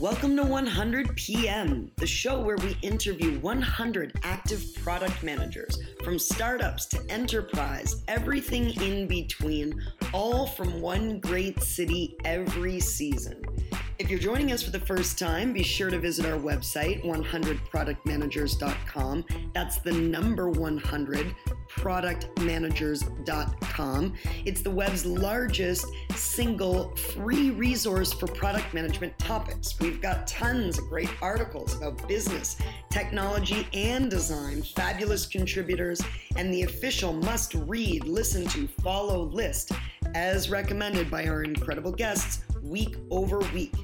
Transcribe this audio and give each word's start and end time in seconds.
Welcome 0.00 0.34
to 0.36 0.42
100 0.42 1.14
PM, 1.14 1.92
the 1.96 2.06
show 2.06 2.40
where 2.40 2.56
we 2.56 2.76
interview 2.82 3.38
100 3.38 4.18
active 4.24 4.74
product 4.82 5.22
managers 5.22 5.78
from 6.02 6.18
startups 6.18 6.86
to 6.86 7.00
enterprise, 7.08 8.02
everything 8.08 8.70
in 8.82 9.06
between, 9.06 9.80
all 10.12 10.48
from 10.48 10.80
one 10.80 11.20
great 11.20 11.62
city 11.62 12.16
every 12.24 12.80
season. 12.80 13.40
If 14.00 14.10
you're 14.10 14.18
joining 14.18 14.50
us 14.50 14.64
for 14.64 14.72
the 14.72 14.80
first 14.80 15.16
time, 15.16 15.52
be 15.52 15.62
sure 15.62 15.90
to 15.90 16.00
visit 16.00 16.26
our 16.26 16.40
website, 16.40 17.04
100productmanagers.com. 17.04 19.24
That's 19.54 19.78
the 19.78 19.92
number 19.92 20.50
100 20.50 21.36
productmanagers.com. 21.84 24.14
It's 24.46 24.62
the 24.62 24.70
web's 24.70 25.04
largest 25.04 25.84
single 26.14 26.96
free 26.96 27.50
resource 27.50 28.14
for 28.14 28.26
product 28.26 28.72
management 28.72 29.18
topics. 29.18 29.78
We've 29.78 30.00
got 30.00 30.26
tons 30.26 30.78
of 30.78 30.88
great 30.88 31.10
articles 31.20 31.76
about 31.76 32.08
business, 32.08 32.56
technology, 32.90 33.68
and 33.74 34.10
design, 34.10 34.62
fabulous 34.62 35.26
contributors, 35.26 36.00
and 36.36 36.50
the 36.52 36.62
official 36.62 37.12
must 37.12 37.54
read, 37.54 38.04
listen 38.04 38.46
to, 38.48 38.66
follow 38.82 39.24
list 39.24 39.70
as 40.14 40.48
recommended 40.48 41.10
by 41.10 41.26
our 41.26 41.42
incredible 41.42 41.92
guests 41.92 42.44
week 42.62 42.96
over 43.10 43.40
week. 43.52 43.74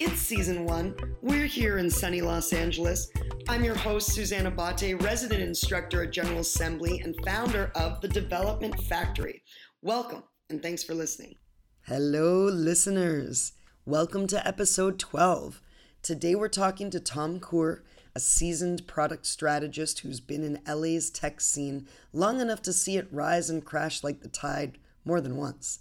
It's 0.00 0.20
season 0.20 0.64
one. 0.64 0.96
We're 1.22 1.46
here 1.46 1.78
in 1.78 1.88
sunny 1.88 2.20
Los 2.20 2.52
Angeles. 2.52 3.10
I'm 3.48 3.62
your 3.62 3.76
host, 3.76 4.12
Susanna 4.12 4.50
Bate, 4.50 5.00
resident 5.00 5.40
instructor 5.40 6.02
at 6.02 6.10
General 6.10 6.40
Assembly 6.40 7.00
and 7.04 7.14
founder 7.24 7.70
of 7.76 8.00
The 8.00 8.08
Development 8.08 8.78
Factory. 8.84 9.42
Welcome 9.82 10.24
and 10.50 10.60
thanks 10.60 10.82
for 10.82 10.94
listening. 10.94 11.36
Hello, 11.82 12.46
listeners. 12.46 13.52
Welcome 13.84 14.26
to 14.28 14.46
episode 14.46 14.98
12. 14.98 15.60
Today 16.02 16.34
we're 16.34 16.48
talking 16.48 16.90
to 16.90 16.98
Tom 16.98 17.38
Coor, 17.38 17.84
a 18.16 18.20
seasoned 18.20 18.88
product 18.88 19.26
strategist 19.26 20.00
who's 20.00 20.20
been 20.20 20.42
in 20.42 20.60
LA's 20.66 21.08
tech 21.08 21.40
scene 21.40 21.86
long 22.12 22.40
enough 22.40 22.62
to 22.62 22.72
see 22.72 22.96
it 22.96 23.06
rise 23.12 23.48
and 23.48 23.64
crash 23.64 24.02
like 24.02 24.22
the 24.22 24.28
tide 24.28 24.78
more 25.04 25.20
than 25.20 25.36
once. 25.36 25.78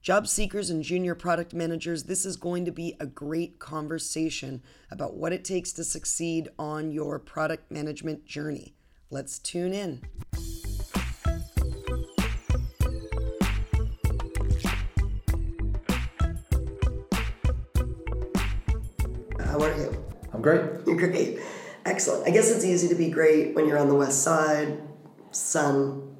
Job 0.00 0.28
seekers 0.28 0.70
and 0.70 0.82
junior 0.82 1.14
product 1.14 1.52
managers, 1.52 2.04
this 2.04 2.24
is 2.24 2.36
going 2.36 2.64
to 2.64 2.70
be 2.70 2.96
a 3.00 3.06
great 3.06 3.58
conversation 3.58 4.62
about 4.90 5.14
what 5.14 5.32
it 5.32 5.44
takes 5.44 5.72
to 5.72 5.82
succeed 5.82 6.48
on 6.56 6.92
your 6.92 7.18
product 7.18 7.70
management 7.70 8.24
journey. 8.24 8.74
Let's 9.10 9.40
tune 9.40 9.72
in. 9.72 10.02
How 19.44 19.60
are 19.60 19.76
you? 19.76 20.04
I'm 20.32 20.40
great. 20.40 20.62
You're 20.86 20.96
great. 21.10 21.40
Excellent. 21.84 22.26
I 22.26 22.30
guess 22.30 22.50
it's 22.50 22.64
easy 22.64 22.88
to 22.88 22.94
be 22.94 23.10
great 23.10 23.56
when 23.56 23.66
you're 23.66 23.78
on 23.78 23.88
the 23.88 23.96
west 23.96 24.22
side, 24.22 24.80
sun, 25.32 26.17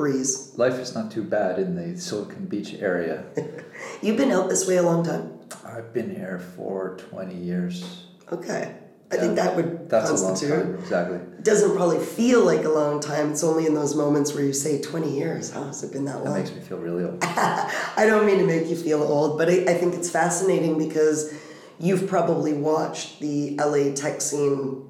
breeze. 0.00 0.52
Life 0.56 0.78
is 0.78 0.94
not 0.94 1.10
too 1.10 1.22
bad 1.22 1.58
in 1.58 1.76
the 1.76 2.00
Silicon 2.00 2.46
Beach 2.46 2.72
area. 2.80 3.24
You've 4.02 4.16
been 4.16 4.30
out 4.30 4.48
this 4.48 4.66
way 4.66 4.76
a 4.76 4.82
long 4.82 5.04
time. 5.04 5.38
I've 5.62 5.92
been 5.92 6.14
here 6.14 6.38
for 6.56 6.96
20 7.10 7.34
years. 7.34 8.06
Okay. 8.32 8.74
I 9.12 9.16
think 9.16 9.34
that 9.36 9.56
would 9.56 9.90
That's 9.90 10.08
constitute. 10.08 10.52
a 10.52 10.56
long 10.56 10.64
time, 10.72 10.74
exactly. 10.82 11.16
It 11.16 11.44
doesn't 11.44 11.76
probably 11.76 11.98
feel 11.98 12.44
like 12.46 12.64
a 12.64 12.68
long 12.70 13.00
time. 13.00 13.32
It's 13.32 13.42
only 13.44 13.66
in 13.66 13.74
those 13.74 13.94
moments 13.94 14.32
where 14.32 14.44
you 14.44 14.52
say 14.54 14.80
20 14.80 15.18
years. 15.18 15.50
How 15.50 15.64
has 15.64 15.82
it 15.82 15.92
been 15.92 16.04
that 16.06 16.22
That 16.24 16.30
long? 16.30 16.38
makes 16.38 16.52
me 16.54 16.60
feel 16.60 16.78
really 16.78 17.04
old. 17.04 17.18
I 17.22 18.04
don't 18.06 18.24
mean 18.24 18.38
to 18.38 18.46
make 18.46 18.68
you 18.68 18.76
feel 18.76 19.02
old, 19.02 19.36
but 19.36 19.48
I, 19.50 19.64
I 19.68 19.74
think 19.74 19.94
it's 19.94 20.08
fascinating 20.08 20.78
because 20.78 21.34
you've 21.78 22.08
probably 22.08 22.52
watched 22.54 23.20
the 23.20 23.56
LA 23.58 23.92
tech 23.94 24.20
scene 24.22 24.88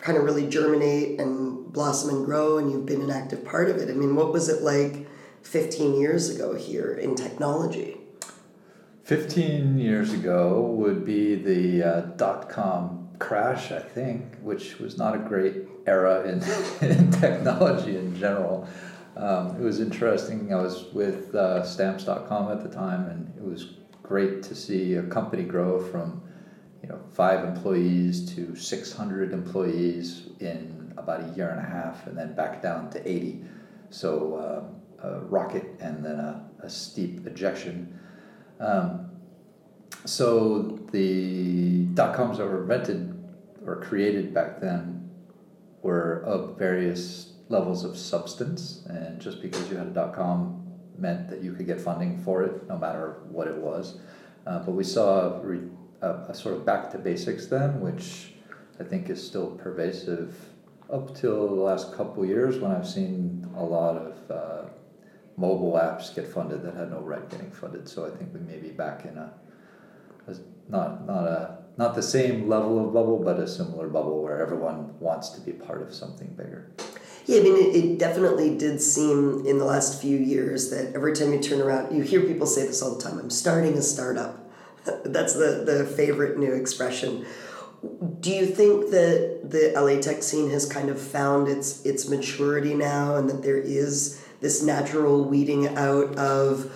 kind 0.00 0.18
of 0.18 0.24
really 0.24 0.48
germinate 0.48 1.20
and 1.20 1.61
blossom 1.72 2.14
and 2.16 2.24
grow, 2.24 2.58
and 2.58 2.70
you've 2.70 2.86
been 2.86 3.02
an 3.02 3.10
active 3.10 3.44
part 3.44 3.70
of 3.70 3.76
it. 3.76 3.88
I 3.90 3.94
mean, 3.94 4.14
what 4.14 4.32
was 4.32 4.48
it 4.48 4.62
like 4.62 5.06
15 5.42 6.00
years 6.00 6.30
ago 6.30 6.54
here 6.54 6.92
in 6.92 7.14
technology? 7.14 7.98
15 9.04 9.78
years 9.78 10.12
ago 10.12 10.62
would 10.62 11.04
be 11.04 11.34
the 11.34 11.82
uh, 11.82 12.00
dot 12.16 12.48
com 12.48 13.08
crash, 13.18 13.72
I 13.72 13.80
think, 13.80 14.36
which 14.42 14.78
was 14.78 14.96
not 14.96 15.14
a 15.14 15.18
great 15.18 15.56
era 15.86 16.22
in, 16.22 16.42
in 16.88 17.10
technology 17.10 17.96
in 17.96 18.16
general. 18.18 18.68
Um, 19.16 19.56
it 19.56 19.60
was 19.60 19.80
interesting. 19.80 20.52
I 20.54 20.60
was 20.60 20.84
with 20.92 21.34
uh, 21.34 21.62
stamps.com 21.62 22.50
at 22.50 22.62
the 22.62 22.68
time, 22.68 23.08
and 23.08 23.32
it 23.36 23.44
was 23.44 23.74
great 24.02 24.42
to 24.44 24.54
see 24.54 24.94
a 24.94 25.02
company 25.02 25.42
grow 25.42 25.80
from 25.80 26.22
you 26.82 26.88
know 26.88 27.00
five 27.12 27.44
employees 27.44 28.34
to 28.34 28.54
600 28.56 29.32
employees 29.32 30.28
in 30.40 30.81
about 30.96 31.20
a 31.20 31.28
year 31.36 31.50
and 31.50 31.60
a 31.60 31.68
half, 31.68 32.06
and 32.06 32.16
then 32.16 32.34
back 32.34 32.62
down 32.62 32.90
to 32.90 33.08
80. 33.08 33.44
So 33.90 34.34
uh, 35.02 35.06
a 35.06 35.20
rocket 35.20 35.64
and 35.80 36.04
then 36.04 36.18
a, 36.18 36.48
a 36.62 36.70
steep 36.70 37.26
ejection. 37.26 37.98
Um, 38.60 39.10
so 40.04 40.80
the 40.90 41.84
dot 41.94 42.14
coms 42.14 42.38
that 42.38 42.46
were 42.46 42.62
invented 42.62 43.18
or 43.64 43.76
created 43.76 44.32
back 44.32 44.60
then 44.60 45.10
were 45.82 46.22
of 46.24 46.58
various 46.58 47.34
levels 47.48 47.84
of 47.84 47.96
substance, 47.96 48.84
and 48.88 49.20
just 49.20 49.42
because 49.42 49.68
you 49.70 49.76
had 49.76 49.88
a 49.88 49.90
dot 49.90 50.14
com 50.14 50.62
meant 50.98 51.28
that 51.28 51.42
you 51.42 51.52
could 51.52 51.66
get 51.66 51.80
funding 51.80 52.18
for 52.18 52.42
it, 52.42 52.68
no 52.68 52.78
matter 52.78 53.22
what 53.28 53.46
it 53.46 53.56
was. 53.56 53.98
Uh, 54.46 54.60
but 54.60 54.72
we 54.72 54.84
saw 54.84 55.40
a, 55.40 55.58
a, 56.00 56.08
a 56.28 56.34
sort 56.34 56.54
of 56.54 56.64
back 56.64 56.90
to 56.90 56.98
basics 56.98 57.46
then, 57.46 57.80
which 57.80 58.32
I 58.80 58.84
think 58.84 59.10
is 59.10 59.24
still 59.24 59.50
pervasive 59.50 60.34
up 60.92 61.16
till 61.16 61.48
the 61.48 61.62
last 61.62 61.94
couple 61.94 62.24
years 62.24 62.58
when 62.58 62.70
I've 62.70 62.86
seen 62.86 63.48
a 63.56 63.64
lot 63.64 63.96
of 63.96 64.30
uh, 64.30 64.68
mobile 65.36 65.72
apps 65.72 66.14
get 66.14 66.28
funded 66.28 66.62
that 66.62 66.74
had 66.74 66.90
no 66.90 67.00
right 67.00 67.28
getting 67.30 67.50
funded. 67.50 67.88
So 67.88 68.06
I 68.06 68.10
think 68.10 68.32
we 68.34 68.40
may 68.40 68.58
be 68.58 68.68
back 68.68 69.04
in 69.06 69.16
a, 69.16 69.32
a 70.28 70.34
not 70.68 71.06
not 71.06 71.26
a 71.26 71.58
not 71.78 71.94
the 71.94 72.02
same 72.02 72.48
level 72.48 72.86
of 72.86 72.92
bubble, 72.92 73.18
but 73.18 73.38
a 73.38 73.48
similar 73.48 73.88
bubble 73.88 74.22
where 74.22 74.40
everyone 74.40 74.98
wants 75.00 75.30
to 75.30 75.40
be 75.40 75.52
part 75.52 75.80
of 75.80 75.94
something 75.94 76.28
bigger. 76.36 76.70
Yeah, 77.24 77.40
I 77.40 77.42
mean, 77.44 77.56
it, 77.56 77.76
it 77.76 77.98
definitely 77.98 78.58
did 78.58 78.82
seem 78.82 79.46
in 79.46 79.58
the 79.58 79.64
last 79.64 80.00
few 80.00 80.18
years 80.18 80.70
that 80.70 80.94
every 80.94 81.14
time 81.14 81.32
you 81.32 81.40
turn 81.40 81.60
around, 81.60 81.96
you 81.96 82.02
hear 82.02 82.20
people 82.20 82.46
say 82.46 82.66
this 82.66 82.82
all 82.82 82.96
the 82.96 83.02
time 83.02 83.18
I'm 83.18 83.30
starting 83.30 83.74
a 83.74 83.82
startup. 83.82 84.38
That's 85.04 85.34
the, 85.34 85.62
the 85.64 85.86
favorite 85.96 86.36
new 86.38 86.52
expression. 86.52 87.24
Do 88.20 88.30
you 88.30 88.46
think 88.46 88.90
that 88.90 89.40
the 89.50 89.72
LA 89.74 90.00
tech 90.00 90.22
scene 90.22 90.50
has 90.50 90.66
kind 90.66 90.88
of 90.88 91.00
found 91.00 91.48
its 91.48 91.84
its 91.84 92.08
maturity 92.08 92.74
now 92.74 93.16
and 93.16 93.28
that 93.28 93.42
there 93.42 93.58
is 93.58 94.24
this 94.40 94.62
natural 94.62 95.24
weeding 95.24 95.66
out 95.76 96.16
of 96.16 96.72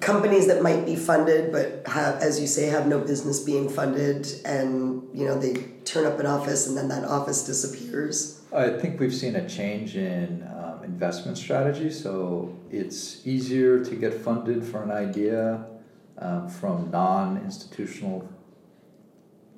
companies 0.00 0.48
that 0.48 0.60
might 0.60 0.84
be 0.84 0.96
funded 0.96 1.52
but 1.52 1.82
have 1.86 2.16
as 2.16 2.40
you 2.40 2.48
say 2.48 2.66
have 2.66 2.88
no 2.88 2.98
business 2.98 3.38
being 3.38 3.68
funded 3.68 4.26
and 4.44 5.08
you 5.14 5.24
know 5.24 5.38
they 5.38 5.54
turn 5.84 6.04
up 6.04 6.18
an 6.18 6.26
office 6.26 6.66
and 6.66 6.76
then 6.76 6.88
that 6.88 7.04
office 7.04 7.44
disappears? 7.44 8.40
I 8.52 8.70
think 8.70 8.98
we've 8.98 9.14
seen 9.14 9.36
a 9.36 9.48
change 9.48 9.96
in 9.96 10.42
um, 10.54 10.82
investment 10.84 11.38
strategy. 11.38 11.90
So 11.90 12.56
it's 12.70 13.26
easier 13.26 13.84
to 13.84 13.94
get 13.94 14.14
funded 14.14 14.64
for 14.64 14.82
an 14.82 14.90
idea 14.90 15.64
um, 16.18 16.48
from 16.48 16.90
non 16.90 17.38
institutional 17.44 18.28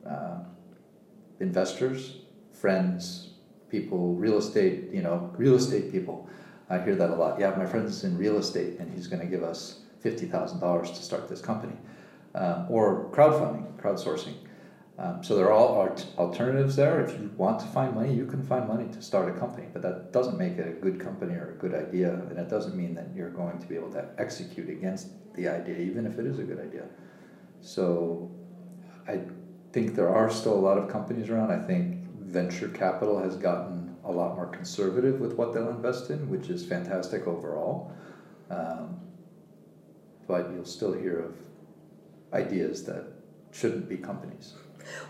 uh, 0.09 0.39
investors, 1.41 2.19
friends, 2.53 3.31
people, 3.69 4.15
real 4.15 4.39
estate, 4.39 4.91
you 4.93 5.03
know, 5.03 5.33
real 5.37 5.55
estate 5.55 5.91
people. 5.93 6.29
I 6.69 6.79
hear 6.79 6.95
that 6.97 7.11
a 7.11 7.15
lot. 7.15 7.41
Yeah, 7.41 7.55
my 7.57 7.67
friend's 7.67 8.05
in 8.05 8.17
real 8.17 8.39
estate 8.39 8.79
and 8.79 8.93
he's 8.93 9.07
going 9.07 9.21
to 9.21 9.27
give 9.27 9.43
us 9.43 9.81
$50,000 10.05 10.87
to 10.89 11.03
start 11.03 11.29
this 11.29 11.41
company. 11.41 11.77
Um, 12.35 12.67
or 12.69 13.11
crowdfunding, 13.11 13.77
crowdsourcing. 13.77 14.35
Um, 15.01 15.25
so 15.25 15.35
there 15.35 15.47
are 15.47 15.53
all 15.53 15.81
alt- 15.81 16.07
alternatives 16.19 16.77
there. 16.77 17.01
If 17.01 17.19
you 17.19 17.31
want 17.37 17.59
to 17.61 17.67
find 17.67 17.95
money, 17.95 18.15
you 18.15 18.27
can 18.27 18.43
find 18.43 18.69
money 18.69 18.87
to 18.93 19.01
start 19.01 19.35
a 19.35 19.39
company, 19.39 19.67
but 19.73 19.81
that 19.81 20.13
doesn't 20.13 20.37
make 20.37 20.59
it 20.59 20.69
a 20.69 20.73
good 20.73 21.01
company 21.01 21.35
or 21.35 21.53
a 21.53 21.59
good 21.59 21.75
idea, 21.75 22.13
and 22.13 22.39
it 22.39 22.51
doesn't 22.51 22.77
mean 22.77 22.95
that 22.95 23.09
you're 23.17 23.31
going 23.31 23.59
to 23.59 23.67
be 23.67 23.77
able 23.77 23.91
to 23.93 24.05
execute 24.19 24.69
against 24.69 25.09
the 25.35 25.49
idea, 25.49 25.79
even 25.79 26.07
if 26.07 26.19
it 26.19 26.27
is 26.27 26.39
a 26.39 26.43
good 26.43 26.61
idea. 26.61 26.85
So 27.63 28.31
I 29.09 29.21
think 29.73 29.95
there 29.95 30.09
are 30.09 30.31
still 30.31 30.55
a 30.55 30.61
lot 30.61 30.79
of 30.79 30.89
companies 30.89 31.29
around. 31.31 31.51
I 31.51 31.65
think 31.65 32.05
venture 32.19 32.69
capital 32.69 33.19
has 33.21 33.37
gotten 33.37 33.97
a 34.05 34.11
lot 34.11 34.35
more 34.35 34.47
conservative 34.47 35.21
with 35.21 35.35
what 35.35 35.53
they'll 35.53 35.71
invest 35.71 36.11
in, 36.11 36.29
which 36.29 36.49
is 36.49 36.65
fantastic 36.65 37.27
overall. 37.27 37.93
Um, 38.51 39.01
but 40.27 40.51
you'll 40.53 40.65
still 40.65 40.93
hear 40.93 41.21
of 41.21 41.35
ideas 42.33 42.85
that 42.85 43.05
shouldn't 43.53 43.89
be 43.89 43.97
companies. 43.97 44.55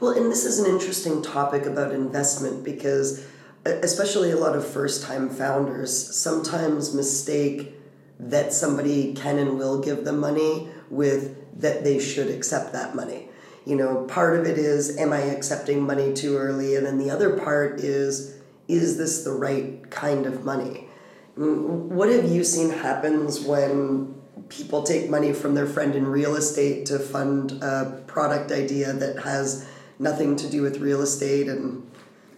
Well, 0.01 0.13
and 0.13 0.31
this 0.31 0.45
is 0.45 0.59
an 0.59 0.67
interesting 0.67 1.23
topic 1.23 1.67
about 1.67 1.93
investment 1.93 2.65
because, 2.65 3.27
especially 3.65 4.31
a 4.31 4.37
lot 4.37 4.57
of 4.57 4.67
first 4.67 5.03
time 5.03 5.29
founders, 5.29 6.17
sometimes 6.17 6.95
mistake 6.95 7.75
that 8.19 8.53
somebody 8.53 9.15
can 9.15 9.39
and 9.39 9.59
will 9.59 9.81
give 9.81 10.05
them 10.05 10.19
money 10.19 10.69
with 10.91 11.37
that 11.61 11.85
they 11.85 11.99
should 11.99 12.29
accept 12.29 12.73
that 12.73 12.95
money. 12.95 13.30
You 13.67 13.77
know, 13.77 14.05
part 14.05 14.39
of 14.39 14.47
it 14.47 14.59
is, 14.59 14.97
am 14.97 15.13
I 15.13 15.21
accepting 15.21 15.83
money 15.83 16.13
too 16.13 16.37
early? 16.37 16.77
And 16.77 16.87
then 16.87 16.99
the 16.99 17.11
other 17.11 17.39
part 17.39 17.81
is, 17.81 18.39
is 18.69 18.97
this 18.97 19.25
the 19.25 19.33
right 19.33 19.89
kind 19.91 20.27
of 20.27 20.45
money? 20.45 20.89
Mm, 21.37 21.89
what 21.89 22.09
have 22.09 22.25
you 22.25 22.45
seen 22.45 22.71
happens 22.71 23.41
when 23.41 24.15
people 24.49 24.83
take 24.83 25.11
money 25.11 25.33
from 25.33 25.55
their 25.55 25.67
friend 25.67 25.95
in 25.95 26.07
real 26.07 26.37
estate 26.37 26.87
to 26.87 26.99
fund 26.99 27.53
a 27.63 28.03
product 28.07 28.51
idea 28.51 28.93
that 28.93 29.21
has 29.23 29.67
nothing 29.99 30.35
to 30.37 30.49
do 30.51 30.63
with 30.63 30.79
real 30.79 31.03
estate 31.03 31.49
and 31.49 31.89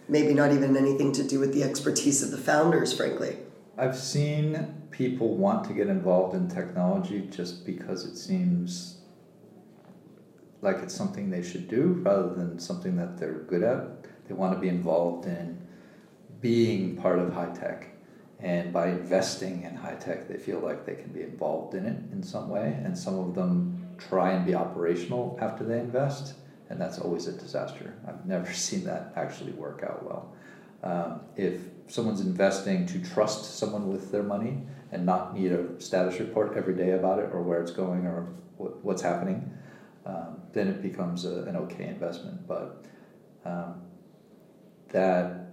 maybe 0.09 0.33
not 0.33 0.51
even 0.51 0.75
anything 0.75 1.11
to 1.13 1.23
do 1.23 1.39
with 1.39 1.53
the 1.53 1.63
expertise 1.63 2.21
of 2.21 2.31
the 2.31 2.37
founders, 2.37 2.91
frankly? 2.95 3.37
I've 3.77 3.97
seen 3.97 4.83
people 4.91 5.35
want 5.35 5.65
to 5.65 5.73
get 5.73 5.87
involved 5.87 6.35
in 6.35 6.47
technology 6.47 7.27
just 7.31 7.65
because 7.65 8.05
it 8.05 8.17
seems 8.17 8.97
like 10.63 10.77
it's 10.77 10.95
something 10.95 11.29
they 11.29 11.43
should 11.43 11.67
do 11.67 11.99
rather 12.03 12.33
than 12.33 12.57
something 12.57 12.95
that 12.95 13.17
they're 13.17 13.33
good 13.33 13.63
at. 13.63 14.05
They 14.27 14.33
want 14.33 14.53
to 14.53 14.59
be 14.59 14.69
involved 14.69 15.25
in 15.27 15.59
being 16.39 16.95
part 16.95 17.19
of 17.19 17.33
high 17.33 17.53
tech. 17.53 17.89
And 18.39 18.73
by 18.73 18.87
investing 18.87 19.63
in 19.63 19.75
high 19.75 19.95
tech, 19.95 20.27
they 20.27 20.37
feel 20.37 20.59
like 20.59 20.85
they 20.85 20.95
can 20.95 21.11
be 21.11 21.21
involved 21.21 21.75
in 21.75 21.85
it 21.85 21.97
in 22.11 22.23
some 22.23 22.49
way. 22.49 22.79
And 22.83 22.97
some 22.97 23.19
of 23.19 23.35
them 23.35 23.95
try 23.97 24.31
and 24.31 24.45
be 24.45 24.55
operational 24.55 25.37
after 25.41 25.63
they 25.63 25.79
invest, 25.79 26.35
and 26.69 26.79
that's 26.79 26.97
always 26.97 27.27
a 27.27 27.33
disaster. 27.33 27.93
I've 28.07 28.25
never 28.25 28.51
seen 28.53 28.85
that 28.85 29.13
actually 29.15 29.51
work 29.51 29.83
out 29.83 30.03
well. 30.03 30.33
Um, 30.83 31.21
if 31.37 31.61
someone's 31.87 32.21
investing 32.21 32.85
to 32.87 32.99
trust 32.99 33.57
someone 33.57 33.87
with 33.89 34.11
their 34.11 34.23
money 34.23 34.63
and 34.91 35.05
not 35.05 35.37
need 35.37 35.51
a 35.51 35.79
status 35.79 36.19
report 36.19 36.57
every 36.57 36.75
day 36.75 36.91
about 36.91 37.19
it 37.19 37.29
or 37.31 37.41
where 37.41 37.61
it's 37.61 37.71
going 37.71 38.05
or 38.05 38.27
what, 38.57 38.83
what's 38.83 39.01
happening, 39.01 39.49
um, 40.05 40.41
then 40.51 40.67
it 40.67 40.81
becomes 40.81 41.25
a, 41.25 41.43
an 41.43 41.55
okay 41.55 41.87
investment. 41.87 42.47
But 42.47 42.85
um, 43.45 43.81
that 44.89 45.47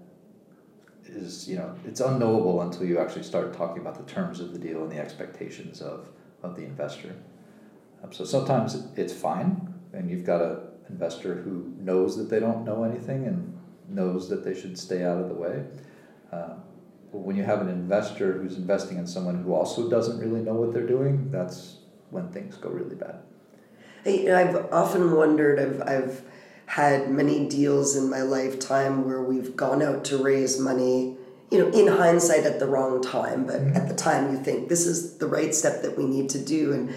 is, 1.06 1.48
you 1.48 1.56
know, 1.56 1.74
it's 1.84 2.00
unknowable 2.00 2.62
until 2.62 2.84
you 2.84 2.98
actually 2.98 3.22
start 3.22 3.52
talking 3.54 3.80
about 3.80 3.96
the 3.96 4.12
terms 4.12 4.40
of 4.40 4.52
the 4.52 4.58
deal 4.58 4.82
and 4.82 4.90
the 4.90 4.98
expectations 4.98 5.80
of, 5.80 6.08
of 6.42 6.56
the 6.56 6.62
investor. 6.62 7.14
Um, 8.02 8.12
so 8.12 8.24
sometimes 8.24 8.86
it's 8.96 9.12
fine, 9.12 9.74
and 9.92 10.10
you've 10.10 10.24
got 10.24 10.40
an 10.40 10.58
investor 10.88 11.34
who 11.34 11.72
knows 11.78 12.16
that 12.16 12.30
they 12.30 12.40
don't 12.40 12.64
know 12.64 12.84
anything 12.84 13.26
and 13.26 13.58
knows 13.88 14.28
that 14.28 14.44
they 14.44 14.58
should 14.58 14.78
stay 14.78 15.04
out 15.04 15.18
of 15.18 15.28
the 15.28 15.34
way. 15.34 15.64
Um, 16.32 16.62
but 17.12 17.18
when 17.18 17.36
you 17.36 17.42
have 17.42 17.60
an 17.60 17.68
investor 17.68 18.34
who's 18.34 18.56
investing 18.56 18.98
in 18.98 19.06
someone 19.06 19.42
who 19.42 19.52
also 19.52 19.90
doesn't 19.90 20.20
really 20.20 20.40
know 20.40 20.54
what 20.54 20.72
they're 20.72 20.86
doing, 20.86 21.30
that's 21.30 21.78
when 22.10 22.28
things 22.28 22.56
go 22.56 22.68
really 22.68 22.94
bad. 22.94 23.16
Hey, 24.02 24.32
I've 24.32 24.72
often 24.72 25.12
wondered, 25.14 25.58
I've, 25.58 25.82
I've 25.82 26.22
had 26.64 27.10
many 27.10 27.46
deals 27.48 27.96
in 27.96 28.08
my 28.08 28.22
lifetime 28.22 29.04
where 29.04 29.20
we've 29.20 29.54
gone 29.54 29.82
out 29.82 30.06
to 30.06 30.16
raise 30.16 30.58
money, 30.58 31.16
you 31.50 31.58
know, 31.58 31.68
in 31.68 31.86
hindsight 31.86 32.44
at 32.44 32.58
the 32.58 32.66
wrong 32.66 33.02
time, 33.02 33.44
but 33.44 33.56
mm-hmm. 33.56 33.76
at 33.76 33.88
the 33.88 33.94
time 33.94 34.32
you 34.32 34.42
think 34.42 34.70
this 34.70 34.86
is 34.86 35.18
the 35.18 35.26
right 35.26 35.54
step 35.54 35.82
that 35.82 35.98
we 35.98 36.06
need 36.06 36.30
to 36.30 36.38
do. 36.42 36.72
And 36.72 36.94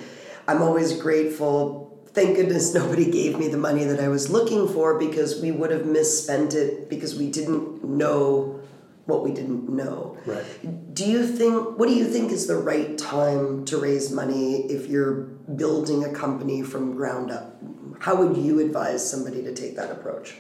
I'm 0.48 0.62
always 0.62 0.98
grateful. 0.98 2.02
Thank 2.08 2.38
goodness 2.38 2.74
nobody 2.76 3.12
gave 3.12 3.38
me 3.38 3.50
the 3.50 3.58
money 3.58 3.84
that 3.84 4.00
I 4.00 4.08
was 4.08 4.30
looking 4.30 4.70
for 4.70 4.98
because 4.98 5.42
we 5.42 5.52
would 5.52 5.72
have 5.72 5.86
misspent 5.86 6.54
it 6.54 6.90
because 6.90 7.18
we 7.18 7.30
didn't 7.30 7.84
know 7.84 8.63
what 9.06 9.24
we 9.24 9.34
didn't 9.34 9.70
know. 9.70 10.18
Right. 10.26 10.94
Do 10.94 11.06
you 11.06 11.28
think 11.28 11.78
what 11.78 11.90
do 11.90 11.96
you 11.96 12.06
think 12.06 12.32
is 12.32 12.48
the 12.48 12.58
right 12.58 12.98
time 12.98 13.66
to 13.66 13.78
raise 13.78 14.12
money 14.12 14.66
if 14.72 14.88
you're 14.88 15.14
building 15.14 16.04
a 16.06 16.14
company 16.14 16.62
from 16.62 16.96
ground 16.96 17.32
up? 17.32 17.58
How 18.00 18.16
would 18.16 18.38
you 18.38 18.60
advise 18.60 19.08
somebody 19.10 19.44
to 19.44 19.54
take 19.54 19.76
that 19.76 19.92
approach? 19.92 20.36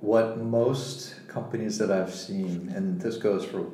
What 0.00 0.38
most 0.38 1.14
companies 1.28 1.78
that 1.78 1.90
I've 1.90 2.14
seen, 2.14 2.72
and 2.74 3.00
this 3.00 3.16
goes 3.16 3.44
for 3.44 3.70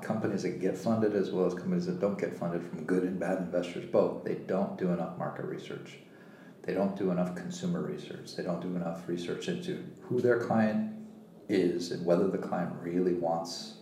companies 0.00 0.44
that 0.44 0.60
get 0.60 0.78
funded 0.78 1.14
as 1.14 1.30
well 1.30 1.46
as 1.46 1.54
companies 1.54 1.86
that 1.86 2.00
don't 2.00 2.18
get 2.18 2.32
funded 2.32 2.62
from 2.62 2.84
good 2.84 3.02
and 3.02 3.18
bad 3.18 3.38
investors 3.38 3.84
both, 3.84 4.24
they 4.24 4.36
don't 4.36 4.78
do 4.78 4.88
enough 4.92 5.18
market 5.18 5.44
research. 5.44 5.98
They 6.62 6.74
don't 6.74 6.96
do 6.96 7.10
enough 7.10 7.34
consumer 7.34 7.82
research. 7.82 8.36
They 8.36 8.44
don't 8.44 8.60
do 8.60 8.76
enough 8.76 9.08
research 9.08 9.48
into 9.48 9.84
who 10.02 10.20
their 10.20 10.38
client 10.38 10.92
is 11.52 11.90
and 11.90 12.04
whether 12.04 12.28
the 12.28 12.38
client 12.38 12.72
really 12.80 13.14
wants 13.14 13.74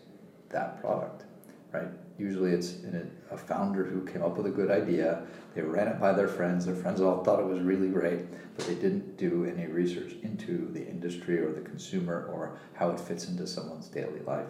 that 0.50 0.81
product, 0.81 1.25
right? 1.72 1.88
Usually 2.19 2.50
it's 2.52 2.75
a, 2.84 3.34
a, 3.34 3.38
founder 3.38 3.84
who 3.84 4.05
came 4.05 4.22
up 4.22 4.37
with 4.37 4.46
a 4.46 4.50
good 4.50 4.70
idea, 4.70 5.22
they 5.55 5.62
ran 5.62 5.88
it 5.88 5.99
by 5.99 6.12
their 6.12 6.28
friends, 6.28 6.67
their 6.67 6.75
friends 6.75 7.00
all 7.00 7.25
thought 7.25 7.40
it 7.40 7.46
was 7.46 7.61
really 7.61 7.88
great, 7.88 8.31
but 8.56 8.67
they 8.67 8.75
didn't 8.75 9.17
do 9.17 9.44
any 9.46 9.67
research 9.67 10.14
into 10.22 10.69
the 10.72 10.87
industry 10.87 11.38
or 11.38 11.52
the 11.52 11.61
consumer 11.61 12.28
or 12.32 12.58
how 12.75 12.90
it 12.90 13.00
fits 13.00 13.28
into 13.28 13.46
someone's 13.46 13.88
daily 13.88 14.20
life. 14.20 14.46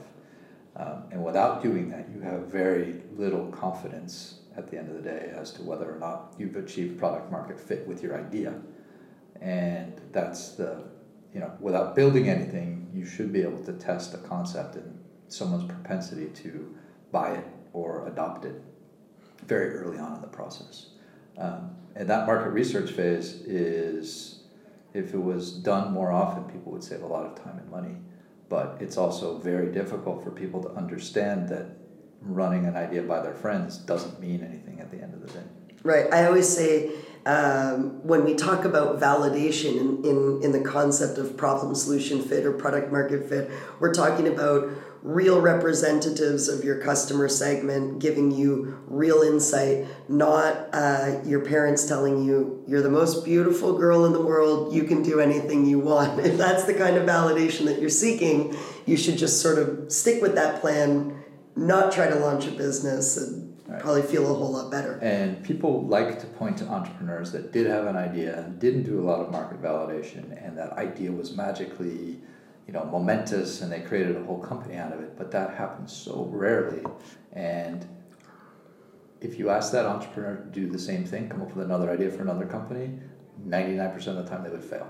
Um, 0.77 1.05
and 1.13 1.25
without 1.25 1.63
doing 1.63 1.91
that, 1.91 2.09
you 2.13 2.21
have 2.23 2.47
very 2.47 3.03
little 3.17 3.47
confidence 3.49 4.41
at 4.57 4.71
the 4.71 4.79
end 4.79 4.89
of 4.89 4.97
the 4.97 5.03
day 5.03 5.33
as 5.37 5.53
to 5.53 5.63
whether 5.63 5.91
or 5.93 5.99
not 5.99 6.35
you've 6.39 6.57
achieved 6.57 6.99
product 6.99 7.31
market 7.31 7.61
fit 7.61 7.87
with 7.87 8.03
your 8.03 8.19
idea. 8.19 8.55
And 9.41 10.01
that's 10.13 10.53
the 10.53 10.85
you 11.35 11.41
know, 11.41 11.53
without 11.61 11.95
building 11.95 12.29
anything, 12.29 12.91
you 12.95 13.05
should 13.05 13.33
be 13.33 13.43
able 13.43 13.63
to 13.65 13.73
test 13.75 14.15
a 14.15 14.19
concept 14.19 14.77
and 14.77 14.99
someone's 15.29 15.65
propensity 15.65 16.27
to 16.43 16.75
buy 17.13 17.35
it 17.35 17.47
or 17.73 18.07
adopt 18.09 18.45
it 18.45 18.61
very 19.47 19.75
early 19.77 19.99
on 19.99 20.15
in 20.15 20.21
the 20.21 20.27
process. 20.27 20.91
Um, 21.39 21.71
and 21.95 22.09
that 22.11 22.27
market 22.27 22.51
research 22.51 22.91
phase 22.91 23.43
is, 23.43 24.43
if 24.93 25.15
it 25.15 25.23
was 25.23 25.53
done 25.53 25.93
more 25.93 26.13
often, 26.13 26.45
people 26.45 26.73
would 26.73 26.85
save 26.85 27.03
a 27.03 27.07
lot 27.07 27.25
of 27.27 27.43
time 27.43 27.59
and 27.59 27.71
money. 27.71 27.97
But 28.49 28.79
it's 28.81 28.97
also 28.97 29.39
very 29.39 29.73
difficult 29.73 30.25
for 30.25 30.31
people 30.31 30.63
to 30.65 30.71
understand 30.71 31.49
that 31.51 31.67
running 32.21 32.67
an 32.67 32.77
idea 32.77 33.03
by 33.03 33.21
their 33.21 33.35
friends 33.35 33.79
doesn't 33.79 34.21
mean 34.21 34.45
anything 34.45 34.81
at 34.81 34.91
the 34.91 35.01
end 35.01 35.15
of 35.15 35.21
the 35.21 35.29
day. 35.29 35.45
Right. 35.83 36.13
I 36.13 36.27
always 36.27 36.49
say 36.49 36.91
um, 37.31 38.03
when 38.03 38.25
we 38.25 38.35
talk 38.35 38.65
about 38.65 38.99
validation 38.99 39.79
in, 39.79 40.05
in, 40.05 40.41
in 40.43 40.53
the 40.53 40.69
concept 40.69 41.17
of 41.17 41.37
problem 41.37 41.77
solution 41.77 42.21
fit 42.21 42.45
or 42.45 42.53
product 42.53 42.91
market 42.91 43.29
fit, 43.29 43.49
we're 43.79 43.95
talking 43.95 44.27
about 44.27 44.69
real 45.03 45.41
representatives 45.41 46.49
of 46.49 46.65
your 46.65 46.79
customer 46.83 47.29
segment 47.29 48.01
giving 48.01 48.33
you 48.33 48.83
real 48.89 49.23
insight, 49.23 49.87
not 50.09 50.69
uh, 50.73 51.21
your 51.25 51.45
parents 51.45 51.87
telling 51.87 52.25
you 52.25 52.65
you're 52.67 52.83
the 52.83 52.91
most 52.91 53.25
beautiful 53.25 53.79
girl 53.79 54.05
in 54.07 54.13
the 54.13 54.21
world, 54.21 54.75
you 54.75 54.83
can 54.83 55.01
do 55.01 55.21
anything 55.21 55.65
you 55.65 55.79
want. 55.79 56.19
If 56.31 56.37
that's 56.37 56.65
the 56.65 56.75
kind 56.75 56.97
of 56.97 57.07
validation 57.07 57.65
that 57.67 57.81
you're 57.81 57.89
seeking, 57.89 58.57
you 58.87 58.97
should 58.97 59.17
just 59.17 59.41
sort 59.41 59.59
of 59.59 59.93
stick 59.93 60.21
with 60.21 60.35
that 60.35 60.61
plan, 60.61 61.23
not 61.55 61.93
try 61.93 62.09
to 62.09 62.17
launch 62.17 62.49
a 62.49 62.51
business 62.51 63.17
and 63.17 63.50
Right. 63.71 63.81
Probably 63.81 64.03
feel 64.03 64.25
a 64.25 64.35
whole 64.35 64.51
lot 64.51 64.69
better. 64.69 64.99
And 65.01 65.45
people 65.45 65.87
like 65.87 66.19
to 66.19 66.27
point 66.27 66.59
to 66.59 66.67
entrepreneurs 66.67 67.31
that 67.31 67.53
did 67.53 67.69
have 67.69 67.87
an 67.87 67.97
idea 67.97 68.37
and 68.37 68.59
didn't 68.59 68.83
do 68.83 68.99
a 69.01 69.05
lot 69.05 69.21
of 69.21 69.31
market 69.31 69.63
validation, 69.63 70.45
and 70.45 70.59
that 70.59 70.73
idea 70.73 71.13
was 71.13 71.37
magically, 71.37 72.19
you 72.67 72.73
know, 72.73 72.85
momentous, 72.85 73.61
and 73.61 73.71
they 73.71 73.81
created 73.81 74.17
a 74.17 74.25
whole 74.25 74.41
company 74.41 74.77
out 74.77 74.93
of 74.93 75.01
it. 75.01 75.17
But 75.17 75.31
that 75.31 75.55
happens 75.55 75.93
so 75.93 76.29
rarely, 76.33 76.83
and 77.33 77.87
if 79.21 79.39
you 79.39 79.51
ask 79.51 79.71
that 79.71 79.87
entrepreneur 79.87 80.37
to 80.37 80.51
do 80.51 80.69
the 80.69 80.79
same 80.79 81.05
thing, 81.05 81.29
come 81.29 81.41
up 81.41 81.55
with 81.55 81.65
another 81.65 81.91
idea 81.91 82.11
for 82.11 82.23
another 82.23 82.47
company, 82.47 82.99
ninety 83.45 83.75
nine 83.77 83.93
percent 83.93 84.19
of 84.19 84.25
the 84.25 84.31
time 84.31 84.43
they 84.43 84.51
would 84.51 84.65
fail. 84.65 84.89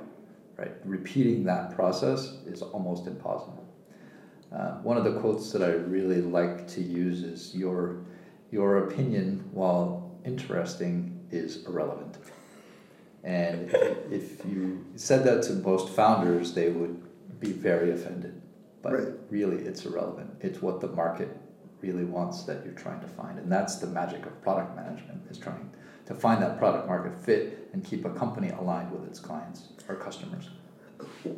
Right, 0.56 0.72
repeating 0.84 1.44
that 1.44 1.74
process 1.74 2.38
is 2.46 2.62
almost 2.62 3.06
impossible. 3.06 3.66
Uh, 4.52 4.72
one 4.82 4.96
of 4.96 5.04
the 5.04 5.20
quotes 5.20 5.52
that 5.52 5.62
I 5.62 5.72
really 5.72 6.22
like 6.22 6.66
to 6.68 6.80
use 6.82 7.22
is 7.22 7.54
your 7.54 8.04
your 8.50 8.88
opinion, 8.88 9.48
while 9.52 10.10
interesting, 10.24 11.20
is 11.30 11.64
irrelevant. 11.66 12.18
And 13.22 13.70
if 14.10 14.44
you 14.46 14.84
said 14.96 15.24
that 15.24 15.42
to 15.44 15.52
most 15.54 15.90
founders, 15.90 16.54
they 16.54 16.70
would 16.70 17.00
be 17.40 17.52
very 17.52 17.92
offended. 17.92 18.40
But 18.82 18.92
right. 18.92 19.14
really, 19.28 19.64
it's 19.64 19.84
irrelevant. 19.84 20.30
It's 20.40 20.62
what 20.62 20.80
the 20.80 20.88
market 20.88 21.36
really 21.82 22.04
wants 22.04 22.44
that 22.44 22.64
you're 22.64 22.74
trying 22.74 23.00
to 23.00 23.08
find. 23.08 23.38
And 23.38 23.50
that's 23.50 23.76
the 23.76 23.86
magic 23.86 24.24
of 24.26 24.40
product 24.42 24.74
management, 24.74 25.22
is 25.30 25.38
trying 25.38 25.70
to 26.06 26.14
find 26.14 26.42
that 26.42 26.58
product 26.58 26.88
market 26.88 27.18
fit 27.20 27.68
and 27.72 27.84
keep 27.84 28.04
a 28.04 28.10
company 28.10 28.50
aligned 28.50 28.90
with 28.90 29.06
its 29.06 29.20
clients 29.20 29.68
or 29.88 29.94
customers 29.94 30.48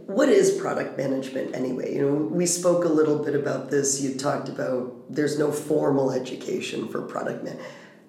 what 0.07 0.29
is 0.29 0.53
product 0.53 0.97
management 0.97 1.55
anyway? 1.55 1.95
You 1.95 2.03
know, 2.03 2.15
we 2.15 2.47
spoke 2.47 2.85
a 2.85 2.89
little 2.89 3.19
bit 3.23 3.35
about 3.35 3.71
this. 3.71 4.01
You 4.01 4.15
talked 4.15 4.49
about 4.49 4.95
there's 5.09 5.39
no 5.39 5.51
formal 5.51 6.13
education 6.13 6.89
for 6.89 7.03
product 7.03 7.45
man. 7.45 7.59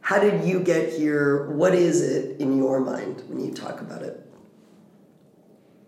How 0.02 0.20
did 0.20 0.46
you 0.46 0.60
get 0.60 0.94
here? 0.94 1.50
What 1.52 1.74
is 1.74 2.02
it 2.02 2.40
in 2.40 2.58
your 2.58 2.80
mind 2.80 3.24
when 3.28 3.44
you 3.44 3.54
talk 3.54 3.82
about 3.82 4.04
it? 4.04 4.20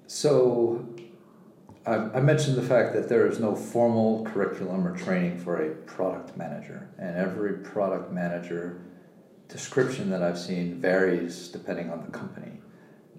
So, 0.08 0.88
I, 1.86 1.96
I 1.96 2.22
mentioned 2.22 2.56
the 2.56 2.64
fact 2.64 2.94
that 2.94 3.10
there 3.10 3.28
is 3.28 3.40
no 3.40 3.56
formal 3.56 4.24
curriculum 4.26 4.88
or 4.88 4.96
training 4.96 5.40
for 5.40 5.62
a 5.62 5.76
product 5.86 6.38
manager, 6.38 6.90
and 6.98 7.18
every 7.18 7.58
product 7.58 8.12
manager 8.12 8.82
description 9.48 10.10
that 10.10 10.24
I've 10.24 10.40
seen 10.40 10.80
varies 10.80 11.50
depending 11.50 11.90
on 11.92 12.04
the 12.06 12.12
company. 12.12 12.62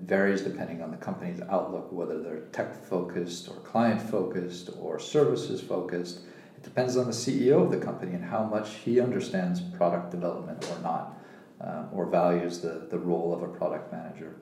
Varies 0.01 0.43
depending 0.43 0.83
on 0.83 0.91
the 0.91 0.97
company's 0.97 1.41
outlook, 1.51 1.91
whether 1.91 2.23
they're 2.23 2.41
tech 2.53 2.85
focused 2.85 3.49
or 3.49 3.55
client 3.57 4.01
focused 4.01 4.71
or 4.81 4.99
services 4.99 5.61
focused. 5.61 6.21
It 6.57 6.63
depends 6.63 6.97
on 6.97 7.07
the 7.07 7.13
CEO 7.13 7.63
of 7.63 7.71
the 7.71 7.79
company 7.79 8.13
and 8.13 8.25
how 8.25 8.45
much 8.45 8.75
he 8.77 9.01
understands 9.01 9.61
product 9.61 10.11
development 10.11 10.69
or 10.71 10.83
not, 10.83 11.19
um, 11.61 11.89
or 11.93 12.07
values 12.07 12.61
the, 12.61 12.87
the 12.91 12.99
role 12.99 13.35
of 13.35 13.43
a 13.43 13.49
product 13.49 13.93
manager. 13.93 14.37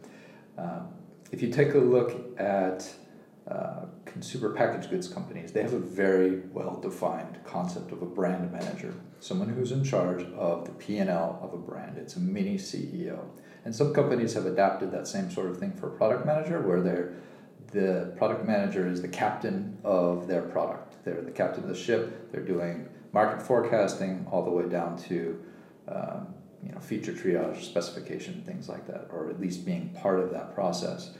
Um, 0.59 0.89
if 1.31 1.43
you 1.43 1.51
take 1.51 1.75
a 1.75 1.79
look 1.79 2.39
at 2.39 2.89
uh, 3.49 3.87
consumer 4.05 4.51
packaged 4.51 4.91
goods 4.91 5.09
companies, 5.09 5.53
they 5.53 5.63
have 5.63 5.73
a 5.73 5.79
very 5.79 6.41
well 6.53 6.81
defined 6.81 7.39
concept 7.45 7.93
of 7.93 8.03
a 8.03 8.07
brand 8.07 8.51
manager, 8.51 8.95
someone 9.21 9.49
who's 9.49 9.73
in 9.73 9.85
charge 9.85 10.23
of 10.35 10.65
the 10.65 10.73
P&L 10.73 11.39
of 11.43 11.53
a 11.53 11.59
brand. 11.59 11.99
It's 11.99 12.17
a 12.17 12.21
mini 12.21 12.57
CEO. 12.57 13.25
And 13.64 13.75
some 13.75 13.94
companies 13.94 14.35
have 14.35 14.47
adapted 14.47 14.90
that 14.92 15.06
same 15.06 15.30
sort 15.30 15.49
of 15.49 15.59
thing 15.59 15.73
for 15.73 15.88
product 15.88 16.26
manager 16.26 16.61
where 16.61 16.80
they're 16.80 17.14
the 17.73 18.12
product 18.16 18.47
manager 18.47 18.87
is 18.87 19.02
the 19.02 19.09
captain 19.09 19.76
of 19.83 20.28
their 20.28 20.42
product. 20.42 21.04
They're 21.04 21.23
the 21.23 21.33
captain 21.33 21.64
of 21.64 21.68
the 21.68 21.75
ship. 21.75 22.30
They're 22.30 22.44
doing 22.44 22.88
market 23.12 23.42
forecasting 23.42 24.26
all 24.30 24.44
the 24.44 24.50
way 24.50 24.68
down 24.68 24.97
to 25.09 25.42
um, 25.88 26.35
you 26.62 26.73
know 26.73 26.78
feature 26.78 27.12
triage, 27.12 27.62
specification, 27.62 28.42
things 28.47 28.68
like 28.68 28.87
that, 28.87 29.09
or 29.11 29.28
at 29.28 29.40
least 29.40 29.64
being 29.64 29.88
part 30.00 30.21
of 30.21 30.30
that 30.30 30.54
process. 30.54 31.11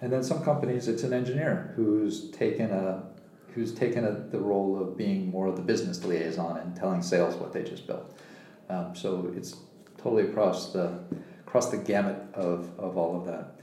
And 0.00 0.12
then 0.12 0.22
some 0.22 0.44
companies, 0.44 0.86
it's 0.88 1.02
an 1.02 1.12
engineer 1.12 1.72
who's 1.76 2.30
taken 2.30 2.70
a 2.70 3.02
who's 3.54 3.72
taken 3.72 4.04
a, 4.04 4.12
the 4.12 4.38
role 4.38 4.80
of 4.80 4.96
being 4.96 5.30
more 5.30 5.46
of 5.46 5.56
the 5.56 5.62
business 5.62 6.04
liaison 6.04 6.58
and 6.58 6.76
telling 6.76 7.02
sales 7.02 7.36
what 7.36 7.52
they 7.52 7.62
just 7.62 7.86
built. 7.86 8.16
Um, 8.68 8.94
so 8.94 9.32
it's 9.36 9.56
totally 9.96 10.24
across 10.24 10.72
the 10.72 10.98
across 11.54 11.70
the 11.70 11.76
gamut 11.76 12.16
of, 12.34 12.68
of 12.80 12.96
all 12.96 13.16
of 13.16 13.26
that. 13.26 13.54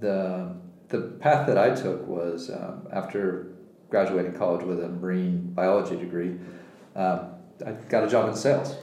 The 0.00 0.56
the 0.88 1.16
path 1.20 1.46
that 1.46 1.56
I 1.56 1.72
took 1.72 2.04
was 2.08 2.50
um, 2.50 2.88
after 2.92 3.52
graduating 3.90 4.32
college 4.32 4.64
with 4.64 4.82
a 4.82 4.88
marine 4.88 5.52
biology 5.52 5.96
degree, 5.96 6.36
um, 6.96 7.30
I 7.64 7.72
got 7.88 8.02
a 8.02 8.08
job 8.08 8.28
in 8.28 8.34
sales. 8.34 8.74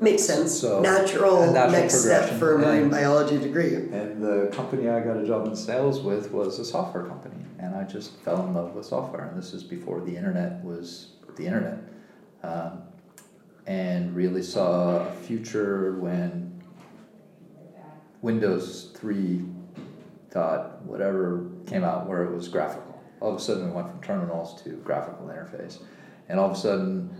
Makes 0.00 0.24
sense. 0.24 0.58
So 0.58 0.80
natural, 0.80 1.52
natural 1.52 1.72
next 1.72 2.02
step 2.02 2.30
for 2.38 2.54
a 2.54 2.58
marine 2.58 2.82
and, 2.82 2.90
biology 2.90 3.36
degree. 3.38 3.74
And 3.74 4.22
the 4.22 4.50
company 4.54 4.88
I 4.88 5.00
got 5.00 5.18
a 5.18 5.26
job 5.26 5.46
in 5.46 5.54
sales 5.54 6.00
with 6.00 6.30
was 6.32 6.58
a 6.58 6.64
software 6.64 7.04
company, 7.04 7.44
and 7.58 7.74
I 7.74 7.84
just 7.84 8.16
fell 8.20 8.46
in 8.46 8.54
love 8.54 8.74
with 8.74 8.86
software. 8.86 9.26
And 9.26 9.36
this 9.36 9.52
is 9.52 9.62
before 9.62 10.00
the 10.00 10.16
internet 10.16 10.64
was 10.64 11.08
the 11.36 11.44
internet, 11.44 11.78
um, 12.42 12.84
and 13.66 14.16
really 14.16 14.42
saw 14.42 15.08
a 15.08 15.12
future 15.12 15.98
when 16.00 16.47
Windows 18.22 18.92
three 18.96 19.44
dot 20.30 20.82
whatever 20.82 21.50
came 21.66 21.84
out, 21.84 22.06
where 22.06 22.24
it 22.24 22.34
was 22.34 22.48
graphical. 22.48 23.00
All 23.20 23.30
of 23.30 23.36
a 23.36 23.40
sudden, 23.40 23.68
we 23.68 23.72
went 23.72 23.90
from 23.90 24.00
terminals 24.00 24.62
to 24.62 24.70
graphical 24.70 25.26
interface, 25.26 25.80
and 26.28 26.38
all 26.38 26.50
of 26.50 26.56
a 26.56 26.60
sudden, 26.60 27.10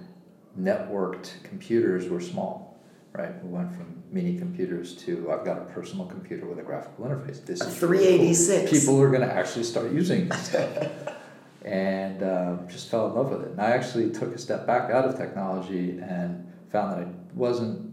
networked 0.58 1.42
computers 1.44 2.08
were 2.08 2.20
small 2.20 2.68
right? 3.12 3.44
We 3.44 3.50
went 3.50 3.74
from 3.74 4.02
mini 4.10 4.38
computers 4.38 4.94
to 5.04 5.30
I've 5.30 5.44
got 5.44 5.58
a 5.58 5.64
personal 5.64 6.06
computer 6.06 6.46
with 6.46 6.58
a 6.58 6.62
graphical 6.62 7.04
interface. 7.04 7.44
This 7.44 7.60
is 7.60 7.78
386. 7.78 8.70
Cool. 8.70 8.80
People 8.80 9.02
are 9.02 9.08
going 9.10 9.28
to 9.28 9.34
actually 9.34 9.64
start 9.64 9.92
using 9.92 10.28
this 10.28 10.48
stuff. 10.48 10.88
and 11.64 12.22
uh, 12.22 12.56
just 12.68 12.90
fell 12.90 13.08
in 13.08 13.14
love 13.14 13.30
with 13.30 13.42
it. 13.42 13.50
And 13.50 13.60
I 13.60 13.70
actually 13.70 14.10
took 14.10 14.34
a 14.34 14.38
step 14.38 14.66
back 14.66 14.90
out 14.90 15.04
of 15.04 15.16
technology 15.16 15.98
and 16.00 16.50
found 16.70 16.92
that 16.92 17.06
I 17.06 17.10
wasn't, 17.34 17.92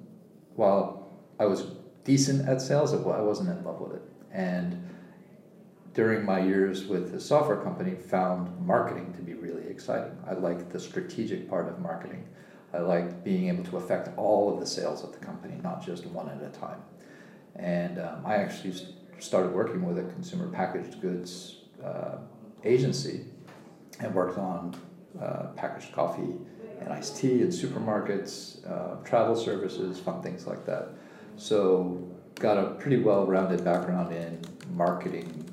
while 0.55 1.11
I 1.39 1.45
was 1.45 1.65
decent 2.05 2.47
at 2.47 2.61
sales, 2.61 2.93
I 2.93 2.97
wasn't 2.97 3.49
in 3.49 3.63
love 3.65 3.81
with 3.81 3.95
it. 3.95 4.01
And 4.31 4.81
during 5.93 6.23
my 6.23 6.39
years 6.39 6.85
with 6.85 7.11
the 7.11 7.19
software 7.19 7.57
company, 7.57 7.95
found 7.95 8.65
marketing 8.65 9.13
to 9.13 9.21
be 9.21 9.33
really 9.33 9.67
exciting. 9.67 10.17
I 10.27 10.33
liked 10.33 10.69
the 10.71 10.79
strategic 10.79 11.49
part 11.49 11.67
of 11.67 11.79
marketing. 11.79 12.25
I 12.73 12.79
liked 12.79 13.23
being 13.23 13.47
able 13.49 13.63
to 13.65 13.77
affect 13.77 14.09
all 14.17 14.53
of 14.53 14.59
the 14.59 14.65
sales 14.65 15.03
of 15.03 15.13
the 15.13 15.25
company, 15.25 15.55
not 15.63 15.85
just 15.85 16.05
one 16.05 16.29
at 16.29 16.41
a 16.41 16.49
time. 16.49 16.81
And 17.55 17.99
um, 17.99 18.25
I 18.25 18.35
actually 18.35 18.75
started 19.19 19.53
working 19.53 19.85
with 19.85 19.97
a 19.97 20.03
consumer 20.11 20.49
packaged 20.49 21.01
goods 21.01 21.61
uh, 21.83 22.17
agency 22.63 23.25
and 24.01 24.13
worked 24.13 24.37
on 24.37 24.75
uh, 25.21 25.47
packaged 25.55 25.93
coffee 25.93 26.35
and 26.81 26.91
iced 26.91 27.15
tea 27.17 27.41
in 27.41 27.47
supermarkets, 27.47 28.69
uh, 28.69 29.01
travel 29.05 29.35
services, 29.35 29.97
fun 29.97 30.21
things 30.21 30.45
like 30.45 30.65
that. 30.65 30.89
So, 31.37 32.11
got 32.35 32.57
a 32.57 32.71
pretty 32.71 32.97
well 32.97 33.25
rounded 33.25 33.63
background 33.63 34.13
in 34.13 34.41
marketing 34.73 35.49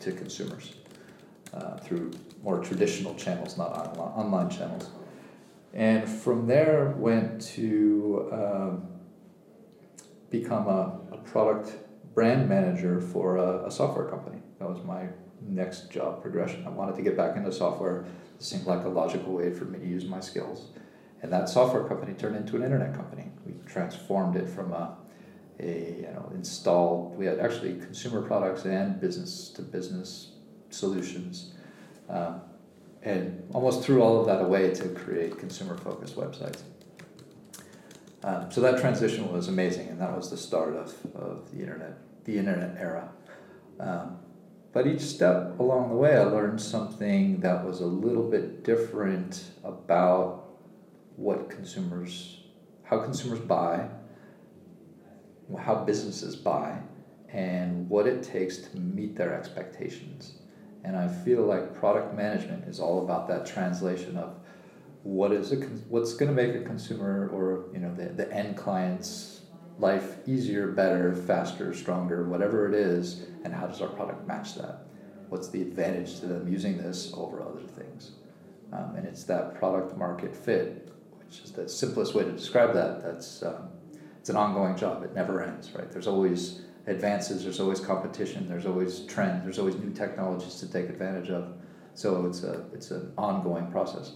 to 0.00 0.12
consumers 0.12 0.74
uh, 1.52 1.76
through 1.78 2.12
more 2.42 2.62
traditional 2.62 3.14
channels, 3.14 3.58
not 3.58 3.96
online 3.98 4.50
channels 4.50 4.90
and 5.76 6.08
from 6.08 6.46
there 6.46 6.94
went 6.96 7.40
to 7.42 8.30
um, 8.32 8.88
become 10.30 10.66
a, 10.68 10.98
a, 11.12 11.18
product 11.18 11.74
brand 12.14 12.48
manager 12.48 12.98
for 12.98 13.36
a, 13.36 13.66
a, 13.66 13.70
software 13.70 14.06
company. 14.06 14.38
That 14.58 14.70
was 14.70 14.82
my 14.84 15.08
next 15.42 15.90
job 15.90 16.22
progression. 16.22 16.66
I 16.66 16.70
wanted 16.70 16.96
to 16.96 17.02
get 17.02 17.14
back 17.14 17.36
into 17.36 17.52
software. 17.52 18.06
It 18.36 18.42
seemed 18.42 18.64
like 18.64 18.86
a 18.86 18.88
logical 18.88 19.34
way 19.34 19.52
for 19.52 19.66
me 19.66 19.78
to 19.78 19.86
use 19.86 20.06
my 20.06 20.20
skills. 20.20 20.68
And 21.20 21.30
that 21.30 21.50
software 21.50 21.84
company 21.84 22.14
turned 22.14 22.36
into 22.36 22.56
an 22.56 22.62
internet 22.62 22.94
company. 22.94 23.26
We 23.44 23.52
transformed 23.66 24.36
it 24.36 24.48
from 24.48 24.72
a, 24.72 24.96
a 25.60 25.96
you 25.98 26.08
know 26.12 26.30
installed. 26.34 27.16
We 27.16 27.26
had 27.26 27.38
actually 27.38 27.74
consumer 27.76 28.22
products 28.22 28.64
and 28.64 29.00
business 29.00 29.50
to 29.50 29.62
business 29.62 30.32
solutions. 30.70 31.52
Um, 32.08 32.40
and 33.06 33.48
almost 33.54 33.84
threw 33.84 34.02
all 34.02 34.20
of 34.20 34.26
that 34.26 34.42
away 34.42 34.74
to 34.74 34.88
create 34.88 35.38
consumer 35.38 35.76
focused 35.78 36.16
websites. 36.16 36.62
Um, 38.24 38.50
so 38.50 38.60
that 38.60 38.80
transition 38.80 39.32
was 39.32 39.46
amazing, 39.46 39.88
and 39.88 40.00
that 40.00 40.14
was 40.14 40.28
the 40.28 40.36
start 40.36 40.74
of, 40.74 40.92
of 41.14 41.50
the 41.52 41.60
internet, 41.60 41.96
the 42.24 42.36
internet 42.36 42.76
era. 42.76 43.08
Um, 43.78 44.18
but 44.72 44.88
each 44.88 45.02
step 45.02 45.58
along 45.60 45.90
the 45.90 45.94
way, 45.94 46.16
I 46.16 46.24
learned 46.24 46.60
something 46.60 47.40
that 47.40 47.64
was 47.64 47.80
a 47.80 47.86
little 47.86 48.28
bit 48.28 48.64
different 48.64 49.44
about 49.62 50.44
what 51.14 51.48
consumers, 51.48 52.40
how 52.82 52.98
consumers 52.98 53.38
buy, 53.38 53.88
how 55.58 55.84
businesses 55.84 56.36
buy, 56.36 56.78
and 57.28 57.88
what 57.88 58.06
it 58.06 58.22
takes 58.22 58.58
to 58.58 58.76
meet 58.78 59.16
their 59.16 59.34
expectations. 59.34 60.38
And 60.84 60.96
I 60.96 61.08
feel 61.08 61.42
like 61.42 61.74
product 61.74 62.14
management 62.14 62.68
is 62.68 62.78
all 62.78 63.04
about 63.04 63.28
that 63.28 63.46
translation 63.46 64.16
of 64.16 64.36
what 65.02 65.32
is 65.32 65.52
a 65.52 65.56
what's 65.88 66.14
going 66.14 66.34
to 66.34 66.34
make 66.34 66.54
a 66.54 66.64
consumer 66.64 67.28
or 67.28 67.66
you 67.72 67.78
know 67.78 67.94
the, 67.94 68.06
the 68.06 68.32
end 68.32 68.56
client's 68.56 69.40
life 69.78 70.16
easier, 70.26 70.68
better, 70.68 71.14
faster, 71.14 71.74
stronger, 71.74 72.28
whatever 72.28 72.66
it 72.66 72.74
is, 72.74 73.26
and 73.44 73.52
how 73.52 73.66
does 73.66 73.82
our 73.82 73.88
product 73.88 74.26
match 74.26 74.54
that? 74.54 74.86
What's 75.28 75.48
the 75.48 75.60
advantage 75.60 76.20
to 76.20 76.26
them 76.26 76.48
using 76.48 76.78
this 76.78 77.12
over 77.14 77.42
other 77.42 77.60
things? 77.60 78.12
Um, 78.72 78.94
and 78.96 79.06
it's 79.06 79.24
that 79.24 79.54
product 79.56 79.96
market 79.96 80.34
fit, 80.34 80.92
which 81.18 81.40
is 81.40 81.52
the 81.52 81.68
simplest 81.68 82.14
way 82.14 82.24
to 82.24 82.32
describe 82.32 82.72
that. 82.74 83.02
That's 83.02 83.42
um, 83.42 83.68
it's 84.26 84.30
an 84.32 84.36
ongoing 84.36 84.76
job. 84.76 85.04
It 85.04 85.14
never 85.14 85.40
ends, 85.40 85.70
right? 85.72 85.88
There's 85.88 86.08
always 86.08 86.62
advances, 86.88 87.44
there's 87.44 87.60
always 87.60 87.78
competition, 87.78 88.48
there's 88.48 88.66
always 88.66 89.06
trends, 89.06 89.44
there's 89.44 89.60
always 89.60 89.76
new 89.76 89.92
technologies 89.92 90.56
to 90.56 90.66
take 90.68 90.88
advantage 90.88 91.30
of. 91.30 91.52
So 91.94 92.26
it's 92.26 92.42
a 92.42 92.64
it's 92.72 92.90
an 92.90 93.12
ongoing 93.16 93.70
process. 93.70 94.14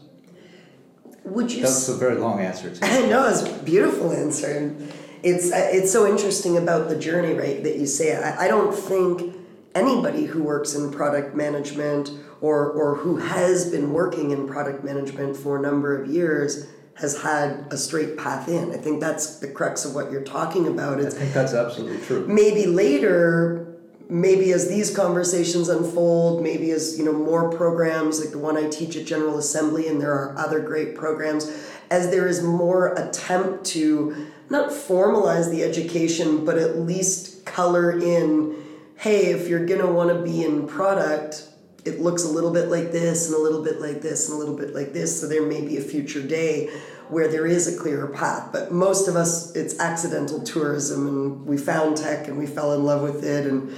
Would 1.22 1.52
you? 1.52 1.62
That's 1.62 1.88
a 1.88 1.94
very 1.94 2.16
long 2.16 2.40
answer. 2.40 2.74
To 2.74 2.80
no, 3.08 3.28
it's 3.28 3.42
a 3.42 3.62
beautiful 3.62 4.10
answer. 4.10 4.50
and 4.50 4.92
It's 5.22 5.52
it's 5.52 5.92
so 5.92 6.08
interesting 6.08 6.56
about 6.58 6.88
the 6.88 6.98
journey, 6.98 7.34
right? 7.34 7.62
That 7.62 7.76
you 7.76 7.86
say. 7.86 8.16
I, 8.16 8.46
I 8.46 8.48
don't 8.48 8.74
think 8.74 9.36
anybody 9.76 10.24
who 10.24 10.42
works 10.42 10.74
in 10.74 10.90
product 10.90 11.36
management 11.36 12.10
or 12.40 12.68
or 12.68 12.96
who 12.96 13.18
has 13.18 13.70
been 13.70 13.92
working 13.92 14.32
in 14.32 14.48
product 14.48 14.82
management 14.82 15.36
for 15.36 15.56
a 15.56 15.62
number 15.62 15.96
of 15.96 16.10
years 16.10 16.66
has 16.94 17.22
had 17.22 17.66
a 17.70 17.76
straight 17.76 18.18
path 18.18 18.48
in. 18.48 18.72
I 18.72 18.76
think 18.76 19.00
that's 19.00 19.38
the 19.38 19.48
crux 19.48 19.84
of 19.84 19.94
what 19.94 20.10
you're 20.10 20.22
talking 20.22 20.66
about. 20.66 21.00
It's 21.00 21.14
I 21.16 21.18
think 21.18 21.32
that's 21.32 21.54
absolutely 21.54 22.04
true. 22.04 22.26
Maybe 22.26 22.66
later, 22.66 23.78
maybe 24.08 24.52
as 24.52 24.68
these 24.68 24.94
conversations 24.94 25.68
unfold, 25.68 26.42
maybe 26.42 26.70
as 26.72 26.98
you 26.98 27.04
know 27.04 27.12
more 27.12 27.50
programs 27.50 28.20
like 28.20 28.30
the 28.30 28.38
one 28.38 28.56
I 28.56 28.68
teach 28.68 28.96
at 28.96 29.06
General 29.06 29.38
Assembly, 29.38 29.88
and 29.88 30.00
there 30.00 30.12
are 30.12 30.36
other 30.36 30.60
great 30.60 30.94
programs, 30.94 31.50
as 31.90 32.10
there 32.10 32.26
is 32.26 32.42
more 32.42 32.94
attempt 32.94 33.64
to 33.66 34.26
not 34.50 34.70
formalize 34.70 35.50
the 35.50 35.62
education, 35.62 36.44
but 36.44 36.58
at 36.58 36.78
least 36.78 37.46
color 37.46 37.98
in. 37.98 38.56
Hey, 38.96 39.26
if 39.26 39.48
you're 39.48 39.64
gonna 39.64 39.90
want 39.90 40.10
to 40.10 40.22
be 40.22 40.44
in 40.44 40.66
product, 40.66 41.46
it 41.84 42.00
looks 42.00 42.24
a 42.24 42.28
little 42.28 42.52
bit 42.52 42.68
like 42.68 42.92
this 42.92 43.26
and 43.26 43.34
a 43.34 43.38
little 43.38 43.62
bit 43.62 43.80
like 43.80 44.00
this 44.02 44.28
and 44.28 44.36
a 44.36 44.38
little 44.38 44.56
bit 44.56 44.74
like 44.74 44.92
this 44.92 45.20
so 45.20 45.26
there 45.26 45.46
may 45.46 45.60
be 45.60 45.76
a 45.78 45.80
future 45.80 46.22
day 46.22 46.68
where 47.08 47.26
there 47.28 47.46
is 47.46 47.66
a 47.74 47.78
clearer 47.80 48.06
path 48.08 48.50
but 48.52 48.70
most 48.70 49.08
of 49.08 49.16
us 49.16 49.54
it's 49.56 49.78
accidental 49.80 50.40
tourism 50.42 51.06
and 51.08 51.46
we 51.46 51.56
found 51.56 51.96
tech 51.96 52.28
and 52.28 52.38
we 52.38 52.46
fell 52.46 52.72
in 52.74 52.84
love 52.84 53.02
with 53.02 53.24
it 53.24 53.46
and 53.46 53.74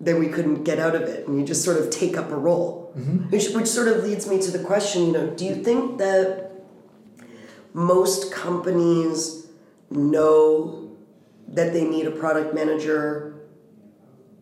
then 0.00 0.20
we 0.20 0.28
couldn't 0.28 0.62
get 0.62 0.78
out 0.78 0.94
of 0.94 1.02
it, 1.02 1.26
and 1.26 1.40
you 1.40 1.44
just 1.44 1.64
sort 1.64 1.76
of 1.76 1.90
take 1.90 2.16
up 2.16 2.30
a 2.30 2.36
role, 2.36 2.76
Mm-hmm. 2.96 3.30
which 3.30 3.50
which 3.50 3.66
sort 3.66 3.88
of 3.88 4.04
leads 4.04 4.28
me 4.28 4.40
to 4.40 4.50
the 4.50 4.60
question. 4.60 5.06
You 5.06 5.12
know, 5.12 5.26
do 5.30 5.44
you 5.44 5.56
think 5.56 5.98
that 5.98 6.52
most 7.74 8.32
companies 8.32 9.46
know 9.90 10.96
that 11.48 11.72
they 11.72 11.84
need 11.84 12.06
a 12.06 12.10
product 12.12 12.54
manager, 12.54 13.37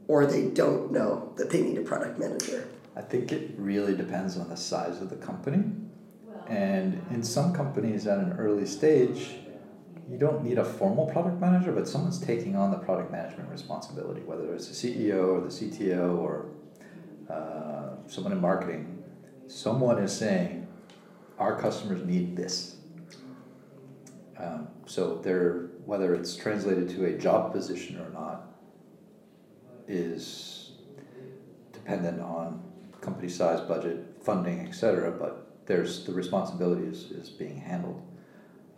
or 0.09 0.27
they 0.27 0.49
don't 0.49 0.93
know 0.93 1.33
that 1.37 1.51
they 1.51 1.63
need 1.63 1.79
a 1.79 1.83
product 1.83 2.19
manager? 2.19 2.69
I 2.97 3.03
think 3.03 3.33
it 3.33 3.53
really 3.59 3.95
depends 3.95 4.37
on 4.37 4.49
the 4.49 4.57
size 4.57 5.01
of 5.01 5.11
the 5.11 5.17
company. 5.17 5.65
And 6.47 7.05
in 7.11 7.23
some 7.23 7.53
companies 7.53 8.07
at 8.07 8.19
an 8.19 8.35
early 8.39 8.67
stage, 8.67 9.35
you 10.09 10.17
don't 10.17 10.45
need 10.45 10.59
a 10.59 10.65
formal 10.65 11.07
product 11.07 11.41
manager, 11.41 11.73
but 11.73 11.89
someone's 11.89 12.21
taking 12.21 12.55
on 12.55 12.71
the 12.71 12.79
product 12.79 13.11
management 13.11 13.51
responsibility, 13.51 14.21
whether 14.23 14.55
it's 14.55 14.69
the 14.69 14.75
CEO 14.75 15.29
or 15.29 15.41
the 15.41 15.49
CTO 15.49 16.17
or 16.19 16.47
uh, 17.29 17.97
someone 18.07 18.33
in 18.33 18.41
marketing. 18.41 19.03
Someone 19.49 19.99
is 19.99 20.17
saying, 20.17 20.67
our 21.39 21.61
customers 21.61 22.05
need 22.05 22.37
this. 22.37 22.77
Um, 24.39 24.69
so 24.87 25.17
they're, 25.17 25.71
whether 25.85 26.15
it's 26.15 26.37
translated 26.37 26.89
to 26.91 27.07
a 27.07 27.19
job 27.19 27.53
position 27.53 27.99
or 27.99 28.11
not, 28.11 28.56
is 29.89 30.73
dependent 31.73 32.21
on 32.21 32.63
company 33.01 33.29
size, 33.29 33.61
budget, 33.61 34.05
funding, 34.23 34.67
etc. 34.67 35.13
but 35.13 35.47
there's, 35.67 36.05
the 36.05 36.13
responsibility 36.13 36.87
is, 36.87 37.11
is 37.11 37.29
being 37.29 37.57
handled. 37.57 38.03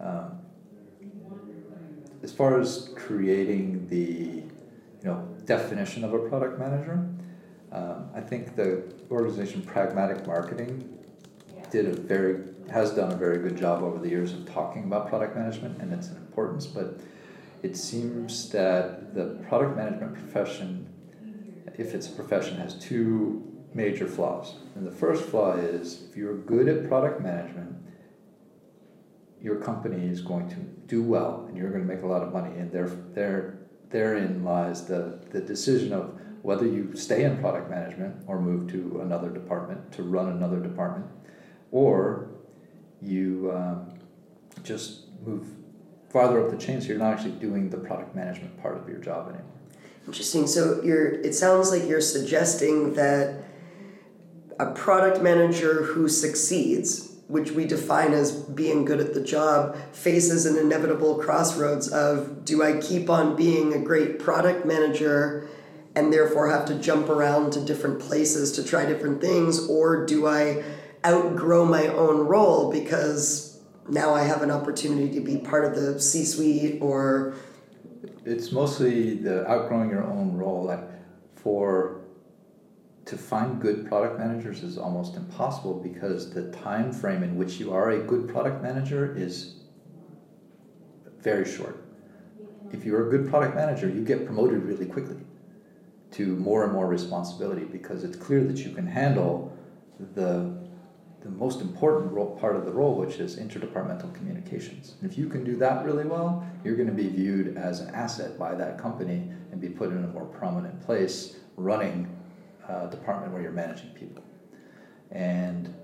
Um, 0.01 0.39
as 2.23 2.33
far 2.33 2.61
as 2.61 2.91
creating 2.97 3.87
the, 3.89 4.43
you 4.43 5.05
know, 5.05 5.29
definition 5.45 6.05
of 6.05 6.13
a 6.13 6.19
product 6.19 6.59
manager, 6.59 7.09
um, 7.71 8.11
I 8.15 8.21
think 8.21 8.57
the 8.57 8.83
organization 9.11 9.63
Pragmatic 9.63 10.27
Marketing 10.27 10.99
did 11.71 11.87
a 11.87 11.93
very, 11.93 12.43
has 12.71 12.93
done 12.93 13.13
a 13.13 13.17
very 13.17 13.39
good 13.39 13.57
job 13.57 13.83
over 13.83 13.99
the 13.99 14.09
years 14.09 14.33
of 14.33 14.51
talking 14.51 14.85
about 14.85 15.09
product 15.09 15.37
management 15.37 15.81
and 15.81 15.93
its 15.93 16.09
importance, 16.09 16.67
but 16.67 17.01
it 17.63 17.77
seems 17.77 18.49
that 18.51 19.15
the 19.15 19.39
product 19.49 19.77
management 19.77 20.15
profession, 20.15 20.87
if 21.79 21.95
it's 21.95 22.09
a 22.09 22.13
profession, 22.13 22.59
has 22.59 22.75
two 22.75 23.43
major 23.73 24.07
flaws. 24.07 24.57
And 24.75 24.87
the 24.87 24.91
first 24.91 25.25
flaw 25.25 25.53
is 25.53 26.03
if 26.11 26.17
you're 26.17 26.37
good 26.37 26.69
at 26.69 26.89
product 26.89 27.23
management, 27.23 27.77
your 29.41 29.57
company 29.57 30.07
is 30.07 30.21
going 30.21 30.49
to 30.49 30.57
do 30.87 31.03
well 31.03 31.45
and 31.49 31.57
you're 31.57 31.71
going 31.71 31.87
to 31.87 31.95
make 31.95 32.03
a 32.03 32.07
lot 32.07 32.23
of 32.23 32.33
money. 32.33 32.59
And 32.59 32.73
there, 32.73 32.89
there, 33.15 33.59
therein 33.91 34.43
lies 34.45 34.87
the, 34.87 35.21
the 35.31 35.41
decision 35.41 35.93
of 35.93 36.21
whether 36.43 36.67
you 36.67 36.95
stay 36.97 37.25
in 37.25 37.39
product 37.39 37.71
management 37.71 38.25
or 38.27 38.41
move 38.41 38.71
to 38.73 39.01
another 39.01 39.31
department 39.31 39.93
to 39.93 40.03
run 40.03 40.29
another 40.29 40.59
department, 40.59 41.07
or 41.71 42.31
you 43.01 43.53
um, 43.55 43.95
just 44.63 45.07
move 45.25 45.47
farther 46.11 46.45
up 46.45 46.51
the 46.51 46.57
chain 46.57 46.81
so 46.81 46.89
you're 46.89 46.99
not 46.99 47.13
actually 47.13 47.33
doing 47.33 47.69
the 47.71 47.77
product 47.77 48.15
management 48.15 48.61
part 48.61 48.77
of 48.77 48.89
your 48.89 48.99
job 48.99 49.29
anymore. 49.29 49.58
Interesting. 50.09 50.47
So 50.47 50.81
you're. 50.83 51.21
It 51.21 51.35
sounds 51.35 51.71
like 51.71 51.87
you're 51.87 52.01
suggesting 52.01 52.95
that 52.95 53.45
a 54.59 54.73
product 54.73 55.23
manager 55.23 55.83
who 55.83 56.09
succeeds, 56.09 57.13
which 57.27 57.51
we 57.51 57.67
define 57.67 58.15
as 58.15 58.33
being 58.33 58.87
good 58.87 59.01
at 59.01 59.13
the 59.13 59.21
job, 59.21 59.77
faces 59.93 60.47
an 60.47 60.57
inevitable 60.57 61.17
crossroads 61.17 61.89
of 61.89 62.47
do 62.47 62.63
I 62.63 62.81
keep 62.81 63.11
on 63.11 63.37
being 63.37 63.75
a 63.75 63.79
great 63.79 64.19
product 64.19 64.65
manager 64.65 65.47
and 65.95 66.11
therefore 66.11 66.49
have 66.49 66.65
to 66.69 66.75
jump 66.77 67.11
around 67.11 67.53
to 67.53 67.61
different 67.61 68.01
places 68.01 68.53
to 68.53 68.65
try 68.65 68.87
different 68.87 69.21
things, 69.21 69.69
or 69.69 70.07
do 70.07 70.27
I 70.27 70.65
outgrow 71.05 71.67
my 71.67 71.87
own 71.89 72.27
role 72.27 72.73
because 72.73 73.61
now 73.91 74.15
I 74.15 74.23
have 74.23 74.41
an 74.41 74.51
opportunity 74.51 75.13
to 75.17 75.21
be 75.21 75.37
part 75.37 75.67
of 75.67 75.75
the 75.75 76.01
C 76.01 76.25
suite 76.25 76.79
or 76.81 77.35
It's 78.29 78.53
mostly 78.53 79.15
the 79.15 79.49
outgrowing 79.49 79.89
your 79.89 80.05
own 80.05 80.37
role. 80.37 80.65
Like 80.65 80.85
for 81.37 82.03
to 83.07 83.17
find 83.17 83.59
good 83.59 83.87
product 83.89 84.19
managers 84.19 84.63
is 84.63 84.77
almost 84.77 85.17
impossible 85.17 85.73
because 85.73 86.31
the 86.35 86.51
time 86.51 86.93
frame 86.93 87.23
in 87.23 87.39
which 87.39 87.59
you 87.59 87.73
are 87.73 87.93
a 87.93 87.99
good 88.01 88.29
product 88.29 88.63
manager 88.63 89.17
is 89.17 89.55
very 91.21 91.51
short. 91.51 91.83
If 92.71 92.85
you're 92.85 93.09
a 93.09 93.11
good 93.11 93.31
product 93.31 93.55
manager, 93.55 93.89
you 93.89 94.05
get 94.05 94.27
promoted 94.27 94.63
really 94.65 94.85
quickly 94.85 95.17
to 96.11 96.37
more 96.37 96.65
and 96.65 96.73
more 96.75 96.87
responsibility 96.87 97.65
because 97.65 98.05
it's 98.05 98.17
clear 98.17 98.45
that 98.45 98.59
you 98.59 98.73
can 98.73 98.87
handle 98.87 99.57
the 100.15 100.58
the 101.23 101.31
most 101.31 101.61
important 101.61 102.13
role, 102.13 102.37
part 102.37 102.55
of 102.55 102.65
the 102.65 102.71
role, 102.71 102.95
which 102.95 103.17
is 103.17 103.37
interdepartmental 103.37 104.15
communications. 104.15 104.95
If 105.03 105.19
you 105.19 105.29
can 105.29 105.43
do 105.43 105.57
that 105.57 105.85
really 105.85 106.05
well, 106.05 106.47
you're 106.65 106.77
going 106.77 106.89
to 106.89 106.95
be 106.95 107.09
viewed 107.09 107.57
as 107.57 107.81
an 107.81 107.93
asset 107.95 108.39
by 108.39 108.55
that 108.55 108.79
company 108.79 109.29
and 109.51 109.61
be 109.61 109.69
put 109.69 109.91
in 109.91 110.05
a 110.05 110.09
more 110.09 110.27
prominent 110.27 110.81
place 110.85 111.37
running 111.57 112.15
a 112.69 112.87
department 112.89 113.33
where 113.33 113.43
you're 113.43 113.51
managing 113.51 113.91
people. 113.91 114.23
And 115.11 115.75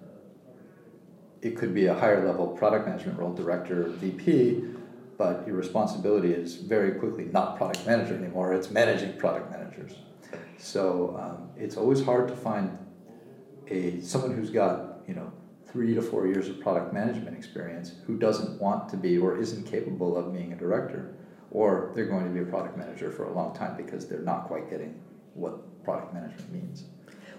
it 1.42 1.56
could 1.56 1.74
be 1.74 1.86
a 1.86 1.94
higher 1.94 2.26
level 2.26 2.46
product 2.46 2.86
management 2.86 3.18
role, 3.18 3.32
director, 3.34 3.88
VP, 3.88 4.64
but 5.18 5.46
your 5.46 5.56
responsibility 5.56 6.32
is 6.32 6.56
very 6.56 6.92
quickly 6.92 7.24
not 7.26 7.56
product 7.56 7.86
manager 7.86 8.16
anymore, 8.16 8.52
it's 8.52 8.70
managing 8.70 9.16
product 9.18 9.50
managers. 9.50 9.96
So 10.58 11.16
um, 11.20 11.50
it's 11.56 11.76
always 11.76 12.04
hard 12.04 12.28
to 12.28 12.36
find 12.36 12.78
a 13.68 14.00
someone 14.00 14.34
who's 14.34 14.50
got 14.50 14.93
you 15.06 15.14
know 15.14 15.32
three 15.66 15.94
to 15.94 16.02
four 16.02 16.26
years 16.26 16.48
of 16.48 16.60
product 16.60 16.92
management 16.92 17.36
experience 17.36 17.92
who 18.06 18.16
doesn't 18.16 18.60
want 18.60 18.88
to 18.88 18.96
be 18.96 19.18
or 19.18 19.36
isn't 19.36 19.64
capable 19.64 20.16
of 20.16 20.32
being 20.32 20.52
a 20.52 20.56
director, 20.56 21.14
or 21.50 21.90
they're 21.94 22.06
going 22.06 22.24
to 22.24 22.30
be 22.30 22.40
a 22.40 22.44
product 22.44 22.76
manager 22.76 23.10
for 23.10 23.24
a 23.24 23.32
long 23.32 23.54
time 23.56 23.76
because 23.76 24.06
they're 24.08 24.20
not 24.20 24.46
quite 24.46 24.70
getting 24.70 25.00
what 25.34 25.82
product 25.84 26.14
management 26.14 26.52
means. 26.52 26.84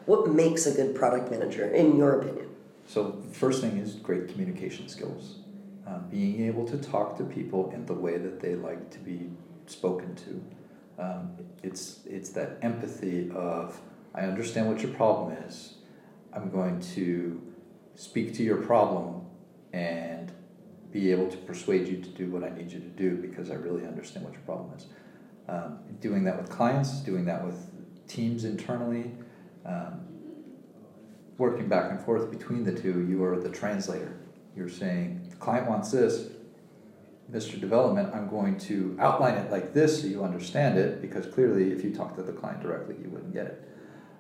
what 0.06 0.28
makes 0.30 0.68
a 0.68 0.72
good 0.72 0.94
product 0.94 1.32
manager, 1.32 1.66
in 1.66 1.98
your 1.98 2.22
opinion? 2.22 2.48
So 2.88 3.24
first 3.32 3.62
thing 3.62 3.78
is 3.78 3.96
great 3.96 4.28
communication 4.28 4.88
skills, 4.88 5.38
uh, 5.88 6.00
being 6.12 6.46
able 6.46 6.66
to 6.68 6.78
talk 6.78 7.18
to 7.18 7.24
people 7.24 7.72
in 7.72 7.86
the 7.86 7.94
way 7.94 8.18
that 8.18 8.40
they 8.40 8.56
like 8.56 8.92
to 8.92 9.00
be 9.00 9.30
spoken 9.66 10.14
to. 10.16 10.44
Um, 11.02 11.32
it's 11.64 12.02
it's 12.06 12.30
that 12.32 12.58
empathy 12.62 13.32
of 13.32 13.80
I 14.14 14.22
understand 14.22 14.68
what 14.70 14.82
your 14.82 14.92
problem 14.94 15.36
is. 15.48 15.76
I'm 16.32 16.50
going 16.50 16.80
to 16.96 17.42
speak 17.96 18.34
to 18.36 18.44
your 18.44 18.58
problem 18.58 19.26
and 19.74 20.32
be 20.92 21.12
able 21.12 21.28
to 21.28 21.38
persuade 21.38 21.88
you 21.88 21.98
to 21.98 22.10
do 22.10 22.30
what 22.30 22.44
I 22.44 22.50
need 22.50 22.72
you 22.72 22.80
to 22.80 22.86
do 22.86 23.16
because 23.18 23.52
I 23.52 23.56
really 23.56 23.86
understand 23.86 24.26
what 24.26 24.34
your 24.34 24.44
problem 24.44 24.72
is. 24.78 24.86
Um, 25.48 25.80
doing 26.00 26.24
that 26.24 26.42
with 26.42 26.50
clients, 26.50 27.00
doing 27.02 27.26
that 27.26 27.46
with 27.46 27.58
teams 28.08 28.46
internally, 28.46 29.12
um, 29.66 30.06
working 31.38 31.68
back 31.68 31.92
and 31.92 32.00
forth 32.00 32.32
between 32.32 32.64
the 32.64 32.72
two, 32.72 33.06
you 33.08 33.24
are 33.24 33.40
the 33.40 33.50
translator. 33.50 34.18
You're 34.56 34.70
saying, 34.70 35.28
the 35.30 35.36
client 35.36 35.68
wants 35.68 35.92
this, 35.92 36.30
Mr. 37.32 37.60
Development, 37.60 38.14
I'm 38.14 38.30
going 38.30 38.58
to 38.60 38.96
outline 39.00 39.36
it 39.36 39.52
like 39.52 39.74
this 39.74 40.02
so 40.02 40.08
you 40.08 40.24
understand 40.24 40.78
it, 40.78 41.02
because 41.02 41.26
clearly 41.26 41.72
if 41.72 41.84
you 41.84 41.94
talk 41.94 42.16
to 42.16 42.24
the 42.24 42.32
client 42.32 42.62
directly, 42.62 42.96
you 43.02 43.10
wouldn't 43.10 43.34
get 43.34 43.48
it, 43.48 43.70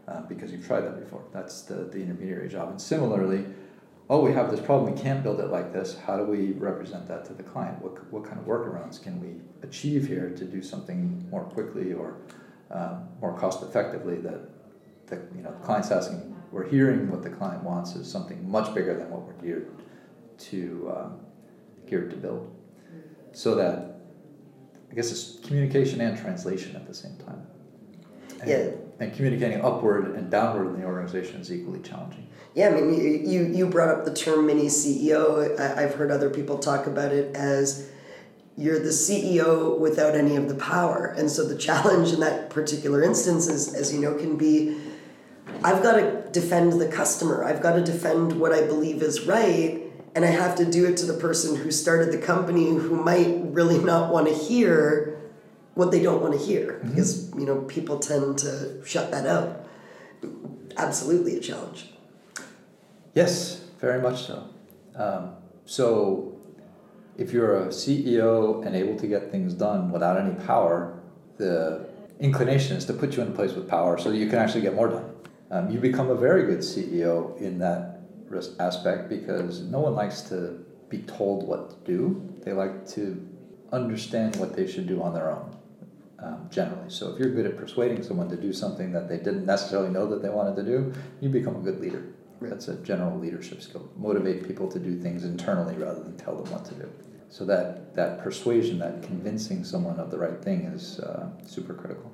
uh, 0.07 0.21
because 0.23 0.51
you've 0.51 0.65
tried 0.65 0.81
that 0.81 0.99
before. 0.99 1.23
That's 1.31 1.61
the, 1.61 1.75
the 1.75 1.99
intermediary 1.99 2.49
job. 2.49 2.69
And 2.69 2.81
similarly, 2.81 3.45
oh, 4.09 4.19
we 4.19 4.31
have 4.33 4.51
this 4.51 4.59
problem, 4.59 4.93
we 4.93 4.99
can't 5.01 5.23
build 5.23 5.39
it 5.39 5.47
like 5.47 5.73
this, 5.73 5.97
how 6.05 6.17
do 6.17 6.23
we 6.23 6.51
represent 6.53 7.07
that 7.07 7.25
to 7.25 7.33
the 7.33 7.43
client? 7.43 7.81
What, 7.81 8.11
what 8.11 8.23
kind 8.23 8.39
of 8.39 8.45
workarounds 8.45 9.01
can 9.01 9.19
we 9.19 9.41
achieve 9.67 10.07
here 10.07 10.29
to 10.29 10.45
do 10.45 10.61
something 10.61 11.27
more 11.31 11.43
quickly 11.43 11.93
or 11.93 12.17
um, 12.71 13.07
more 13.19 13.37
cost 13.37 13.63
effectively 13.63 14.17
that 14.17 14.41
the 15.07 15.15
you 15.35 15.41
know, 15.41 15.51
the 15.51 15.65
client's 15.65 15.91
asking, 15.91 16.35
we're 16.51 16.67
hearing 16.67 17.09
what 17.09 17.23
the 17.23 17.29
client 17.29 17.63
wants 17.63 17.95
is 17.95 18.09
something 18.09 18.49
much 18.49 18.73
bigger 18.73 18.95
than 18.95 19.09
what 19.09 19.21
we're 19.21 19.41
geared 19.41 19.69
to 20.37 20.93
um, 20.95 21.19
geared 21.87 22.09
to 22.11 22.17
build. 22.17 22.55
So 23.33 23.55
that 23.55 23.97
I 24.89 24.95
guess 24.95 25.11
it's 25.11 25.45
communication 25.45 26.01
and 26.01 26.17
translation 26.17 26.75
at 26.75 26.87
the 26.87 26.93
same 26.93 27.17
time. 27.17 27.45
And, 28.41 28.49
Yeah. 28.49 28.69
And 28.99 29.13
communicating 29.13 29.61
upward 29.61 30.15
and 30.15 30.31
downward 30.31 30.67
in 30.67 30.79
the 30.79 30.85
organization 30.85 31.41
is 31.41 31.51
equally 31.51 31.81
challenging. 31.81 32.27
Yeah, 32.53 32.69
I 32.69 32.71
mean, 32.71 33.29
you, 33.29 33.45
you, 33.47 33.67
brought 33.67 33.89
up 33.89 34.05
the 34.05 34.13
term 34.13 34.47
mini 34.47 34.67
CEO. 34.67 35.59
I've 35.59 35.95
heard 35.95 36.09
other 36.09 36.29
people 36.29 36.57
talk 36.57 36.87
about 36.87 37.11
it 37.11 37.35
as 37.35 37.89
you're 38.57 38.79
the 38.79 38.89
CEO 38.89 39.77
without 39.77 40.15
any 40.15 40.37
of 40.37 40.47
the 40.47 40.55
power. 40.55 41.13
And 41.17 41.29
so 41.29 41.45
the 41.45 41.57
challenge 41.57 42.13
in 42.13 42.21
that 42.21 42.49
particular 42.49 43.03
instance 43.03 43.47
is, 43.47 43.73
as 43.73 43.93
you 43.93 43.99
know, 43.99 44.15
can 44.15 44.37
be 44.37 44.77
I've 45.63 45.81
got 45.83 45.97
to 45.97 46.29
defend 46.31 46.73
the 46.79 46.87
customer. 46.87 47.43
I've 47.43 47.61
got 47.61 47.73
to 47.73 47.83
defend 47.83 48.39
what 48.39 48.51
I 48.51 48.65
believe 48.65 49.01
is 49.01 49.25
right. 49.25 49.81
And 50.13 50.23
I 50.23 50.29
have 50.29 50.55
to 50.55 50.65
do 50.65 50.85
it 50.85 50.97
to 50.97 51.05
the 51.05 51.13
person 51.13 51.55
who 51.55 51.71
started 51.71 52.11
the 52.11 52.17
company 52.17 52.69
who 52.69 52.95
might 53.03 53.37
really 53.51 53.77
not 53.77 54.13
want 54.13 54.27
to 54.27 54.33
hear 54.33 55.14
what 55.75 55.91
they 55.91 56.01
don't 56.01 56.21
want 56.21 56.33
to 56.33 56.39
hear 56.39 56.81
because 56.83 57.31
you 57.35 57.45
know 57.45 57.61
people 57.61 57.99
tend 57.99 58.37
to 58.39 58.83
shut 58.85 59.11
that 59.11 59.25
out. 59.25 59.67
Absolutely 60.77 61.37
a 61.37 61.39
challenge. 61.39 61.91
Yes, 63.13 63.65
very 63.79 64.01
much 64.01 64.23
so. 64.23 64.49
Um, 64.95 65.35
so, 65.65 66.37
if 67.17 67.31
you're 67.31 67.63
a 67.63 67.67
CEO 67.67 68.65
and 68.65 68.75
able 68.75 68.97
to 68.99 69.07
get 69.07 69.31
things 69.31 69.53
done 69.53 69.91
without 69.91 70.19
any 70.19 70.35
power, 70.45 70.99
the 71.37 71.87
inclination 72.19 72.75
is 72.77 72.85
to 72.85 72.93
put 72.93 73.15
you 73.15 73.23
in 73.23 73.29
a 73.29 73.31
place 73.31 73.53
with 73.53 73.69
power 73.69 73.97
so 73.97 74.11
you 74.11 74.27
can 74.27 74.39
actually 74.39 74.61
get 74.61 74.75
more 74.75 74.89
done. 74.89 75.09
Um, 75.51 75.69
you 75.69 75.79
become 75.79 76.09
a 76.09 76.15
very 76.15 76.45
good 76.45 76.59
CEO 76.59 77.37
in 77.39 77.59
that 77.59 78.01
aspect 78.59 79.07
because 79.09 79.61
no 79.61 79.79
one 79.79 79.95
likes 79.95 80.21
to 80.23 80.65
be 80.89 80.99
told 80.99 81.47
what 81.47 81.69
to 81.69 81.91
do. 81.91 82.21
They 82.43 82.53
like 82.53 82.87
to 82.89 83.25
understand 83.71 84.35
what 84.37 84.55
they 84.55 84.67
should 84.67 84.87
do 84.87 85.01
on 85.01 85.13
their 85.13 85.31
own, 85.31 85.55
um, 86.19 86.47
generally. 86.49 86.89
So 86.89 87.11
if 87.13 87.19
you're 87.19 87.31
good 87.31 87.45
at 87.45 87.57
persuading 87.57 88.03
someone 88.03 88.29
to 88.29 88.37
do 88.37 88.53
something 88.53 88.91
that 88.93 89.09
they 89.09 89.17
didn't 89.17 89.45
necessarily 89.45 89.89
know 89.89 90.07
that 90.07 90.21
they 90.21 90.29
wanted 90.29 90.55
to 90.57 90.63
do, 90.63 90.93
you 91.21 91.29
become 91.29 91.55
a 91.55 91.59
good 91.59 91.79
leader. 91.79 92.13
That's 92.41 92.67
a 92.67 92.75
general 92.75 93.17
leadership 93.17 93.61
skill. 93.61 93.89
Motivate 93.97 94.47
people 94.47 94.69
to 94.69 94.79
do 94.79 94.99
things 94.99 95.23
internally 95.23 95.75
rather 95.75 96.03
than 96.03 96.17
tell 96.17 96.35
them 96.35 96.51
what 96.51 96.65
to 96.65 96.75
do. 96.75 96.89
So 97.29 97.45
that, 97.45 97.95
that 97.95 98.23
persuasion, 98.23 98.79
that 98.79 99.03
convincing 99.03 99.63
someone 99.63 99.99
of 99.99 100.11
the 100.11 100.17
right 100.17 100.41
thing 100.41 100.65
is 100.65 100.99
uh, 100.99 101.29
super 101.45 101.73
critical. 101.73 102.11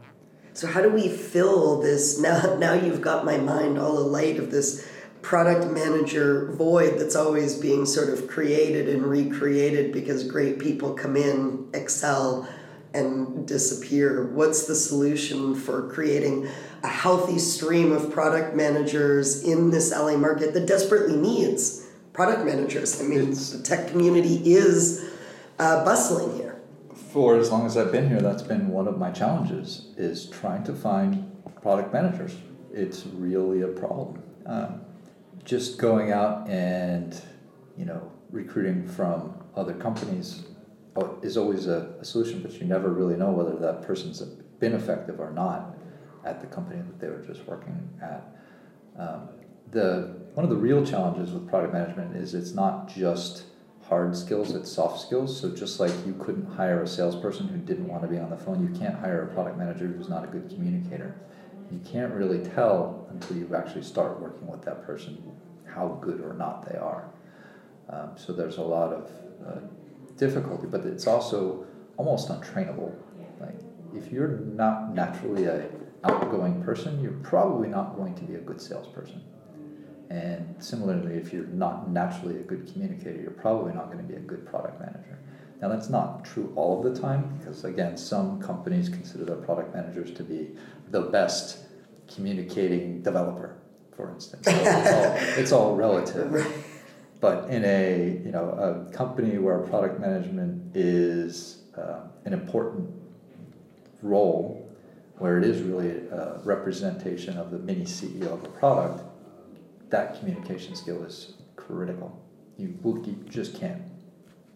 So 0.54 0.68
how 0.68 0.82
do 0.82 0.90
we 0.90 1.08
fill 1.08 1.82
this 1.82 2.20
now? 2.20 2.58
Now 2.60 2.74
you've 2.74 3.02
got 3.02 3.26
my 3.26 3.38
mind 3.38 3.78
all 3.78 3.98
alight 3.98 4.38
of 4.38 4.52
this 4.52 4.88
product 5.22 5.72
manager 5.72 6.52
void 6.54 7.00
that's 7.00 7.16
always 7.16 7.56
being 7.56 7.86
sort 7.86 8.10
of 8.10 8.28
created 8.28 8.90
and 8.90 9.04
recreated 9.06 9.92
because 9.92 10.24
great 10.24 10.58
people 10.60 10.94
come 10.94 11.16
in, 11.16 11.70
excel, 11.74 12.48
and 12.94 13.48
disappear. 13.48 14.26
What's 14.34 14.66
the 14.66 14.76
solution 14.76 15.56
for 15.56 15.90
creating 15.90 16.48
a 16.84 16.88
healthy 16.88 17.40
stream 17.40 17.92
of 17.92 18.12
product 18.12 18.56
managers 18.56 19.44
in 19.44 19.72
this 19.72 19.92
LA 19.92 20.18
market 20.18 20.54
that 20.54 20.66
desperately 20.66 21.16
needs 21.16 21.88
product 22.14 22.46
managers? 22.46 23.00
I 23.00 23.06
mean, 23.06 23.20
It's- 23.22 23.52
the 23.52 23.64
tech 23.64 23.88
community 23.88 24.42
is 24.54 25.06
uh, 25.60 25.86
bustling 25.86 26.36
here. 26.38 26.56
For 27.14 27.38
as 27.38 27.52
long 27.52 27.66
as 27.66 27.78
I've 27.78 27.92
been 27.92 28.10
here, 28.10 28.20
that's 28.22 28.42
been 28.42 28.70
one 28.70 28.88
of 28.88 28.98
my 28.98 29.12
challenges 29.12 29.88
is 29.98 30.26
trying 30.28 30.64
to 30.64 30.74
find 30.74 31.32
product 31.62 31.94
managers. 31.94 32.36
It's 32.74 33.06
really 33.06 33.62
a 33.62 33.68
problem. 33.68 34.24
Um, 34.46 34.82
just 35.44 35.78
going 35.78 36.12
out 36.12 36.48
and 36.50 37.20
you 37.78 37.86
know 37.86 38.12
recruiting 38.32 38.88
from 38.88 39.34
other 39.56 39.74
companies 39.74 40.44
is 41.22 41.38
always 41.38 41.68
a, 41.68 41.96
a 42.00 42.06
solution, 42.06 42.42
but 42.42 42.54
you 42.54 42.66
never 42.66 42.90
really 42.90 43.16
know 43.16 43.32
whether 43.32 43.56
that 43.58 43.82
person's 43.84 44.22
been 44.60 44.74
effective 44.74 45.20
or 45.20 45.32
not 45.32 45.76
at 46.26 46.42
the 46.42 46.48
company 46.48 46.82
that 46.82 47.00
they 47.00 47.08
were 47.08 47.24
just 47.26 47.46
working 47.48 47.90
at. 48.02 48.36
Um, 48.98 49.30
the 49.72 50.16
one 50.34 50.44
of 50.44 50.50
the 50.50 50.56
real 50.56 50.86
challenges 50.86 51.32
with 51.32 51.50
product 51.50 51.74
management 51.74 52.16
is 52.16 52.34
it's 52.34 52.54
not 52.54 52.88
just 52.88 53.44
hard 53.88 54.16
skills, 54.16 54.54
it's 54.56 54.72
soft 54.72 55.02
skills. 55.02 55.40
So 55.40 55.54
just 55.54 55.80
like 55.80 55.92
you 56.06 56.14
couldn't 56.20 56.46
hire 56.46 56.84
a 56.84 56.88
salesperson 56.88 57.48
who 57.48 57.58
didn't 57.58 57.88
want 57.88 58.04
to 58.04 58.08
be 58.08 58.18
on 58.18 58.30
the 58.30 58.38
phone, 58.38 58.62
you 58.62 58.80
can't 58.80 58.96
hire 58.96 59.24
a 59.24 59.34
product 59.34 59.58
manager 59.58 59.88
who's 59.88 60.10
not 60.10 60.24
a 60.24 60.28
good 60.28 60.50
communicator. 60.50 61.16
You 61.72 61.80
can't 61.86 62.14
really 62.14 62.40
tell 62.40 63.08
until 63.12 63.38
you 63.38 63.54
actually 63.56 63.84
start 63.84 64.20
working 64.20 64.48
with 64.48 64.62
that 64.64 64.86
person 64.86 65.22
how 65.66 66.00
good 66.02 66.22
or 66.22 66.34
not 66.34 66.70
they 66.70 66.78
are. 66.78 67.10
Um, 67.90 68.12
so 68.16 68.34
there's 68.34 68.58
a 68.58 68.62
lot 68.62 68.94
of 68.94 69.12
uh, 69.46 69.60
difficulty, 70.22 70.68
but 70.68 70.86
it's 70.86 71.08
also 71.08 71.66
almost 71.98 72.30
untrainable. 72.30 72.94
Like 73.42 73.60
if 73.94 74.12
you're 74.12 74.38
not 74.62 74.94
naturally 74.94 75.46
a 75.46 75.68
outgoing 76.04 76.64
person, 76.64 77.02
you're 77.02 77.20
probably 77.24 77.68
not 77.68 77.96
going 77.96 78.16
to 78.16 78.24
be 78.24 78.36
a 78.36 78.40
good 78.40 78.62
salesperson. 78.62 79.22
And 80.10 80.56
similarly, 80.60 81.16
if 81.16 81.34
you're 81.34 81.48
not 81.48 81.90
naturally 81.90 82.38
a 82.38 82.44
good 82.44 82.72
communicator, 82.72 83.20
you're 83.22 83.32
probably 83.32 83.74
not 83.74 83.92
going 83.92 84.00
to 84.00 84.04
be 84.04 84.16
a 84.16 84.20
good 84.20 84.46
product 84.46 84.80
manager. 84.80 85.18
Now, 85.62 85.70
that's 85.70 85.90
not 85.90 86.26
true 86.26 86.52
all 86.56 86.80
of 86.80 86.94
the 86.94 87.00
time 87.00 87.38
because, 87.38 87.64
again, 87.64 87.96
some 87.96 88.42
companies 88.42 88.90
consider 88.90 89.26
their 89.26 89.38
product 89.38 89.74
managers 89.76 90.12
to 90.12 90.24
be 90.24 90.50
the 90.90 91.02
best 91.02 91.60
communicating 92.14 93.02
developer, 93.04 93.56
for 93.96 94.12
instance. 94.12 94.46
So 94.46 94.52
it's, 94.52 94.92
all, 94.92 95.40
it's 95.40 95.52
all 95.52 95.76
relative. 95.86 96.32
But 97.22 97.50
in 97.50 97.64
a 97.64 98.20
you 98.26 98.32
know 98.32 98.50
a 98.50 98.92
company 98.92 99.38
where 99.38 99.60
product 99.60 100.00
management 100.00 100.76
is 100.76 101.62
uh, 101.78 102.00
an 102.26 102.34
important 102.34 102.90
role, 104.02 104.68
where 105.20 105.38
it 105.38 105.46
is 105.46 105.62
really 105.62 106.08
a 106.10 106.42
representation 106.44 107.38
of 107.38 107.52
the 107.52 107.60
mini 107.60 107.86
CEO 107.86 108.34
of 108.34 108.44
a 108.44 108.50
product, 108.50 109.04
that 109.92 110.20
communication 110.20 110.76
skill 110.76 111.04
is 111.04 111.36
critical. 111.56 112.20
You, 112.58 112.76
you 112.84 113.26
just 113.30 113.60
can't 113.60 113.84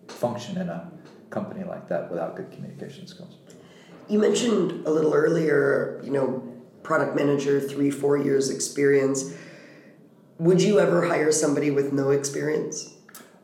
function 0.08 0.58
in 0.58 0.70
a 0.70 0.92
company 1.30 1.64
like 1.64 1.88
that 1.90 2.10
without 2.10 2.36
good 2.36 2.52
communication 2.52 3.08
skills. 3.08 3.36
You 4.08 4.20
mentioned 4.20 4.86
a 4.86 4.90
little 4.90 5.14
earlier, 5.14 6.02
you 6.04 6.12
know, 6.12 6.44
product 6.84 7.16
manager, 7.16 7.60
three, 7.60 7.90
four 7.90 8.18
years 8.18 8.50
experience. 8.50 9.36
Would 10.38 10.62
you 10.62 10.82
ever 10.82 11.06
hire 11.06 11.32
somebody 11.32 11.72
with 11.72 11.94
no 11.94 12.10
experience? 12.10 12.96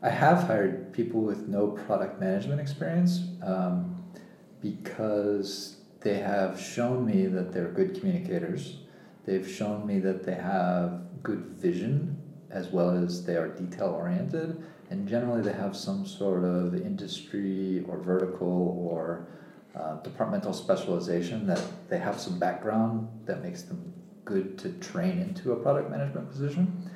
I 0.02 0.10
have 0.10 0.42
hired 0.42 0.92
people 0.92 1.22
with 1.22 1.48
no 1.48 1.68
product 1.68 2.20
management 2.20 2.60
experience 2.60 3.28
um, 3.42 4.04
because 4.60 5.78
they 6.00 6.18
have 6.18 6.60
shown 6.60 7.06
me 7.06 7.28
that 7.28 7.50
they're 7.50 7.70
good 7.70 7.98
communicators. 7.98 8.80
They've 9.24 9.48
shown 9.48 9.86
me 9.86 10.00
that 10.00 10.24
they 10.26 10.34
have 10.34 11.00
good 11.22 11.44
vision 11.56 12.20
as 12.50 12.68
well 12.68 12.90
as 12.90 13.24
they 13.24 13.36
are 13.36 13.48
detail 13.48 13.88
oriented, 13.98 14.62
and 14.90 15.08
generally 15.08 15.40
they 15.40 15.54
have 15.54 15.74
some 15.74 16.04
sort 16.04 16.44
of 16.44 16.74
industry 16.74 17.86
or 17.88 17.96
vertical 17.96 18.76
or 18.78 19.26
uh, 19.74 19.94
departmental 20.02 20.52
specialization 20.52 21.46
that 21.46 21.62
they 21.88 21.98
have 21.98 22.20
some 22.20 22.38
background 22.38 23.08
that 23.24 23.42
makes 23.42 23.62
them 23.62 23.94
good 24.24 24.58
to 24.58 24.72
train 24.74 25.18
into 25.18 25.52
a 25.52 25.56
product 25.56 25.90
management 25.90 26.30
position 26.30 26.90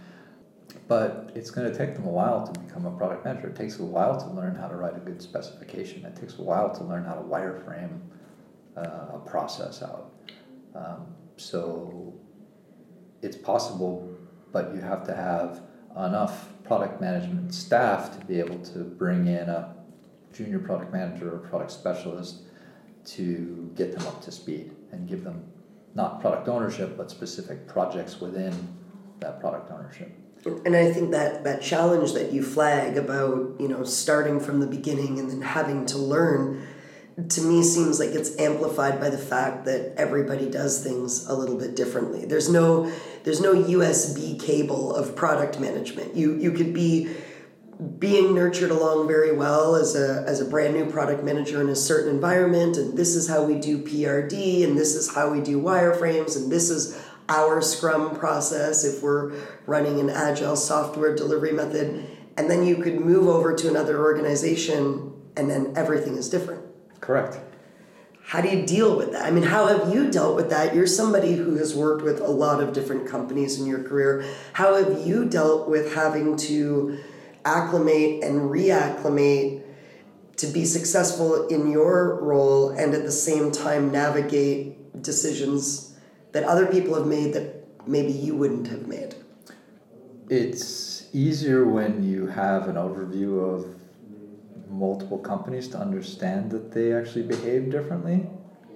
but 0.88 1.32
it's 1.34 1.50
going 1.50 1.70
to 1.70 1.76
take 1.76 1.94
them 1.94 2.06
a 2.06 2.10
while 2.10 2.46
to 2.46 2.60
become 2.60 2.86
a 2.86 2.90
product 2.92 3.24
manager. 3.24 3.48
It 3.48 3.56
takes 3.56 3.78
a 3.78 3.84
while 3.84 4.18
to 4.20 4.26
learn 4.28 4.54
how 4.54 4.68
to 4.68 4.76
write 4.76 4.96
a 4.96 5.00
good 5.00 5.20
specification. 5.20 6.04
It 6.04 6.16
takes 6.16 6.38
a 6.38 6.42
while 6.42 6.72
to 6.74 6.84
learn 6.84 7.04
how 7.04 7.14
to 7.14 7.22
wireframe 7.22 8.00
uh, 8.76 9.16
a 9.16 9.22
process 9.26 9.82
out. 9.82 10.12
Um, 10.74 11.06
so 11.36 12.14
it's 13.22 13.36
possible, 13.36 14.16
but 14.52 14.74
you 14.74 14.80
have 14.80 15.04
to 15.06 15.14
have 15.14 15.62
enough 15.96 16.50
product 16.62 17.00
management 17.00 17.52
staff 17.54 18.18
to 18.18 18.24
be 18.26 18.38
able 18.38 18.58
to 18.58 18.80
bring 18.80 19.26
in 19.26 19.48
a 19.48 19.74
junior 20.32 20.58
product 20.58 20.92
manager 20.92 21.34
or 21.34 21.38
product 21.38 21.72
specialist 21.72 22.42
to 23.06 23.72
get 23.74 23.96
them 23.96 24.06
up 24.06 24.22
to 24.22 24.30
speed 24.30 24.72
and 24.92 25.08
give 25.08 25.24
them 25.24 25.44
not 25.96 26.20
product 26.20 26.46
ownership, 26.46 26.96
but 26.96 27.10
specific 27.10 27.66
projects 27.66 28.20
within 28.20 28.52
that 29.20 29.40
product 29.40 29.72
ownership. 29.72 30.12
And 30.64 30.76
I 30.76 30.92
think 30.92 31.10
that 31.10 31.42
that 31.42 31.62
challenge 31.62 32.12
that 32.12 32.32
you 32.32 32.42
flag 32.42 32.96
about, 32.96 33.56
you 33.58 33.66
know, 33.66 33.82
starting 33.82 34.38
from 34.38 34.60
the 34.60 34.66
beginning 34.66 35.18
and 35.18 35.28
then 35.28 35.40
having 35.40 35.86
to 35.86 35.98
learn 35.98 36.64
to 37.30 37.40
me 37.40 37.62
seems 37.62 37.98
like 37.98 38.10
it's 38.10 38.38
amplified 38.38 39.00
by 39.00 39.08
the 39.08 39.18
fact 39.18 39.64
that 39.64 39.94
everybody 39.96 40.50
does 40.50 40.84
things 40.84 41.26
a 41.26 41.34
little 41.34 41.56
bit 41.56 41.74
differently. 41.74 42.26
There's 42.26 42.50
no 42.50 42.92
there's 43.24 43.40
no 43.40 43.54
USB 43.54 44.38
cable 44.38 44.94
of 44.94 45.16
product 45.16 45.58
management. 45.58 46.14
You 46.14 46.34
you 46.34 46.52
could 46.52 46.74
be 46.74 47.08
being 47.98 48.34
nurtured 48.34 48.70
along 48.70 49.06
very 49.06 49.36
well 49.36 49.76
as 49.76 49.94
a, 49.94 50.24
as 50.26 50.40
a 50.40 50.44
brand 50.44 50.74
new 50.74 50.86
product 50.90 51.22
manager 51.22 51.60
in 51.60 51.68
a 51.68 51.76
certain 51.76 52.14
environment 52.14 52.76
and 52.76 52.96
this 52.96 53.14
is 53.14 53.28
how 53.28 53.44
we 53.44 53.58
do 53.58 53.82
PRD 53.82 54.64
and 54.64 54.78
this 54.78 54.94
is 54.94 55.14
how 55.14 55.30
we 55.30 55.42
do 55.42 55.60
wireframes 55.60 56.36
and 56.36 56.50
this 56.50 56.70
is 56.70 57.02
our 57.28 57.60
scrum 57.60 58.16
process 58.16 58.84
if 58.84 59.02
we're 59.02 59.32
running 59.66 60.00
an 60.00 60.08
agile 60.08 60.56
software 60.56 61.14
delivery 61.14 61.52
method. 61.52 62.06
And 62.38 62.50
then 62.50 62.64
you 62.64 62.76
could 62.76 63.00
move 63.00 63.28
over 63.28 63.54
to 63.54 63.68
another 63.68 63.98
organization 64.02 65.12
and 65.36 65.50
then 65.50 65.74
everything 65.76 66.16
is 66.16 66.30
different. 66.30 66.64
Correct. 67.00 67.38
how 68.24 68.40
do 68.40 68.48
you 68.48 68.64
deal 68.66 68.96
with 68.96 69.12
that? 69.12 69.24
I 69.24 69.30
mean 69.30 69.44
how 69.44 69.66
have 69.66 69.92
you 69.92 70.10
dealt 70.10 70.34
with 70.34 70.48
that? 70.48 70.74
You're 70.74 70.86
somebody 70.86 71.34
who 71.34 71.56
has 71.56 71.74
worked 71.74 72.02
with 72.02 72.20
a 72.20 72.30
lot 72.30 72.62
of 72.62 72.72
different 72.72 73.06
companies 73.06 73.60
in 73.60 73.66
your 73.66 73.82
career. 73.82 74.24
How 74.54 74.74
have 74.74 75.06
you 75.06 75.26
dealt 75.26 75.68
with 75.68 75.94
having 75.94 76.36
to 76.38 76.98
acclimate 77.46 78.24
and 78.24 78.50
reacclimate 78.50 79.62
to 80.36 80.46
be 80.48 80.64
successful 80.64 81.46
in 81.46 81.70
your 81.70 82.20
role 82.22 82.70
and 82.70 82.92
at 82.92 83.04
the 83.04 83.12
same 83.12 83.50
time 83.50 83.90
navigate 83.90 85.02
decisions 85.02 85.96
that 86.32 86.44
other 86.44 86.66
people 86.66 86.94
have 86.94 87.06
made 87.06 87.32
that 87.32 87.64
maybe 87.86 88.12
you 88.12 88.34
wouldn't 88.36 88.66
have 88.66 88.86
made 88.86 89.14
It's 90.28 91.06
easier 91.14 91.64
when 91.64 92.02
you 92.02 92.26
have 92.26 92.68
an 92.68 92.74
overview 92.74 93.32
of 93.54 93.76
multiple 94.68 95.18
companies 95.18 95.68
to 95.68 95.78
understand 95.78 96.50
that 96.50 96.72
they 96.72 96.92
actually 96.92 97.22
behave 97.22 97.70
differently. 97.70 98.26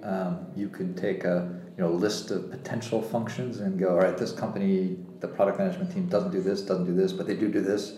Um, 0.03 0.47
you 0.55 0.69
could 0.69 0.97
take 0.97 1.25
a 1.25 1.37
you 1.77 1.83
know 1.83 1.91
list 1.91 2.31
of 2.31 2.49
potential 2.49 3.01
functions 3.01 3.59
and 3.59 3.79
go, 3.79 3.89
all 3.89 3.97
right, 3.97 4.17
this 4.17 4.31
company, 4.31 4.97
the 5.19 5.27
product 5.27 5.59
management 5.59 5.91
team 5.93 6.07
doesn't 6.07 6.31
do 6.31 6.41
this, 6.41 6.61
doesn't 6.61 6.85
do 6.85 6.95
this, 6.95 7.11
but 7.11 7.27
they 7.27 7.35
do 7.35 7.49
do 7.49 7.61
this, 7.61 7.97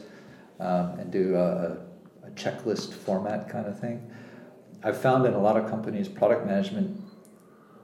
um, 0.59 0.99
and 0.99 1.11
do 1.11 1.35
a, 1.35 1.77
a 2.25 2.29
checklist 2.31 2.93
format 2.93 3.49
kind 3.49 3.65
of 3.65 3.79
thing. 3.79 4.09
I've 4.83 4.99
found 4.99 5.25
in 5.25 5.33
a 5.33 5.39
lot 5.39 5.57
of 5.57 5.69
companies, 5.69 6.07
product 6.07 6.45
management 6.45 7.01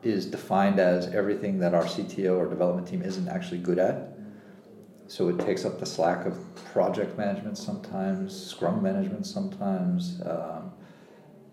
is 0.03 0.25
defined 0.25 0.79
as 0.79 1.07
everything 1.07 1.59
that 1.59 1.73
our 1.73 1.83
CTO 1.83 2.37
or 2.37 2.47
development 2.47 2.87
team 2.87 3.01
isn't 3.01 3.27
actually 3.27 3.59
good 3.59 3.79
at. 3.79 4.13
So 5.07 5.27
it 5.29 5.39
takes 5.39 5.65
up 5.65 5.79
the 5.79 5.85
slack 5.85 6.25
of 6.25 6.37
project 6.71 7.17
management 7.17 7.57
sometimes, 7.57 8.47
Scrum 8.47 8.83
management 8.83 9.25
sometimes, 9.25 10.21
um, 10.25 10.71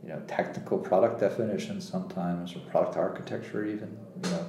you 0.03 0.11
know, 0.11 0.21
technical 0.27 0.79
product 0.79 1.21
definitions 1.21 1.89
sometimes, 1.89 2.55
or 2.55 2.59
product 2.71 2.97
architecture 2.97 3.65
even, 3.65 3.97
you 4.23 4.31
know. 4.31 4.47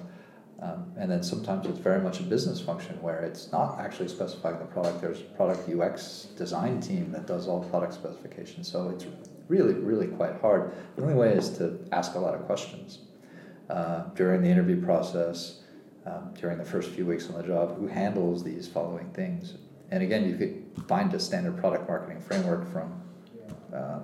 Um, 0.59 0.91
and 0.97 1.11
then 1.11 1.21
sometimes 1.21 1.67
it's 1.67 1.77
very 1.77 2.01
much 2.01 2.19
a 2.19 2.23
business 2.23 2.59
function 2.59 2.99
where 3.01 3.21
it's 3.21 3.51
not 3.51 3.79
actually 3.79 4.07
specifying 4.07 4.57
the 4.57 4.65
product. 4.65 5.01
There's 5.01 5.21
a 5.21 5.25
product 5.35 5.69
UX 5.69 6.29
design 6.35 6.81
team 6.81 7.11
that 7.11 7.27
does 7.27 7.47
all 7.47 7.63
product 7.65 7.93
specifications. 7.93 8.67
So 8.67 8.89
it's 8.89 9.05
really, 9.47 9.73
really 9.73 10.07
quite 10.07 10.41
hard. 10.41 10.73
The 10.95 11.03
only 11.03 11.13
way 11.13 11.33
is 11.33 11.49
to 11.59 11.79
ask 11.91 12.15
a 12.15 12.19
lot 12.19 12.33
of 12.33 12.45
questions 12.47 12.99
uh, 13.69 14.05
during 14.15 14.41
the 14.41 14.49
interview 14.49 14.83
process, 14.83 15.61
um, 16.07 16.33
during 16.39 16.57
the 16.57 16.65
first 16.65 16.89
few 16.89 17.05
weeks 17.05 17.29
on 17.29 17.39
the 17.39 17.47
job, 17.47 17.77
who 17.77 17.85
handles 17.85 18.43
these 18.43 18.67
following 18.67 19.09
things. 19.11 19.55
And 19.91 20.01
again, 20.01 20.27
you 20.27 20.35
could 20.37 20.87
find 20.87 21.13
a 21.13 21.19
standard 21.19 21.57
product 21.57 21.87
marketing 21.87 22.19
framework 22.19 22.71
from, 22.71 22.99
uh, 23.73 23.99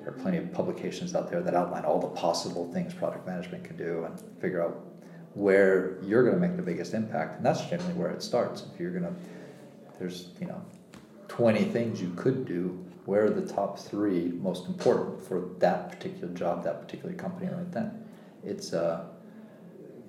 there 0.00 0.08
are 0.08 0.18
plenty 0.20 0.38
of 0.38 0.52
publications 0.52 1.14
out 1.14 1.30
there 1.30 1.42
that 1.42 1.54
outline 1.54 1.84
all 1.84 2.00
the 2.00 2.08
possible 2.08 2.70
things 2.72 2.92
product 2.92 3.24
management 3.24 3.62
can 3.62 3.76
do 3.76 4.04
and 4.04 4.20
figure 4.40 4.62
out 4.62 4.91
where 5.34 5.98
you're 6.02 6.22
going 6.22 6.34
to 6.34 6.40
make 6.40 6.56
the 6.56 6.62
biggest 6.62 6.94
impact. 6.94 7.36
And 7.36 7.46
that's 7.46 7.64
generally 7.66 7.94
where 7.94 8.10
it 8.10 8.22
starts. 8.22 8.66
If 8.72 8.80
you're 8.80 8.90
going 8.90 9.04
to, 9.04 9.14
there's, 9.98 10.28
you 10.40 10.46
know, 10.46 10.62
20 11.28 11.64
things 11.64 12.00
you 12.00 12.12
could 12.16 12.44
do, 12.44 12.84
where 13.04 13.24
are 13.24 13.30
the 13.30 13.46
top 13.46 13.78
three 13.78 14.28
most 14.40 14.66
important 14.66 15.22
for 15.22 15.48
that 15.58 15.90
particular 15.90 16.32
job, 16.34 16.62
that 16.64 16.82
particular 16.82 17.14
company 17.14 17.50
right 17.50 17.70
then? 17.72 18.04
It's, 18.44 18.72
uh, 18.72 19.06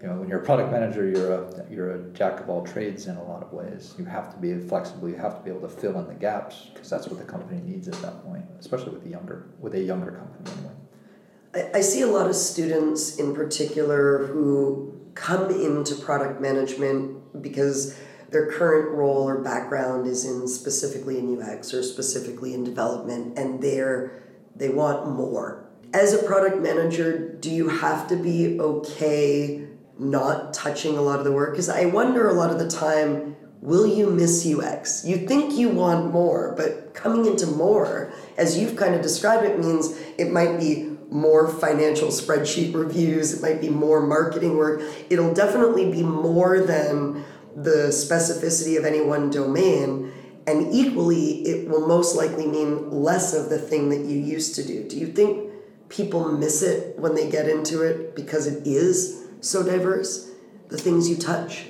you 0.03 0.09
know, 0.09 0.15
when 0.15 0.27
you're 0.27 0.41
a 0.41 0.43
product 0.43 0.69
manager, 0.69 1.07
you're 1.07 1.31
a 1.31 1.65
you're 1.71 1.91
a 1.91 2.09
jack 2.09 2.41
of 2.41 2.49
all 2.49 2.61
trades 2.65 3.07
in 3.07 3.15
a 3.15 3.23
lot 3.23 3.41
of 3.41 3.53
ways. 3.53 3.95
You 3.97 4.03
have 4.03 4.33
to 4.33 4.37
be 4.37 4.59
flexible. 4.59 5.07
You 5.07 5.15
have 5.15 5.37
to 5.37 5.43
be 5.43 5.49
able 5.49 5.61
to 5.61 5.69
fill 5.69 5.97
in 5.97 6.07
the 6.07 6.13
gaps 6.13 6.71
because 6.73 6.89
that's 6.89 7.07
what 7.07 7.19
the 7.19 7.25
company 7.25 7.61
needs 7.61 7.87
at 7.87 7.93
that 8.01 8.21
point, 8.25 8.43
especially 8.59 8.91
with 8.91 9.03
the 9.03 9.09
younger 9.09 9.47
with 9.61 9.75
a 9.75 9.81
younger 9.81 10.11
company 10.11 10.51
anyway. 10.57 11.69
I, 11.73 11.77
I 11.77 11.81
see 11.81 12.01
a 12.01 12.07
lot 12.07 12.29
of 12.29 12.35
students 12.35 13.17
in 13.17 13.33
particular 13.33 14.27
who 14.27 14.92
come 15.15 15.49
into 15.49 15.95
product 15.95 16.41
management 16.41 17.41
because 17.41 17.97
their 18.29 18.51
current 18.51 18.89
role 18.91 19.27
or 19.27 19.41
background 19.41 20.07
is 20.07 20.25
in 20.25 20.47
specifically 20.47 21.19
in 21.19 21.39
UX 21.39 21.73
or 21.73 21.83
specifically 21.83 22.53
in 22.53 22.63
development, 22.63 23.37
and 23.37 23.61
they're 23.61 24.23
they 24.55 24.69
want 24.69 25.09
more. 25.09 25.69
As 25.93 26.13
a 26.13 26.23
product 26.23 26.57
manager, 26.57 27.35
do 27.39 27.49
you 27.49 27.69
have 27.69 28.07
to 28.07 28.15
be 28.15 28.59
okay 28.59 29.67
not 29.99 30.53
touching 30.53 30.97
a 30.97 31.01
lot 31.01 31.19
of 31.19 31.25
the 31.25 31.31
work 31.31 31.51
because 31.51 31.69
I 31.69 31.85
wonder 31.85 32.27
a 32.27 32.33
lot 32.33 32.49
of 32.49 32.59
the 32.59 32.69
time 32.69 33.35
will 33.61 33.87
you 33.87 34.09
miss 34.09 34.45
UX? 34.45 35.05
You 35.05 35.25
think 35.25 35.53
you 35.53 35.69
want 35.69 36.11
more, 36.11 36.53
but 36.57 36.93
coming 36.93 37.25
into 37.25 37.47
more, 37.47 38.11
as 38.37 38.57
you've 38.57 38.75
kind 38.75 38.93
of 38.93 39.01
described 39.01 39.45
it, 39.45 39.57
means 39.59 39.97
it 40.17 40.31
might 40.31 40.59
be 40.59 40.92
more 41.13 41.47
financial 41.47 42.07
spreadsheet 42.07 42.73
reviews, 42.73 43.33
it 43.33 43.41
might 43.41 43.61
be 43.61 43.69
more 43.69 44.05
marketing 44.05 44.57
work. 44.57 44.81
It'll 45.09 45.33
definitely 45.33 45.91
be 45.91 46.01
more 46.01 46.59
than 46.59 47.23
the 47.55 47.89
specificity 47.89 48.77
of 48.77 48.83
any 48.83 48.99
one 48.99 49.29
domain. 49.29 50.11
And 50.47 50.73
equally, 50.73 51.43
it 51.43 51.69
will 51.69 51.87
most 51.87 52.15
likely 52.15 52.47
mean 52.47 52.89
less 52.89 53.33
of 53.33 53.49
the 53.49 53.59
thing 53.59 53.89
that 53.89 53.99
you 53.99 54.19
used 54.19 54.55
to 54.55 54.65
do. 54.65 54.87
Do 54.89 54.97
you 54.97 55.07
think 55.07 55.51
people 55.87 56.31
miss 56.31 56.63
it 56.63 56.97
when 56.97 57.13
they 57.13 57.29
get 57.29 57.47
into 57.47 57.83
it 57.83 58.15
because 58.15 58.47
it 58.47 58.65
is 58.65 59.27
so 59.39 59.61
diverse, 59.61 60.31
the 60.69 60.77
things 60.77 61.07
you 61.07 61.15
touch? 61.15 61.67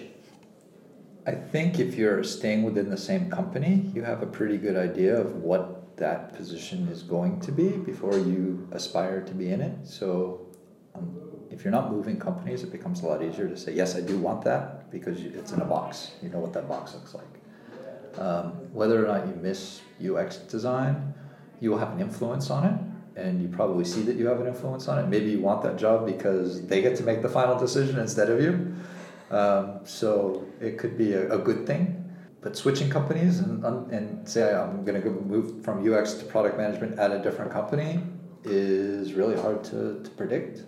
I 1.27 1.31
think 1.31 1.79
if 1.79 1.95
you're 1.95 2.23
staying 2.23 2.63
within 2.63 2.89
the 2.89 2.97
same 2.97 3.29
company, 3.29 3.91
you 3.93 4.03
have 4.03 4.23
a 4.23 4.25
pretty 4.25 4.57
good 4.57 4.77
idea 4.77 5.19
of 5.19 5.35
what 5.35 5.82
that 5.97 6.35
position 6.35 6.87
is 6.89 7.03
going 7.03 7.39
to 7.41 7.51
be 7.51 7.69
before 7.69 8.17
you 8.17 8.67
aspire 8.71 9.21
to 9.21 9.33
be 9.33 9.49
in 9.49 9.61
it. 9.61 9.85
So, 9.85 10.47
um, 10.95 11.17
if 11.51 11.63
you're 11.63 11.71
not 11.71 11.91
moving 11.91 12.19
companies, 12.19 12.63
it 12.63 12.71
becomes 12.71 13.01
a 13.01 13.05
lot 13.05 13.21
easier 13.21 13.47
to 13.47 13.55
say, 13.55 13.73
yes, 13.73 13.95
I 13.95 14.01
do 14.01 14.17
want 14.17 14.43
that 14.43 14.89
because 14.91 15.21
it's 15.21 15.51
in 15.51 15.61
a 15.61 15.65
box. 15.65 16.11
You 16.21 16.29
know 16.29 16.39
what 16.39 16.53
that 16.53 16.67
box 16.67 16.93
looks 16.93 17.13
like. 17.13 18.19
Um, 18.19 18.51
whether 18.73 19.03
or 19.03 19.07
not 19.07 19.27
you 19.27 19.35
miss 19.35 19.81
UX 20.03 20.37
design, 20.37 21.13
you 21.59 21.71
will 21.71 21.79
have 21.79 21.91
an 21.91 21.99
influence 21.99 22.49
on 22.49 22.65
it 22.65 22.79
and 23.15 23.41
you 23.41 23.47
probably 23.47 23.85
see 23.85 24.01
that 24.03 24.15
you 24.15 24.27
have 24.27 24.39
an 24.41 24.47
influence 24.47 24.87
on 24.87 24.99
it. 24.99 25.07
Maybe 25.07 25.29
you 25.29 25.39
want 25.39 25.61
that 25.63 25.77
job 25.77 26.05
because 26.05 26.65
they 26.65 26.81
get 26.81 26.95
to 26.97 27.03
make 27.03 27.21
the 27.21 27.29
final 27.29 27.57
decision 27.57 27.99
instead 27.99 28.29
of 28.29 28.41
you. 28.41 28.75
Um, 29.29 29.79
so 29.83 30.45
it 30.59 30.77
could 30.77 30.97
be 30.97 31.13
a, 31.13 31.33
a, 31.33 31.37
good 31.39 31.65
thing. 31.65 32.02
But 32.43 32.57
switching 32.57 32.89
companies 32.89 33.39
and, 33.39 33.63
and 33.91 34.27
say 34.27 34.53
I'm 34.53 34.83
going 34.83 35.01
to 35.01 35.09
move 35.09 35.63
from 35.63 35.75
UX 35.81 36.13
to 36.15 36.25
product 36.25 36.57
management 36.57 36.99
at 36.99 37.11
a 37.11 37.19
different 37.19 37.51
company 37.51 38.01
is 38.43 39.13
really 39.13 39.39
hard 39.39 39.63
to, 39.65 40.01
to 40.03 40.09
predict. 40.11 40.63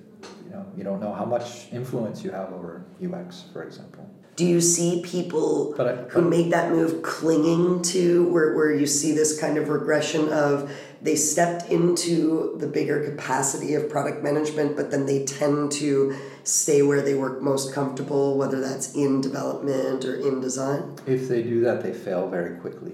You 0.46 0.52
know, 0.52 0.66
you 0.78 0.84
don't 0.84 1.02
know 1.02 1.14
how 1.14 1.26
much 1.26 1.68
influence 1.74 2.24
you 2.24 2.32
have 2.32 2.54
over 2.54 2.86
UX, 3.04 3.44
for 3.52 3.64
example. 3.64 4.10
Do 4.38 4.46
you 4.46 4.60
see 4.60 5.02
people 5.02 5.76
I, 5.80 5.96
who 6.10 6.22
make 6.22 6.52
that 6.52 6.72
move 6.72 7.02
clinging 7.04 7.82
to 7.84 8.30
where, 8.32 8.54
where 8.54 8.74
you 8.74 8.86
see 8.86 9.14
this 9.14 9.40
kind 9.40 9.58
of 9.58 9.70
regression 9.70 10.28
of 10.30 10.72
they 11.02 11.16
stepped 11.16 11.70
into 11.70 12.58
the 12.58 12.68
bigger 12.68 13.06
capacity 13.12 13.76
of 13.76 13.90
product 13.90 14.24
management, 14.24 14.76
but 14.76 14.92
then 14.92 15.06
they 15.06 15.24
tend 15.24 15.72
to 15.74 16.18
stay 16.48 16.82
where 16.82 17.02
they 17.02 17.14
were 17.14 17.42
most 17.42 17.74
comfortable, 17.74 18.38
whether 18.38 18.62
that's 18.62 18.94
in 18.94 19.22
development 19.22 20.06
or 20.06 20.16
in 20.16 20.40
design? 20.40 20.96
If 21.06 21.28
they 21.28 21.44
do 21.44 21.62
that, 21.62 21.84
they 21.84 21.94
fail 21.94 22.30
very 22.30 22.60
quickly. 22.60 22.94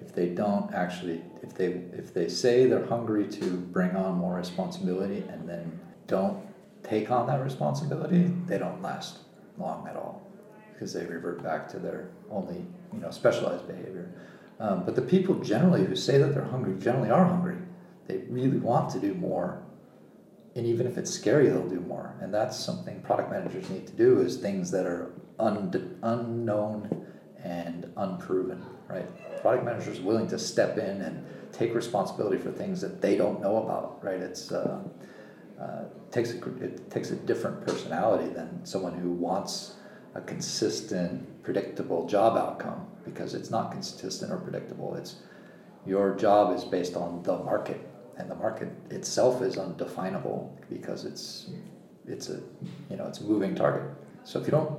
If 0.00 0.14
they 0.14 0.28
don't 0.28 0.72
actually, 0.74 1.22
if 1.42 1.54
they 1.54 1.66
if 1.92 2.12
they 2.14 2.28
say 2.28 2.66
they're 2.66 2.86
hungry 2.86 3.26
to 3.28 3.44
bring 3.44 3.96
on 3.96 4.14
more 4.14 4.34
responsibility 4.34 5.24
and 5.28 5.48
then 5.48 5.78
don't 6.06 6.42
take 6.82 7.10
on 7.10 7.26
that 7.26 7.42
responsibility, 7.42 8.32
they 8.46 8.58
don't 8.58 8.82
last 8.82 9.18
long 9.58 9.86
at 9.88 9.96
all 9.96 10.26
because 10.72 10.92
they 10.92 11.04
revert 11.04 11.42
back 11.42 11.68
to 11.68 11.78
their 11.78 12.08
only 12.30 12.64
you 12.92 13.00
know 13.00 13.10
specialized 13.10 13.66
behavior. 13.66 14.10
Um, 14.58 14.84
but 14.84 14.94
the 14.94 15.02
people 15.02 15.36
generally 15.36 15.84
who 15.84 15.96
say 15.96 16.18
that 16.18 16.34
they're 16.34 16.44
hungry 16.44 16.74
generally 16.78 17.10
are 17.10 17.24
hungry. 17.24 17.56
They 18.06 18.18
really 18.28 18.58
want 18.58 18.90
to 18.90 18.98
do 18.98 19.14
more. 19.14 19.62
And 20.56 20.66
even 20.66 20.86
if 20.86 20.98
it's 20.98 21.10
scary, 21.10 21.48
they'll 21.48 21.68
do 21.68 21.80
more. 21.80 22.16
And 22.20 22.34
that's 22.34 22.58
something 22.58 23.00
product 23.02 23.30
managers 23.30 23.70
need 23.70 23.86
to 23.86 23.92
do 23.92 24.20
is 24.20 24.36
things 24.36 24.70
that 24.72 24.86
are 24.86 25.12
un- 25.38 25.98
unknown 26.02 27.06
and 27.42 27.90
unproven, 27.96 28.64
right? 28.88 29.06
Product 29.40 29.64
managers 29.64 30.00
willing 30.00 30.26
to 30.28 30.38
step 30.38 30.76
in 30.76 31.00
and 31.02 31.24
take 31.52 31.74
responsibility 31.74 32.36
for 32.36 32.50
things 32.50 32.80
that 32.80 33.00
they 33.00 33.16
don't 33.16 33.40
know 33.40 33.62
about, 33.62 34.02
right? 34.02 34.20
It's 34.20 34.52
uh, 34.52 34.82
uh, 35.60 35.84
takes 36.10 36.32
a, 36.32 36.64
it 36.64 36.90
takes 36.90 37.10
a 37.10 37.16
different 37.16 37.66
personality 37.66 38.32
than 38.32 38.64
someone 38.64 38.94
who 38.94 39.10
wants 39.10 39.74
a 40.14 40.20
consistent, 40.20 41.42
predictable 41.42 42.06
job 42.06 42.36
outcome 42.36 42.86
because 43.04 43.34
it's 43.34 43.50
not 43.50 43.70
consistent 43.70 44.32
or 44.32 44.38
predictable. 44.38 44.94
It's 44.94 45.16
your 45.86 46.14
job 46.14 46.56
is 46.56 46.64
based 46.64 46.96
on 46.96 47.22
the 47.22 47.38
market, 47.38 47.80
and 48.20 48.30
the 48.30 48.34
market 48.34 48.68
itself 48.90 49.42
is 49.42 49.56
undefinable 49.56 50.56
because 50.68 51.04
it's 51.04 51.50
it's 52.06 52.28
a 52.28 52.40
you 52.90 52.96
know 52.96 53.06
it's 53.06 53.20
a 53.20 53.24
moving 53.24 53.54
target. 53.54 53.82
So 54.24 54.38
if 54.40 54.46
you 54.46 54.52
don't 54.52 54.78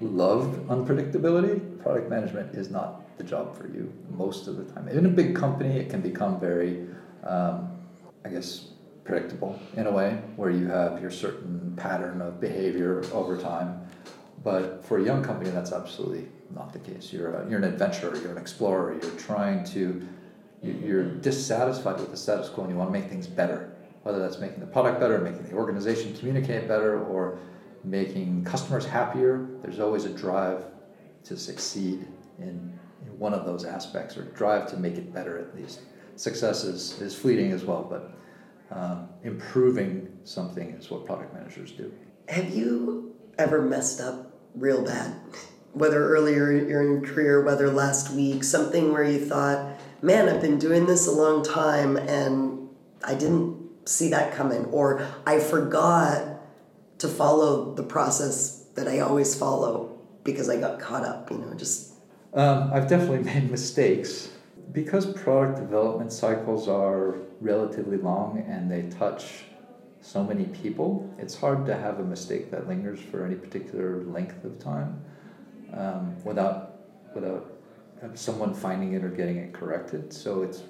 love 0.00 0.44
unpredictability, 0.68 1.82
product 1.82 2.10
management 2.10 2.54
is 2.54 2.70
not 2.70 3.16
the 3.18 3.24
job 3.24 3.56
for 3.56 3.66
you 3.66 3.92
most 4.10 4.46
of 4.48 4.56
the 4.56 4.64
time. 4.72 4.88
In 4.88 5.06
a 5.06 5.08
big 5.08 5.34
company, 5.34 5.76
it 5.78 5.90
can 5.90 6.00
become 6.00 6.40
very, 6.40 6.86
um, 7.24 7.70
I 8.24 8.28
guess, 8.28 8.68
predictable 9.04 9.58
in 9.76 9.86
a 9.86 9.90
way 9.90 10.20
where 10.36 10.50
you 10.50 10.66
have 10.66 11.00
your 11.00 11.10
certain 11.10 11.74
pattern 11.76 12.20
of 12.20 12.40
behavior 12.40 13.04
over 13.12 13.36
time. 13.36 13.80
But 14.44 14.84
for 14.84 14.98
a 14.98 15.04
young 15.04 15.22
company, 15.22 15.50
that's 15.50 15.72
absolutely 15.72 16.28
not 16.54 16.72
the 16.72 16.78
case. 16.78 17.12
You're, 17.12 17.34
a, 17.34 17.48
you're 17.48 17.58
an 17.58 17.64
adventurer, 17.64 18.16
you're 18.16 18.32
an 18.32 18.38
explorer, 18.38 18.98
you're 19.00 19.12
trying 19.12 19.64
to, 19.66 20.06
you're 20.62 21.04
dissatisfied 21.04 21.98
with 21.98 22.10
the 22.10 22.16
status 22.16 22.48
quo 22.48 22.64
and 22.64 22.72
you 22.72 22.78
want 22.78 22.92
to 22.92 22.98
make 22.98 23.08
things 23.08 23.26
better. 23.26 23.74
Whether 24.02 24.18
that's 24.18 24.38
making 24.38 24.60
the 24.60 24.66
product 24.66 25.00
better, 25.00 25.18
making 25.18 25.44
the 25.44 25.54
organization 25.54 26.14
communicate 26.16 26.66
better, 26.66 27.02
or 27.04 27.38
making 27.84 28.44
customers 28.44 28.84
happier, 28.84 29.48
there's 29.62 29.80
always 29.80 30.04
a 30.04 30.08
drive 30.08 30.64
to 31.24 31.36
succeed 31.36 32.06
in, 32.38 32.78
in 33.06 33.18
one 33.18 33.34
of 33.34 33.44
those 33.44 33.64
aspects 33.64 34.16
or 34.16 34.22
drive 34.22 34.68
to 34.70 34.76
make 34.76 34.94
it 34.94 35.12
better 35.12 35.38
at 35.38 35.54
least. 35.56 35.80
Success 36.16 36.64
is, 36.64 37.00
is 37.00 37.14
fleeting 37.14 37.52
as 37.52 37.64
well, 37.64 37.86
but 37.88 38.12
um, 38.76 39.08
improving 39.22 40.12
something 40.24 40.70
is 40.70 40.90
what 40.90 41.04
product 41.06 41.32
managers 41.34 41.72
do. 41.72 41.92
Have 42.28 42.54
you 42.54 43.14
ever 43.38 43.62
messed 43.62 44.00
up 44.00 44.32
real 44.54 44.84
bad? 44.84 45.14
Whether 45.72 46.06
earlier 46.08 46.52
in 46.52 46.68
your 46.68 47.00
career, 47.00 47.42
whether 47.42 47.70
last 47.70 48.12
week, 48.12 48.44
something 48.44 48.92
where 48.92 49.04
you 49.04 49.24
thought, 49.24 49.80
man, 50.02 50.28
I've 50.28 50.40
been 50.40 50.58
doing 50.58 50.86
this 50.86 51.06
a 51.06 51.12
long 51.12 51.42
time 51.42 51.96
and 51.96 52.68
I 53.04 53.14
didn't 53.14 53.88
see 53.88 54.10
that 54.10 54.32
coming, 54.32 54.66
or 54.66 55.06
I 55.26 55.38
forgot 55.40 56.40
to 56.98 57.08
follow 57.08 57.74
the 57.74 57.82
process 57.82 58.66
that 58.74 58.86
I 58.86 59.00
always 59.00 59.34
follow 59.34 59.98
because 60.24 60.48
I 60.48 60.58
got 60.58 60.78
caught 60.78 61.04
up, 61.04 61.30
you 61.30 61.38
know, 61.38 61.54
just. 61.54 61.94
Um, 62.34 62.70
I've 62.72 62.88
definitely 62.88 63.24
made 63.32 63.50
mistakes. 63.50 64.30
Because 64.72 65.04
product 65.04 65.58
development 65.58 66.12
cycles 66.12 66.68
are 66.68 67.16
relatively 67.40 67.98
long 67.98 68.38
and 68.48 68.70
they 68.70 68.82
touch 68.96 69.44
so 70.00 70.24
many 70.24 70.44
people, 70.46 71.12
it's 71.18 71.34
hard 71.34 71.66
to 71.66 71.76
have 71.76 72.00
a 72.00 72.04
mistake 72.04 72.50
that 72.50 72.66
lingers 72.68 73.00
for 73.00 73.26
any 73.26 73.34
particular 73.34 74.02
length 74.04 74.44
of 74.44 74.58
time 74.58 75.02
um, 75.74 76.16
without 76.24 76.80
without 77.14 77.48
someone 78.14 78.54
finding 78.54 78.94
it 78.94 79.04
or 79.04 79.08
getting 79.08 79.36
it 79.36 79.52
corrected. 79.52 80.12
So 80.12 80.42
it's 80.42 80.62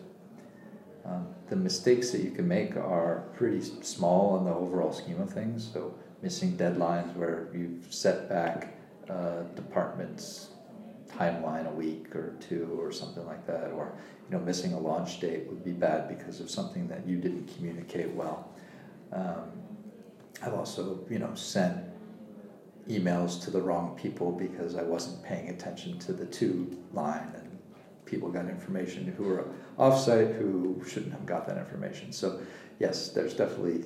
um, 1.04 1.26
the 1.48 1.56
mistakes 1.56 2.10
that 2.10 2.20
you 2.20 2.30
can 2.30 2.46
make 2.46 2.76
are 2.76 3.24
pretty 3.34 3.60
small 3.60 4.38
in 4.38 4.44
the 4.44 4.52
overall 4.52 4.92
scheme 4.92 5.20
of 5.20 5.30
things. 5.30 5.68
So 5.72 5.94
missing 6.22 6.56
deadlines 6.56 7.14
where 7.16 7.48
you've 7.54 7.92
set 7.92 8.28
back 8.28 8.74
uh, 9.08 9.42
departments 9.56 10.48
timeline 11.18 11.68
a 11.68 11.74
week 11.74 12.14
or 12.14 12.34
two 12.40 12.78
or 12.80 12.90
something 12.90 13.26
like 13.26 13.46
that 13.46 13.70
or 13.72 13.92
you 14.30 14.36
know 14.36 14.42
missing 14.42 14.72
a 14.72 14.78
launch 14.78 15.20
date 15.20 15.46
would 15.48 15.62
be 15.64 15.72
bad 15.72 16.08
because 16.08 16.40
of 16.40 16.50
something 16.50 16.88
that 16.88 17.06
you 17.06 17.16
didn't 17.18 17.46
communicate 17.54 18.10
well 18.12 18.48
um, 19.12 19.50
i've 20.42 20.54
also 20.54 21.04
you 21.10 21.18
know 21.18 21.34
sent 21.34 21.76
emails 22.88 23.42
to 23.42 23.50
the 23.50 23.60
wrong 23.60 23.96
people 23.96 24.32
because 24.32 24.74
i 24.74 24.82
wasn't 24.82 25.22
paying 25.22 25.48
attention 25.48 25.98
to 25.98 26.12
the 26.12 26.26
to 26.26 26.76
line 26.92 27.30
and 27.36 27.58
people 28.04 28.28
got 28.28 28.48
information 28.48 29.06
who 29.16 29.24
were 29.24 29.44
offsite 29.78 30.36
who 30.36 30.82
shouldn't 30.86 31.12
have 31.12 31.24
got 31.24 31.46
that 31.46 31.56
information 31.56 32.12
so 32.12 32.40
yes 32.80 33.10
there's 33.10 33.34
definitely 33.34 33.84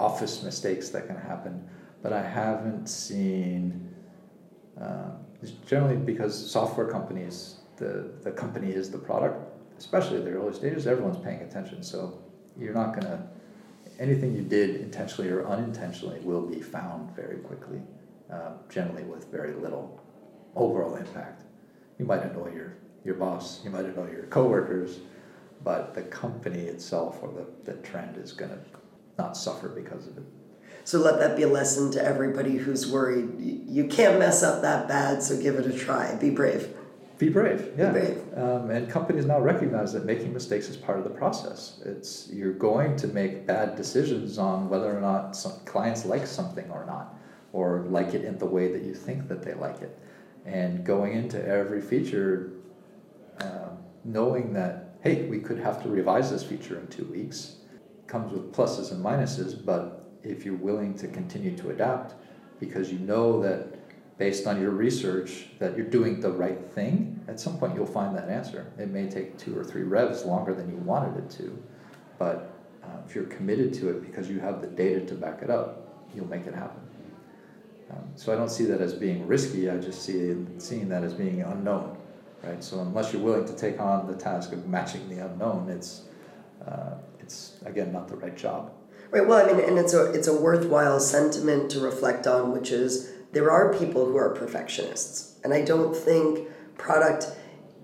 office 0.00 0.42
mistakes 0.42 0.88
that 0.88 1.06
can 1.06 1.16
happen, 1.16 1.68
but 2.02 2.12
I 2.12 2.22
haven't 2.22 2.88
seen. 2.88 3.94
Uh, 4.80 5.10
generally, 5.66 5.96
because 5.96 6.50
software 6.50 6.88
companies, 6.88 7.56
the 7.76 8.10
the 8.22 8.32
company 8.32 8.70
is 8.72 8.90
the 8.90 8.98
product, 8.98 9.36
especially 9.78 10.16
at 10.16 10.24
the 10.24 10.32
early 10.32 10.54
stages. 10.54 10.86
Everyone's 10.86 11.22
paying 11.22 11.42
attention, 11.42 11.82
so 11.82 12.18
you're 12.58 12.74
not 12.74 12.94
gonna 12.94 13.28
anything 13.98 14.34
you 14.34 14.42
did 14.42 14.76
intentionally 14.76 15.30
or 15.30 15.46
unintentionally 15.46 16.20
will 16.20 16.46
be 16.46 16.60
found 16.60 17.14
very 17.14 17.36
quickly. 17.36 17.80
Uh, 18.32 18.52
generally, 18.68 19.02
with 19.02 19.30
very 19.30 19.54
little 19.54 20.00
overall 20.54 20.94
impact. 20.94 21.42
You 21.98 22.04
might 22.04 22.22
annoy 22.22 22.52
your 22.54 22.76
your 23.04 23.14
boss, 23.14 23.64
you 23.64 23.70
might 23.70 23.86
annoy 23.86 24.10
your 24.10 24.24
coworkers, 24.24 24.98
but 25.64 25.94
the 25.94 26.02
company 26.02 26.60
itself 26.60 27.18
or 27.22 27.32
the, 27.32 27.72
the 27.72 27.78
trend 27.78 28.16
is 28.16 28.32
going 28.32 28.50
to 28.50 28.58
not 29.18 29.36
suffer 29.36 29.68
because 29.68 30.06
of 30.06 30.18
it. 30.18 30.24
So 30.84 30.98
let 30.98 31.18
that 31.18 31.36
be 31.36 31.42
a 31.42 31.48
lesson 31.48 31.90
to 31.92 32.04
everybody 32.04 32.56
who's 32.56 32.90
worried. 32.90 33.38
You 33.38 33.86
can't 33.86 34.18
mess 34.18 34.42
up 34.42 34.62
that 34.62 34.88
bad, 34.88 35.22
so 35.22 35.40
give 35.40 35.56
it 35.56 35.66
a 35.66 35.72
try. 35.72 36.14
Be 36.16 36.30
brave. 36.30 36.74
Be 37.18 37.28
brave, 37.28 37.72
yeah. 37.76 37.92
Be 37.92 38.00
brave. 38.00 38.22
Um, 38.34 38.70
and 38.70 38.88
companies 38.88 39.26
now 39.26 39.40
recognize 39.40 39.92
that 39.92 40.06
making 40.06 40.32
mistakes 40.32 40.68
is 40.68 40.76
part 40.76 40.98
of 40.98 41.04
the 41.04 41.10
process. 41.10 41.80
It's 41.84 42.28
you're 42.32 42.54
going 42.54 42.96
to 42.96 43.08
make 43.08 43.46
bad 43.46 43.76
decisions 43.76 44.38
on 44.38 44.70
whether 44.70 44.96
or 44.96 45.00
not 45.00 45.36
some 45.36 45.52
clients 45.66 46.06
like 46.06 46.26
something 46.26 46.68
or 46.70 46.86
not, 46.86 47.14
or 47.52 47.86
like 47.88 48.14
it 48.14 48.24
in 48.24 48.38
the 48.38 48.46
way 48.46 48.70
that 48.72 48.82
you 48.82 48.94
think 48.94 49.28
that 49.28 49.42
they 49.42 49.54
like 49.54 49.82
it. 49.82 49.98
And 50.46 50.84
going 50.84 51.14
into 51.14 51.44
every 51.44 51.80
feature, 51.80 52.52
uh, 53.40 53.70
knowing 54.04 54.52
that 54.54 54.90
hey, 55.02 55.24
we 55.26 55.38
could 55.40 55.58
have 55.58 55.82
to 55.82 55.88
revise 55.88 56.30
this 56.30 56.42
feature 56.42 56.78
in 56.78 56.86
two 56.88 57.06
weeks 57.06 57.56
comes 58.06 58.32
with 58.32 58.52
pluses 58.52 58.90
and 58.90 59.02
minuses, 59.02 59.64
but 59.64 60.10
if 60.22 60.44
you're 60.44 60.56
willing 60.56 60.94
to 60.94 61.08
continue 61.08 61.56
to 61.56 61.70
adapt 61.70 62.14
because 62.58 62.92
you 62.92 62.98
know 62.98 63.40
that 63.40 63.78
based 64.18 64.46
on 64.46 64.60
your 64.60 64.72
research 64.72 65.46
that 65.58 65.76
you're 65.76 65.86
doing 65.86 66.20
the 66.20 66.30
right 66.30 66.70
thing, 66.72 67.18
at 67.28 67.40
some 67.40 67.56
point 67.56 67.74
you'll 67.74 67.86
find 67.86 68.14
that 68.14 68.28
answer. 68.28 68.70
It 68.78 68.90
may 68.90 69.08
take 69.08 69.38
two 69.38 69.56
or 69.56 69.64
three 69.64 69.84
revs 69.84 70.24
longer 70.24 70.52
than 70.52 70.68
you 70.68 70.76
wanted 70.76 71.16
it 71.24 71.30
to, 71.38 71.62
but 72.18 72.52
uh, 72.84 72.88
if 73.06 73.14
you're 73.14 73.24
committed 73.24 73.72
to 73.74 73.88
it 73.88 74.02
because 74.02 74.28
you 74.28 74.40
have 74.40 74.60
the 74.60 74.66
data 74.66 75.00
to 75.06 75.14
back 75.14 75.40
it 75.40 75.48
up, 75.48 76.04
you'll 76.14 76.28
make 76.28 76.46
it 76.46 76.54
happen. 76.54 76.82
Um, 77.90 78.04
so 78.14 78.32
I 78.32 78.36
don't 78.36 78.50
see 78.50 78.64
that 78.64 78.80
as 78.80 78.94
being 78.94 79.26
risky. 79.26 79.68
I 79.68 79.78
just 79.78 80.02
see 80.02 80.36
seeing 80.58 80.88
that 80.88 81.02
as 81.02 81.14
being 81.14 81.42
unknown, 81.42 81.96
right? 82.42 82.62
So 82.62 82.80
unless 82.80 83.12
you're 83.12 83.22
willing 83.22 83.46
to 83.46 83.56
take 83.56 83.80
on 83.80 84.06
the 84.06 84.14
task 84.14 84.52
of 84.52 84.66
matching 84.68 85.08
the 85.08 85.24
unknown, 85.24 85.68
it's 85.68 86.02
uh, 86.66 86.94
it's 87.18 87.56
again 87.64 87.92
not 87.92 88.08
the 88.08 88.16
right 88.16 88.36
job. 88.36 88.72
Right. 89.10 89.26
Well, 89.26 89.48
I 89.48 89.52
mean, 89.52 89.68
and 89.68 89.78
it's 89.78 89.94
a 89.94 90.12
it's 90.12 90.28
a 90.28 90.40
worthwhile 90.40 91.00
sentiment 91.00 91.70
to 91.72 91.80
reflect 91.80 92.26
on, 92.26 92.52
which 92.52 92.70
is 92.70 93.10
there 93.32 93.50
are 93.50 93.74
people 93.74 94.06
who 94.06 94.16
are 94.16 94.30
perfectionists, 94.30 95.38
and 95.42 95.52
I 95.52 95.62
don't 95.62 95.96
think 95.96 96.48
product 96.78 97.26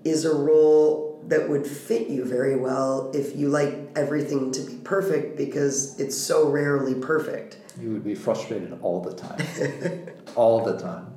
is 0.03 0.25
a 0.25 0.33
role 0.33 1.06
that 1.27 1.47
would 1.49 1.65
fit 1.65 2.09
you 2.09 2.25
very 2.25 2.55
well 2.55 3.11
if 3.13 3.35
you 3.35 3.49
like 3.49 3.75
everything 3.95 4.51
to 4.51 4.61
be 4.61 4.75
perfect 4.83 5.37
because 5.37 5.99
it's 5.99 6.17
so 6.17 6.49
rarely 6.49 6.95
perfect. 6.95 7.57
You 7.79 7.91
would 7.91 8.03
be 8.03 8.15
frustrated 8.15 8.77
all 8.81 9.01
the 9.01 9.13
time. 9.13 10.09
all 10.35 10.63
the 10.63 10.77
time. 10.77 11.13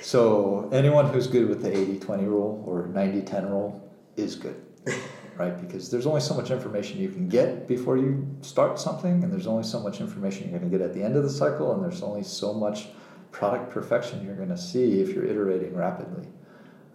So, 0.00 0.68
anyone 0.72 1.06
who's 1.06 1.26
good 1.26 1.48
with 1.48 1.62
the 1.62 1.76
80 1.76 1.98
20 2.00 2.24
rule 2.24 2.62
or 2.66 2.86
90 2.86 3.22
10 3.22 3.50
rule 3.50 3.90
is 4.16 4.34
good 4.36 4.60
right? 5.36 5.60
Because 5.60 5.90
there's 5.90 6.06
only 6.06 6.20
so 6.20 6.34
much 6.34 6.50
information 6.50 7.00
you 7.00 7.08
can 7.08 7.28
get 7.28 7.66
before 7.66 7.96
you 7.96 8.26
start 8.42 8.78
something, 8.78 9.22
and 9.22 9.32
there's 9.32 9.46
only 9.46 9.64
so 9.64 9.80
much 9.80 10.00
information 10.00 10.50
you're 10.50 10.58
going 10.58 10.70
to 10.70 10.76
get 10.76 10.84
at 10.84 10.94
the 10.94 11.02
end 11.02 11.16
of 11.16 11.22
the 11.22 11.30
cycle, 11.30 11.72
and 11.72 11.82
there's 11.82 12.02
only 12.02 12.22
so 12.22 12.52
much 12.52 12.88
product 13.30 13.70
perfection 13.70 14.24
you're 14.24 14.36
going 14.36 14.50
to 14.50 14.58
see 14.58 15.00
if 15.00 15.10
you're 15.10 15.24
iterating 15.24 15.74
rapidly. 15.74 16.28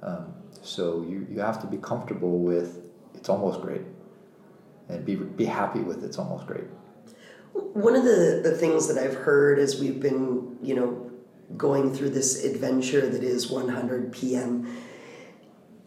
Um, 0.04 0.34
so 0.68 1.02
you, 1.02 1.26
you 1.32 1.40
have 1.40 1.62
to 1.62 1.68
be 1.68 1.78
comfortable 1.78 2.40
with 2.40 2.82
it's 3.14 3.30
almost 3.30 3.62
great, 3.62 3.82
and 4.90 5.06
be, 5.06 5.16
be 5.16 5.46
happy 5.46 5.80
with 5.80 6.04
it's 6.04 6.20
almost 6.20 6.46
great. 6.46 6.66
One 7.54 7.96
of 7.96 8.04
the, 8.04 8.42
the 8.44 8.52
things 8.52 8.88
that 8.88 8.98
I've 8.98 9.16
heard 9.16 9.58
as 9.58 9.80
we've 9.80 10.00
been, 10.00 10.58
you 10.62 10.76
know, 10.76 11.12
going 11.56 11.94
through 11.94 12.10
this 12.10 12.44
adventure 12.44 13.08
that 13.10 13.24
is 13.24 13.50
100 13.50 14.12
PM 14.12 14.78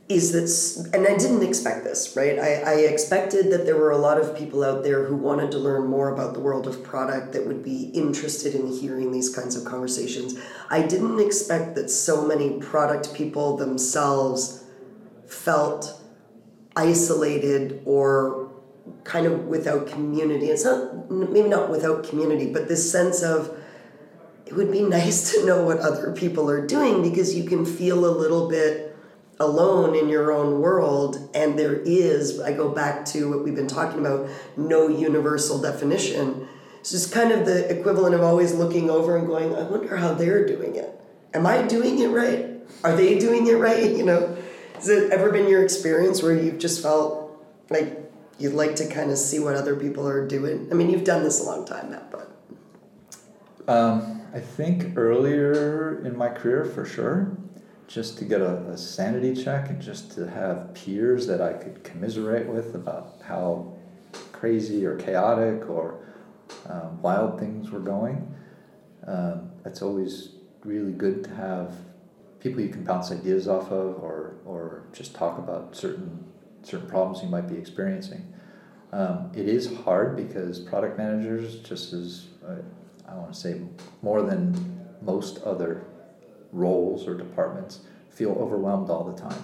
is 0.09 0.33
that, 0.33 0.93
and 0.93 1.07
I 1.07 1.17
didn't 1.17 1.47
expect 1.47 1.85
this, 1.85 2.17
right? 2.17 2.37
I, 2.39 2.55
I 2.67 2.75
expected 2.81 3.53
that 3.53 3.65
there 3.65 3.77
were 3.77 3.93
a 3.93 3.99
lot 3.99 4.19
of 4.19 4.37
people 4.37 4.65
out 4.65 4.83
there 4.83 5.05
who 5.05 5.15
wanted 5.15 5.53
to 5.53 5.59
learn 5.59 5.87
more 5.87 6.13
about 6.13 6.35
the 6.35 6.41
world 6.41 6.67
of 6.67 6.83
product 6.83 7.33
that 7.35 7.47
would 7.47 7.63
be 7.63 7.91
interested 7.95 8.57
in 8.57 8.67
hearing 8.67 9.13
these 9.13 9.33
kinds 9.33 9.55
of 9.55 9.65
conversations. 9.65 10.37
I 10.69 10.83
didn't 10.83 11.21
expect 11.21 11.77
that 11.77 11.91
so 11.91 12.27
many 12.27 12.59
product 12.59 13.15
people 13.15 13.57
themselves 13.57 14.60
felt 15.31 16.01
isolated 16.77 17.83
or 17.85 18.51
kind 19.05 19.27
of 19.27 19.47
without 19.47 19.87
community. 19.87 20.47
It's 20.47 20.65
not, 20.65 21.11
maybe 21.11 21.49
not 21.49 21.71
without 21.71 22.05
community, 22.05 22.53
but 22.53 22.69
this 22.69 22.91
sense 22.91 23.23
of, 23.23 23.57
it 24.47 24.55
would 24.55 24.73
be 24.73 24.83
nice 24.99 25.33
to 25.33 25.47
know 25.47 25.65
what 25.65 25.79
other 25.79 26.13
people 26.13 26.51
are 26.51 26.67
doing 26.67 27.03
because 27.03 27.35
you 27.35 27.45
can 27.45 27.65
feel 27.65 28.05
a 28.05 28.13
little 28.13 28.49
bit 28.49 28.97
alone 29.39 29.95
in 29.95 30.09
your 30.09 30.33
own 30.33 30.61
world. 30.61 31.31
And 31.35 31.59
there 31.59 31.77
is 31.77 32.41
i 32.41 32.53
go 32.53 32.69
back 32.69 33.07
to 33.07 33.31
what 33.31 33.43
we've 33.43 33.55
been 33.55 33.67
talking 33.67 34.01
about 34.01 34.29
no 34.57 34.89
universal 34.89 35.61
definition. 35.61 36.47
So 36.83 36.97
it's 36.97 37.07
kind 37.07 37.33
of 37.33 37.47
the 37.47 37.69
equivalent 37.71 38.15
of 38.15 38.23
always 38.23 38.55
looking 38.55 38.91
over 38.91 39.17
and 39.17 39.27
going 39.27 39.55
i 39.55 39.63
wonder 39.63 39.97
how 39.97 40.13
they're 40.13 40.47
doing 40.47 40.77
it. 40.77 40.91
Am 41.33 41.47
i 41.47 41.63
doing 41.63 41.99
it 42.01 42.09
right? 42.09 42.49
Are 42.85 42.95
they 42.95 43.19
doing 43.19 43.47
it 43.47 43.55
right? 43.55 43.91
You 43.97 44.05
know 44.05 44.30
has 44.81 44.89
it 44.89 45.13
ever 45.13 45.31
been 45.31 45.49
your 45.49 45.63
experience 45.63 46.23
where 46.23 46.35
you've 46.35 46.59
just 46.59 46.83
felt 46.83 47.45
like 47.69 47.99
you'd 48.39 48.55
like 48.55 48.75
to 48.77 48.89
kind 48.89 49.11
of 49.11 49.19
see 49.19 49.39
what 49.39 49.55
other 49.55 49.77
people 49.77 50.09
are 50.09 50.27
doing 50.27 50.69
i 50.71 50.75
mean 50.75 50.91
you've 50.91 51.05
done 51.05 51.23
this 51.23 51.41
a 51.41 51.45
long 51.45 51.65
time 51.65 51.91
now 51.91 52.03
but 52.11 52.31
um, 53.69 54.23
i 54.35 54.41
think 54.41 54.97
earlier 54.97 56.05
in 56.05 56.17
my 56.17 56.29
career 56.29 56.65
for 56.65 56.85
sure 56.85 57.37
just 57.91 58.17
to 58.19 58.25
get 58.25 58.41
a, 58.41 58.57
a, 58.69 58.79
sanity 58.79 59.35
check 59.35 59.69
and 59.69 59.83
just 59.83 60.13
to 60.13 60.25
have 60.31 60.73
peers 60.75 61.27
that 61.27 61.41
I 61.41 61.55
could 61.55 61.83
commiserate 61.83 62.47
with 62.47 62.77
about 62.77 63.17
how 63.25 63.75
crazy 64.31 64.87
or 64.87 64.95
chaotic 64.95 65.69
or 65.69 65.99
um, 66.69 67.03
wild 67.03 67.41
things 67.41 67.69
were 67.73 67.81
going. 67.81 68.33
Um, 69.09 69.51
it's 69.65 69.83
always 69.83 70.37
really 70.65 70.93
good 70.93 71.25
to 71.25 71.31
have 71.35 71.75
people 72.41 72.61
you 72.61 72.69
can 72.69 72.85
bounce 72.85 73.13
ideas 73.13 73.49
off 73.49 73.71
of 73.71 74.03
or, 74.03 74.37
or 74.45 74.85
just 74.93 75.15
talk 75.15 75.39
about 75.39 75.77
certain 75.77 76.25
certain 76.63 76.89
problems 76.89 77.23
you 77.23 77.29
might 77.29 77.49
be 77.49 77.57
experiencing. 77.57 78.33
Um, 78.93 79.31
it 79.35 79.49
is 79.49 79.75
hard 79.79 80.17
because 80.17 80.61
product 80.61 80.99
managers, 80.99 81.61
just 81.61 81.93
as 81.93 82.27
uh, 82.47 82.57
I 83.09 83.15
want 83.15 83.33
to 83.33 83.39
say, 83.39 83.61
more 84.03 84.23
than 84.23 84.87
most 85.01 85.43
other 85.43 85.85
roles 86.53 87.07
or 87.07 87.17
departments, 87.17 87.81
feel 88.11 88.33
overwhelmed 88.33 88.91
all 88.91 89.05
the 89.05 89.19
time. 89.19 89.43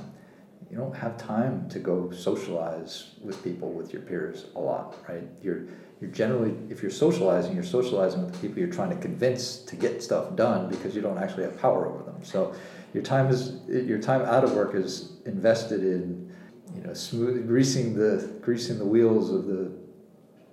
You 0.71 0.77
don't 0.77 0.97
have 0.97 1.17
time 1.17 1.69
to 1.71 1.79
go 1.79 2.11
socialize 2.11 3.13
with 3.23 3.43
people, 3.43 3.71
with 3.71 3.93
your 3.93 4.03
peers 4.03 4.47
a 4.57 4.61
lot, 4.61 4.97
right? 5.09 5.23
You're 5.43 5.69
you're 6.01 6.11
generally, 6.11 6.55
if 6.69 6.83
you're 6.83 6.91
socializing, 6.91 7.55
you're 7.55 7.65
socializing 7.65 8.23
with 8.23 8.35
the 8.35 8.39
people 8.41 8.59
you're 8.59 8.69
trying 8.69 8.91
to 8.91 8.97
convince 8.97 9.59
to 9.59 9.77
get 9.77 10.03
stuff 10.03 10.37
done 10.37 10.69
because 10.69 10.95
you 10.95 11.01
don't 11.01 11.17
actually 11.17 11.45
have 11.45 11.59
power 11.59 11.87
over 11.87 12.03
them. 12.03 12.23
So 12.23 12.55
your 12.97 13.05
time 13.05 13.29
is 13.29 13.61
your 13.69 13.99
time 13.99 14.23
out 14.23 14.43
of 14.43 14.55
work 14.55 14.75
is 14.75 15.19
invested 15.27 15.81
in 15.81 16.33
you 16.75 16.83
know 16.83 16.95
smooth 16.95 17.47
greasing 17.47 17.95
the 17.95 18.27
greasing 18.41 18.79
the 18.79 18.87
wheels 18.87 19.31
of 19.31 19.45
the, 19.45 19.71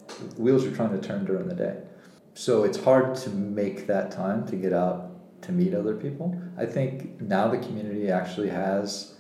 the 0.08 0.41
wheels 0.41 0.66
you're 0.66 0.76
trying 0.76 0.91
to 1.00 1.08
turn 1.08 1.24
during 1.24 1.48
the 1.48 1.56
day. 1.56 1.78
So 2.34 2.66
it's 2.66 2.84
hard 2.84 3.16
to 3.24 3.30
make 3.30 3.88
that 3.88 4.12
time 4.12 4.46
to 4.48 4.58
get 4.58 4.74
out 4.74 5.12
to 5.44 5.54
meet 5.54 5.74
other 5.74 5.96
people. 5.96 6.38
I 6.58 6.66
think 6.66 7.22
now 7.22 7.48
the 7.48 7.60
community 7.60 8.10
actually 8.10 8.50
has, 8.50 9.16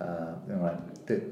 uh, 0.00 0.32
you 0.48 0.54
know, 0.54 0.82
the, 1.06 1.22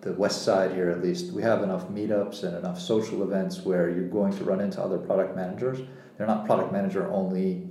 the 0.00 0.12
west 0.14 0.42
side 0.42 0.72
here 0.72 0.90
at 0.90 1.02
least, 1.02 1.32
we 1.32 1.42
have 1.42 1.62
enough 1.62 1.88
meetups 1.88 2.42
and 2.42 2.56
enough 2.56 2.80
social 2.80 3.22
events 3.22 3.60
where 3.60 3.88
you're 3.90 4.08
going 4.08 4.36
to 4.36 4.44
run 4.44 4.60
into 4.60 4.82
other 4.82 4.98
product 4.98 5.36
managers. 5.36 5.78
They're 6.18 6.26
not 6.26 6.46
product 6.46 6.72
manager 6.72 7.08
only 7.12 7.68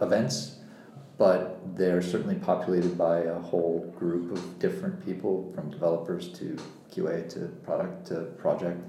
events, 0.00 0.61
but 1.22 1.76
they're 1.76 2.02
certainly 2.02 2.34
populated 2.34 2.98
by 2.98 3.18
a 3.20 3.38
whole 3.38 3.94
group 3.96 4.32
of 4.32 4.58
different 4.58 5.06
people 5.06 5.52
from 5.54 5.70
developers 5.70 6.32
to 6.32 6.58
QA 6.92 7.32
to 7.32 7.46
product 7.62 8.08
to 8.08 8.22
project. 8.42 8.82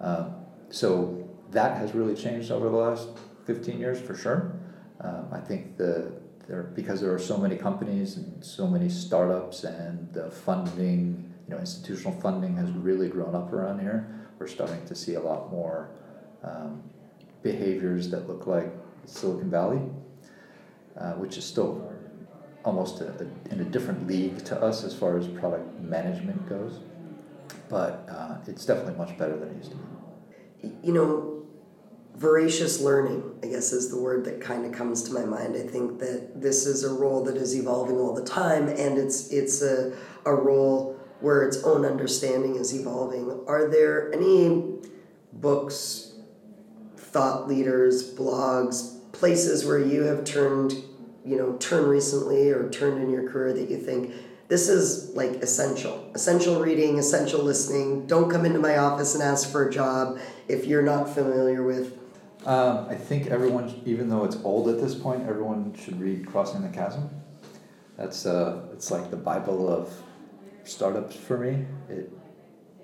Um, 0.00 0.34
so 0.70 1.30
that 1.52 1.76
has 1.76 1.94
really 1.94 2.16
changed 2.16 2.50
over 2.50 2.68
the 2.68 2.76
last 2.76 3.10
15 3.46 3.78
years 3.78 4.00
for 4.00 4.16
sure. 4.16 4.58
Um, 5.00 5.28
I 5.30 5.38
think 5.38 5.76
the 5.76 6.10
there 6.48 6.64
because 6.64 7.00
there 7.00 7.14
are 7.14 7.24
so 7.32 7.38
many 7.38 7.54
companies 7.54 8.16
and 8.16 8.44
so 8.44 8.66
many 8.66 8.88
startups 8.88 9.62
and 9.62 10.12
the 10.12 10.32
funding, 10.32 11.32
you 11.46 11.54
know, 11.54 11.60
institutional 11.60 12.20
funding 12.20 12.56
has 12.56 12.72
really 12.72 13.08
grown 13.08 13.36
up 13.36 13.52
around 13.52 13.78
here. 13.78 14.26
We're 14.40 14.48
starting 14.48 14.84
to 14.86 14.96
see 14.96 15.14
a 15.14 15.20
lot 15.20 15.52
more 15.52 15.90
um, 16.42 16.82
behaviors 17.44 18.10
that 18.10 18.26
look 18.26 18.48
like 18.48 18.72
Silicon 19.04 19.48
Valley, 19.48 19.80
uh, 20.96 21.12
which 21.12 21.36
is 21.36 21.44
still 21.44 21.92
almost 22.64 23.00
a, 23.00 23.08
a, 23.08 23.52
in 23.52 23.60
a 23.60 23.64
different 23.64 24.06
league 24.06 24.44
to 24.44 24.60
us 24.60 24.84
as 24.84 24.94
far 24.94 25.18
as 25.18 25.26
product 25.26 25.80
management 25.80 26.48
goes. 26.48 26.80
But 27.68 28.08
uh, 28.10 28.36
it's 28.46 28.64
definitely 28.64 28.94
much 28.94 29.16
better 29.18 29.36
than 29.36 29.50
it 29.50 29.56
used 29.56 29.72
to 29.72 29.76
be. 29.76 30.72
You 30.82 30.92
know, 30.92 31.46
voracious 32.16 32.80
learning, 32.80 33.38
I 33.42 33.46
guess, 33.46 33.72
is 33.72 33.90
the 33.90 34.00
word 34.00 34.24
that 34.24 34.40
kind 34.40 34.66
of 34.66 34.72
comes 34.72 35.02
to 35.04 35.12
my 35.12 35.24
mind. 35.24 35.56
I 35.56 35.66
think 35.66 35.98
that 36.00 36.40
this 36.40 36.66
is 36.66 36.84
a 36.84 36.92
role 36.92 37.22
that 37.24 37.36
is 37.36 37.56
evolving 37.56 37.96
all 37.96 38.14
the 38.14 38.24
time, 38.24 38.68
and 38.68 38.98
it's 38.98 39.30
it's 39.30 39.62
a, 39.62 39.92
a 40.26 40.34
role 40.34 40.98
where 41.20 41.42
its 41.42 41.62
own 41.62 41.84
understanding 41.84 42.56
is 42.56 42.74
evolving. 42.74 43.44
Are 43.46 43.68
there 43.68 44.12
any 44.12 44.78
books, 45.32 46.14
thought 46.96 47.48
leaders, 47.48 48.14
blogs, 48.14 48.97
places 49.18 49.64
where 49.64 49.78
you 49.78 50.02
have 50.02 50.24
turned, 50.24 50.72
you 51.24 51.36
know, 51.36 51.56
turned 51.56 51.88
recently 51.88 52.50
or 52.50 52.68
turned 52.70 53.02
in 53.02 53.10
your 53.10 53.28
career 53.28 53.52
that 53.52 53.68
you 53.68 53.76
think 53.76 54.14
this 54.48 54.68
is 54.68 55.10
like 55.14 55.30
essential, 55.42 56.10
essential 56.14 56.60
reading, 56.60 56.98
essential 56.98 57.42
listening. 57.42 58.06
Don't 58.06 58.30
come 58.30 58.46
into 58.46 58.58
my 58.58 58.78
office 58.78 59.14
and 59.14 59.22
ask 59.22 59.50
for 59.50 59.68
a 59.68 59.72
job 59.72 60.18
if 60.48 60.64
you're 60.66 60.82
not 60.82 61.08
familiar 61.10 61.62
with 61.62 61.98
um, 62.46 62.86
I 62.88 62.94
think 62.94 63.26
everyone, 63.26 63.82
even 63.84 64.08
though 64.08 64.24
it's 64.24 64.36
old 64.44 64.68
at 64.68 64.80
this 64.80 64.94
point, 64.94 65.28
everyone 65.28 65.74
should 65.74 66.00
read 66.00 66.26
Crossing 66.26 66.62
the 66.62 66.68
Chasm. 66.68 67.10
That's 67.96 68.26
uh, 68.26 68.68
it's 68.72 68.90
like 68.90 69.10
the 69.10 69.16
Bible 69.16 69.68
of 69.68 69.92
startups 70.64 71.16
for 71.16 71.36
me. 71.36 71.66
It 71.88 72.12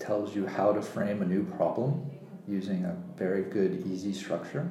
tells 0.01 0.35
you 0.35 0.47
how 0.47 0.73
to 0.73 0.83
frame 0.83 1.23
a 1.23 1.25
new 1.25 1.45
problem 1.45 2.11
using 2.49 2.85
a 2.85 2.97
very 3.17 3.43
good, 3.43 3.87
easy 3.87 4.13
structure. 4.13 4.69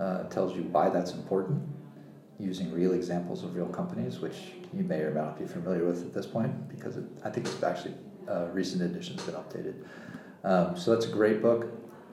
Uh, 0.00 0.22
tells 0.30 0.56
you 0.56 0.62
why 0.72 0.88
that's 0.88 1.12
important 1.12 1.60
using 2.38 2.72
real 2.72 2.94
examples 2.94 3.44
of 3.44 3.54
real 3.54 3.66
companies, 3.66 4.20
which 4.20 4.52
you 4.72 4.82
may 4.82 5.00
or 5.00 5.10
may 5.10 5.20
not 5.20 5.38
be 5.38 5.44
familiar 5.44 5.84
with 5.84 6.00
at 6.06 6.14
this 6.14 6.24
point 6.24 6.68
because 6.70 6.96
it, 6.96 7.04
I 7.22 7.28
think 7.28 7.46
it's 7.46 7.62
actually 7.62 7.92
uh, 8.26 8.46
recent 8.46 8.80
editions 8.80 9.22
been 9.24 9.34
updated. 9.34 9.74
Um, 10.42 10.74
so 10.74 10.94
that's 10.94 11.04
a 11.04 11.10
great 11.10 11.42
book. 11.42 11.66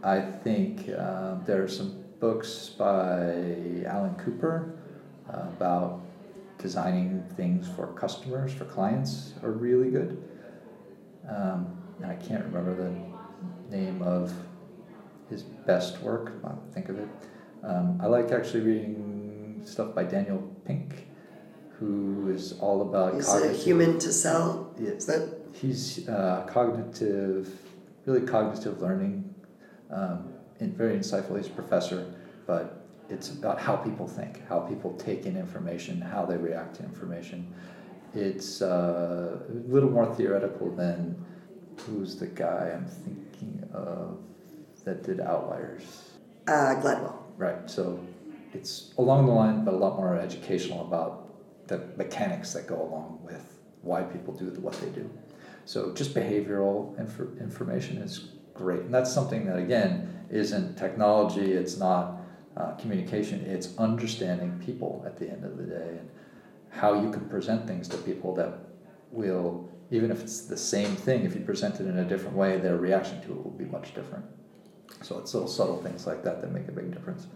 I 0.04 0.20
think 0.20 0.90
uh, 0.90 1.36
there 1.46 1.64
are 1.64 1.68
some 1.70 2.04
books 2.20 2.70
by 2.78 3.86
Alan 3.86 4.16
Cooper 4.16 4.78
uh, 5.30 5.44
about 5.56 6.02
designing 6.58 7.24
things 7.38 7.70
for 7.70 7.88
customers, 7.94 8.52
for 8.52 8.66
clients, 8.66 9.34
are 9.44 9.52
really 9.52 9.92
good. 9.92 10.22
Um, 11.30 11.78
and 12.02 12.12
I 12.12 12.16
can't 12.16 12.44
remember 12.44 12.76
the 12.76 13.76
name 13.76 14.02
of 14.02 14.34
his 15.30 15.44
best 15.44 16.02
work, 16.02 16.34
I 16.44 16.52
think 16.74 16.90
of 16.90 17.00
it. 17.00 17.08
Um, 17.68 18.00
I 18.02 18.06
like 18.08 18.32
actually 18.32 18.62
reading 18.62 19.62
stuff 19.66 19.94
by 19.94 20.06
Daniel 20.06 20.40
Pink, 20.66 21.06
who 21.78 22.32
is 22.34 22.54
all 22.60 22.82
about 22.82 23.16
is 23.16 23.26
cognitive. 23.26 23.58
Is 23.58 23.64
human 23.66 24.00
to 24.00 24.14
sell? 24.14 24.74
Yeah, 24.80 24.92
is 24.92 25.06
that? 25.08 25.38
He's 25.52 26.08
uh, 26.08 26.46
cognitive, 26.48 27.50
really 28.06 28.26
cognitive 28.26 28.82
learning 28.82 29.36
um, 29.92 30.34
in, 30.62 30.72
very 30.72 30.98
insightful. 30.98 31.36
He's 31.36 31.48
a 31.48 31.52
professor, 31.52 32.14
but 32.46 32.86
it's 33.10 33.32
about 33.32 33.60
how 33.60 33.76
people 33.76 34.08
think, 34.08 34.48
how 34.48 34.62
people 34.62 34.94
take 34.94 35.26
in 35.26 35.36
information, 35.36 36.00
how 36.00 36.26
they 36.26 36.38
react 36.38 36.78
to 36.78 36.84
information. 36.84 37.54
It's 38.14 38.62
uh, 38.62 39.40
a 39.50 39.54
little 39.70 39.90
more 39.90 40.16
theoretical 40.16 40.74
than 40.74 41.22
who's 41.82 42.16
the 42.16 42.28
guy 42.28 42.72
I'm 42.74 42.86
thinking 42.86 43.70
of 43.74 44.20
that 44.86 45.04
did 45.04 45.20
Outliers. 45.20 46.12
Uh, 46.48 46.80
Gladwell. 46.82 47.27
Right. 47.38 47.70
So 47.70 48.00
it's 48.54 48.94
along 48.98 49.28
the 49.28 49.32
line, 49.32 49.64
but 49.64 49.74
a 49.74 49.78
lot 49.78 49.96
more 49.96 50.18
educational 50.20 50.82
about 50.82 51.68
the 51.68 51.80
mechanics 51.96 52.54
that 52.54 52.68
go 52.68 52.82
along 52.82 53.20
with 53.24 53.60
why 53.82 54.02
people 54.04 54.34
do 54.34 54.46
what 54.60 54.74
they 54.82 54.90
do. 54.90 55.10
So 55.66 55.94
just 55.94 56.14
behavioral 56.14 56.98
inf- 57.00 57.40
information 57.40 57.98
is 57.98 58.30
great. 58.54 58.82
And 58.82 58.94
that's 58.94 59.14
something 59.14 59.46
that, 59.46 59.58
again, 59.58 60.26
isn't 60.30 60.78
technology, 60.78 61.54
it's 61.54 61.78
not 61.78 62.22
uh, 62.56 62.72
communication, 62.72 63.46
it's 63.46 63.78
understanding 63.78 64.62
people 64.66 65.04
at 65.06 65.18
the 65.18 65.30
end 65.30 65.44
of 65.44 65.58
the 65.58 65.64
day 65.64 65.90
and 66.00 66.10
how 66.70 67.02
you 67.02 67.12
can 67.12 67.26
present 67.30 67.68
things 67.68 67.88
to 67.90 67.98
people 67.98 68.34
that 68.36 68.54
will, 69.12 69.70
even 69.92 70.12
if 70.12 70.22
it's 70.22 70.42
the 70.42 70.58
same 70.58 70.96
thing, 70.96 71.24
if 71.24 71.36
you 71.36 71.42
present 71.42 71.80
it 71.80 71.86
in 71.86 72.00
a 72.00 72.06
different 72.06 72.36
way, 72.36 72.58
their 72.58 72.78
reaction 72.78 73.22
to 73.22 73.32
it 73.32 73.44
will 73.44 73.52
be 73.52 73.66
much 73.66 73.94
different. 73.94 74.26
So 75.02 75.20
it's 75.20 75.34
little 75.34 75.50
subtle 75.50 75.82
things 75.82 76.08
like 76.08 76.24
that 76.24 76.42
that 76.42 76.52
make 76.52 76.68
a 76.68 76.72
big 76.72 76.92
difference. 76.92 77.28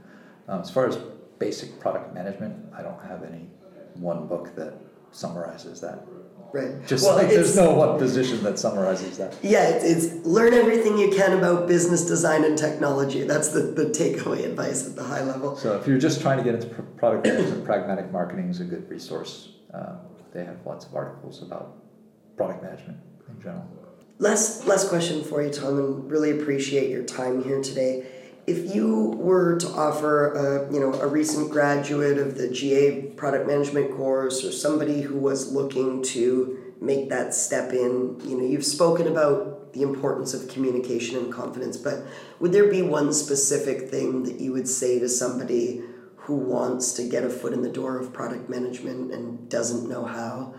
Um, 0.48 0.62
as 0.62 0.70
far 0.70 0.88
as 0.88 0.98
basic 1.40 1.80
product 1.80 2.14
management, 2.14 2.74
I 2.76 2.82
don't 2.82 3.02
have 3.04 3.24
any 3.24 3.48
one 3.96 4.28
book 4.28 4.56
that 4.56 4.74
summarizes 5.12 5.82
that 5.82 6.06
Right. 6.54 6.86
Just 6.86 7.06
well, 7.06 7.16
like 7.16 7.30
there's 7.30 7.56
no 7.56 7.72
one 7.74 7.98
position 7.98 8.44
that 8.44 8.60
summarizes 8.60 9.18
that. 9.18 9.38
Yeah, 9.42 9.70
it's, 9.70 9.86
it's, 9.86 10.26
learn 10.26 10.54
everything 10.54 10.98
you 10.98 11.10
can 11.10 11.38
about 11.38 11.68
business 11.68 12.06
design 12.06 12.44
and 12.44 12.58
technology. 12.58 13.24
That's 13.24 13.50
the, 13.50 13.62
the 13.62 13.86
takeaway 13.86 14.44
advice 14.44 14.86
at 14.86 14.98
the 14.98 15.04
high 15.04 15.24
level. 15.24 15.56
So 15.56 15.78
if 15.78 15.88
you're 15.88 15.98
just 15.98 16.22
trying 16.22 16.40
to 16.40 16.44
get 16.44 16.56
into 16.56 16.68
product 16.98 17.26
management, 17.26 17.64
pragmatic 17.64 18.12
marketing 18.12 18.50
is 18.50 18.60
a 18.60 18.66
good 18.66 18.90
resource. 18.90 19.54
Um, 19.74 20.00
they 20.34 20.44
have 20.44 20.58
lots 20.66 20.86
of 20.86 20.94
articles 20.94 21.42
about 21.42 21.78
product 22.36 22.64
management 22.64 22.98
in 23.30 23.42
general. 23.42 23.66
Last 24.22 24.68
last 24.68 24.88
question 24.88 25.24
for 25.24 25.42
you, 25.42 25.50
Tom, 25.50 25.80
and 25.80 26.12
really 26.12 26.30
appreciate 26.30 26.92
your 26.92 27.02
time 27.04 27.44
here 27.44 27.60
today 27.60 28.06
if 28.46 28.76
you 28.76 29.16
were 29.18 29.58
to 29.58 29.68
offer 29.70 30.34
a, 30.34 30.72
you 30.72 30.80
know 30.80 30.94
a 30.94 31.08
recent 31.08 31.50
graduate 31.50 32.20
of 32.20 32.38
the 32.38 32.48
GA 32.48 33.02
product 33.18 33.48
management 33.48 33.98
course 33.98 34.46
or 34.46 34.52
somebody 34.52 35.02
who 35.02 35.18
was 35.18 35.52
looking 35.52 36.04
to 36.04 36.76
make 36.80 37.10
that 37.10 37.34
step 37.34 37.74
in, 37.74 38.22
you 38.24 38.38
know, 38.38 38.46
you've 38.46 38.64
spoken 38.64 39.08
about 39.08 39.74
the 39.74 39.82
importance 39.82 40.36
of 40.36 40.48
communication 40.50 41.18
and 41.18 41.34
confidence, 41.34 41.76
but 41.76 42.06
would 42.40 42.52
there 42.52 42.70
be 42.70 42.84
one 42.84 43.12
specific 43.14 43.90
thing 43.90 44.22
that 44.22 44.40
you 44.40 44.54
would 44.54 44.68
say 44.68 45.00
to 45.00 45.10
somebody 45.10 45.82
who 46.16 46.36
wants 46.36 46.94
to 46.94 47.10
get 47.10 47.24
a 47.24 47.30
foot 47.30 47.54
in 47.54 47.64
the 47.64 47.70
door 47.70 47.98
of 47.98 48.14
product 48.14 48.48
management 48.48 49.12
and 49.12 49.50
doesn't 49.50 49.90
know 49.90 50.06
how? 50.06 50.54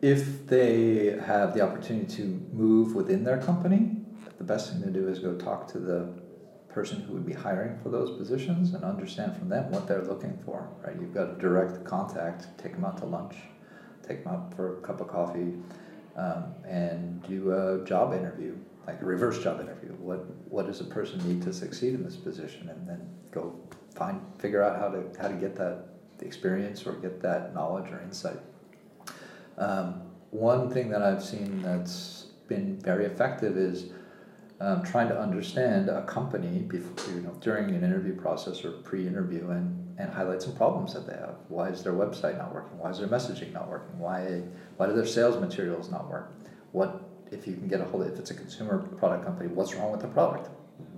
If 0.00 0.46
they 0.46 1.18
have 1.26 1.52
the 1.54 1.60
opportunity 1.60 2.06
to 2.16 2.22
move 2.52 2.94
within 2.94 3.22
their 3.22 3.38
company, 3.38 3.96
the 4.38 4.44
best 4.44 4.72
thing 4.72 4.82
to 4.82 4.90
do 4.90 5.08
is 5.08 5.18
go 5.18 5.34
talk 5.34 5.68
to 5.72 5.78
the 5.78 6.08
person 6.70 7.00
who 7.00 7.12
would 7.12 7.26
be 7.26 7.32
hiring 7.32 7.78
for 7.82 7.90
those 7.90 8.16
positions 8.16 8.72
and 8.72 8.84
understand 8.84 9.36
from 9.36 9.48
them 9.48 9.70
what 9.70 9.86
they're 9.86 10.04
looking 10.04 10.38
for, 10.44 10.70
right? 10.82 10.96
You've 10.98 11.12
got 11.12 11.38
direct 11.38 11.84
contact, 11.84 12.46
take 12.56 12.72
them 12.72 12.84
out 12.84 12.96
to 12.98 13.04
lunch, 13.04 13.36
take 14.06 14.24
them 14.24 14.32
out 14.32 14.54
for 14.54 14.78
a 14.78 14.80
cup 14.80 15.00
of 15.00 15.08
coffee, 15.08 15.54
um, 16.16 16.54
and 16.66 17.22
do 17.24 17.52
a 17.52 17.84
job 17.84 18.14
interview 18.14 18.56
like 18.86 19.02
a 19.02 19.04
reverse 19.04 19.42
job 19.42 19.60
interview. 19.60 19.90
What 19.90 20.24
what 20.50 20.66
does 20.66 20.80
a 20.80 20.84
person 20.84 21.26
need 21.28 21.42
to 21.42 21.52
succeed 21.52 21.94
in 21.94 22.02
this 22.02 22.16
position, 22.16 22.68
and 22.70 22.88
then 22.88 23.08
go 23.30 23.54
find 23.94 24.20
figure 24.38 24.62
out 24.62 24.78
how 24.78 24.88
to 24.88 25.04
how 25.20 25.28
to 25.28 25.34
get 25.34 25.56
that 25.56 25.86
experience 26.20 26.86
or 26.86 26.92
get 26.92 27.20
that 27.22 27.54
knowledge 27.54 27.90
or 27.92 28.00
insight. 28.02 28.38
Um, 29.60 30.02
one 30.30 30.70
thing 30.70 30.88
that 30.90 31.02
I've 31.02 31.22
seen 31.22 31.62
that's 31.62 32.26
been 32.48 32.80
very 32.80 33.04
effective 33.04 33.56
is 33.56 33.90
um, 34.60 34.82
trying 34.82 35.08
to 35.08 35.18
understand 35.18 35.88
a 35.88 36.02
company 36.04 36.60
before, 36.60 37.14
you 37.14 37.20
know, 37.20 37.36
during 37.40 37.70
an 37.74 37.84
interview 37.84 38.14
process 38.14 38.64
or 38.64 38.72
pre-interview 38.72 39.50
and, 39.50 39.98
and 39.98 40.10
highlight 40.10 40.42
some 40.42 40.54
problems 40.56 40.94
that 40.94 41.06
they 41.06 41.12
have. 41.12 41.36
Why 41.48 41.68
is 41.68 41.82
their 41.82 41.92
website 41.92 42.38
not 42.38 42.54
working? 42.54 42.78
Why 42.78 42.90
is 42.90 42.98
their 42.98 43.08
messaging 43.08 43.52
not 43.52 43.68
working? 43.68 43.98
Why 43.98 44.42
why 44.76 44.86
do 44.86 44.94
their 44.94 45.06
sales 45.06 45.38
materials 45.38 45.90
not 45.90 46.08
work? 46.10 46.32
What 46.72 47.02
if 47.30 47.46
you 47.46 47.54
can 47.54 47.68
get 47.68 47.80
a 47.80 47.84
hold 47.84 48.02
of 48.06 48.12
if 48.12 48.18
it's 48.18 48.30
a 48.30 48.34
consumer 48.34 48.78
product 48.98 49.24
company, 49.24 49.48
what's 49.48 49.74
wrong 49.74 49.92
with 49.92 50.00
the 50.00 50.08
product? 50.08 50.48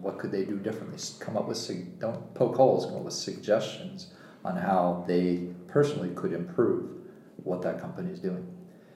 What 0.00 0.18
could 0.18 0.32
they 0.32 0.44
do 0.44 0.56
differently? 0.56 0.98
Come 1.20 1.36
up 1.36 1.48
with 1.48 2.00
don't 2.00 2.34
poke 2.34 2.56
holes. 2.56 2.86
Come 2.86 2.96
up 2.96 3.02
with 3.02 3.14
suggestions 3.14 4.12
on 4.44 4.56
how 4.56 5.04
they 5.06 5.48
personally 5.68 6.10
could 6.14 6.32
improve 6.32 7.01
what 7.44 7.62
that 7.62 7.80
company 7.80 8.12
is 8.12 8.20
doing. 8.20 8.46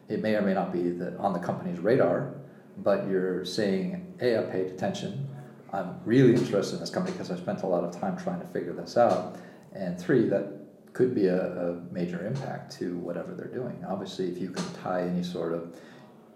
It 0.09 0.23
may 0.23 0.37
or 0.37 0.43
may 0.43 0.55
not 0.55 0.73
be 0.73 0.91
that 0.91 1.17
on 1.17 1.33
the 1.33 1.39
company's 1.39 1.81
radar, 1.81 2.35
but 2.79 3.09
you're 3.09 3.45
saying, 3.45 4.15
hey, 4.21 4.39
I 4.39 4.43
paid 4.43 4.67
attention. 4.67 5.29
I'm 5.73 5.99
really 6.05 6.35
interested 6.35 6.75
in 6.75 6.81
this 6.81 6.91
company 6.91 7.13
because 7.13 7.31
I 7.31 7.37
spent 7.37 7.63
a 7.63 7.67
lot 7.67 7.85
of 7.85 7.99
time 7.99 8.17
trying 8.17 8.41
to 8.41 8.47
figure 8.47 8.73
this 8.73 8.97
out. 8.97 9.37
And 9.73 9.99
three, 9.99 10.29
that 10.29 10.53
could 10.93 11.15
be 11.15 11.27
a, 11.27 11.71
a 11.71 11.75
major 11.91 12.27
impact 12.27 12.73
to 12.79 12.97
whatever 12.99 13.35
they're 13.35 13.53
doing. 13.53 13.85
Obviously, 13.87 14.29
if 14.29 14.39
you 14.39 14.51
can 14.51 14.65
tie 14.83 15.03
any 15.03 15.23
sort 15.23 15.53
of 15.53 15.77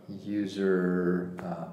user 0.09 1.33
uh, 1.43 1.67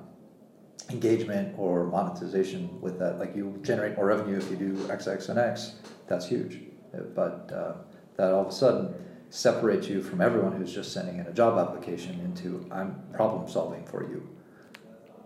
engagement 0.92 1.56
or 1.58 1.86
monetization 1.86 2.80
with 2.80 3.00
that, 3.00 3.20
like 3.20 3.36
you 3.36 3.58
generate 3.62 3.96
more 3.98 4.06
revenue 4.06 4.38
if 4.38 4.50
you 4.50 4.56
do 4.56 4.90
X, 4.90 5.08
X, 5.08 5.30
and 5.30 5.40
X, 5.40 5.74
that's 6.08 6.28
huge. 6.28 6.62
But 7.14 7.52
uh, 7.54 7.74
that 8.16 8.32
all 8.32 8.42
of 8.42 8.48
a 8.48 8.52
sudden 8.52 8.94
separates 9.30 9.88
you 9.88 10.02
from 10.02 10.22
everyone 10.22 10.54
who's 10.54 10.74
just 10.74 10.94
sending 10.94 11.20
in 11.20 11.28
a 11.28 11.34
job 11.34 11.58
application 11.58 12.20
into 12.22 12.66
I'm 12.72 13.02
problem 13.14 13.50
solving 13.50 13.86
for 13.86 14.04
you. 14.04 14.28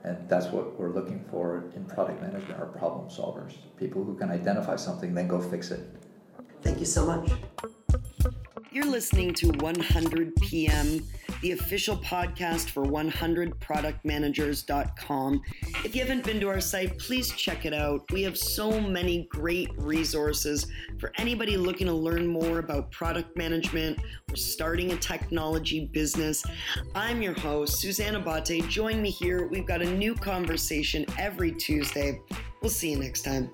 And 0.03 0.27
that's 0.27 0.47
what 0.47 0.79
we're 0.79 0.91
looking 0.91 1.23
for 1.29 1.65
in 1.75 1.85
product 1.85 2.21
management 2.21 2.59
are 2.59 2.65
problem 2.65 3.09
solvers. 3.09 3.55
People 3.77 4.03
who 4.03 4.15
can 4.15 4.31
identify 4.31 4.75
something, 4.75 5.13
then 5.13 5.27
go 5.27 5.39
fix 5.39 5.69
it. 5.69 5.87
Thank 6.63 6.79
you 6.79 6.85
so 6.85 7.05
much. 7.05 7.31
You're 8.71 8.85
listening 8.85 9.33
to 9.35 9.49
100 9.49 10.35
PM 10.37 11.05
the 11.41 11.51
official 11.51 11.97
podcast 11.97 12.69
for 12.69 12.83
100productmanagers.com. 12.83 15.41
If 15.83 15.95
you 15.95 16.01
haven't 16.01 16.23
been 16.23 16.39
to 16.39 16.47
our 16.47 16.61
site, 16.61 16.99
please 16.99 17.31
check 17.31 17.65
it 17.65 17.73
out. 17.73 18.03
We 18.11 18.21
have 18.23 18.37
so 18.37 18.79
many 18.79 19.27
great 19.29 19.69
resources 19.77 20.67
for 20.99 21.11
anybody 21.17 21.57
looking 21.57 21.87
to 21.87 21.93
learn 21.93 22.27
more 22.27 22.59
about 22.59 22.91
product 22.91 23.35
management 23.35 23.99
or 24.29 24.35
starting 24.35 24.91
a 24.91 24.97
technology 24.97 25.87
business. 25.87 26.45
I'm 26.95 27.21
your 27.21 27.37
host, 27.39 27.79
Susanna 27.79 28.19
Bate. 28.19 28.67
Join 28.69 29.01
me 29.01 29.09
here. 29.09 29.47
We've 29.47 29.65
got 29.65 29.81
a 29.81 29.91
new 29.91 30.13
conversation 30.13 31.05
every 31.17 31.51
Tuesday. 31.51 32.21
We'll 32.61 32.69
see 32.69 32.91
you 32.91 32.99
next 32.99 33.23
time. 33.23 33.49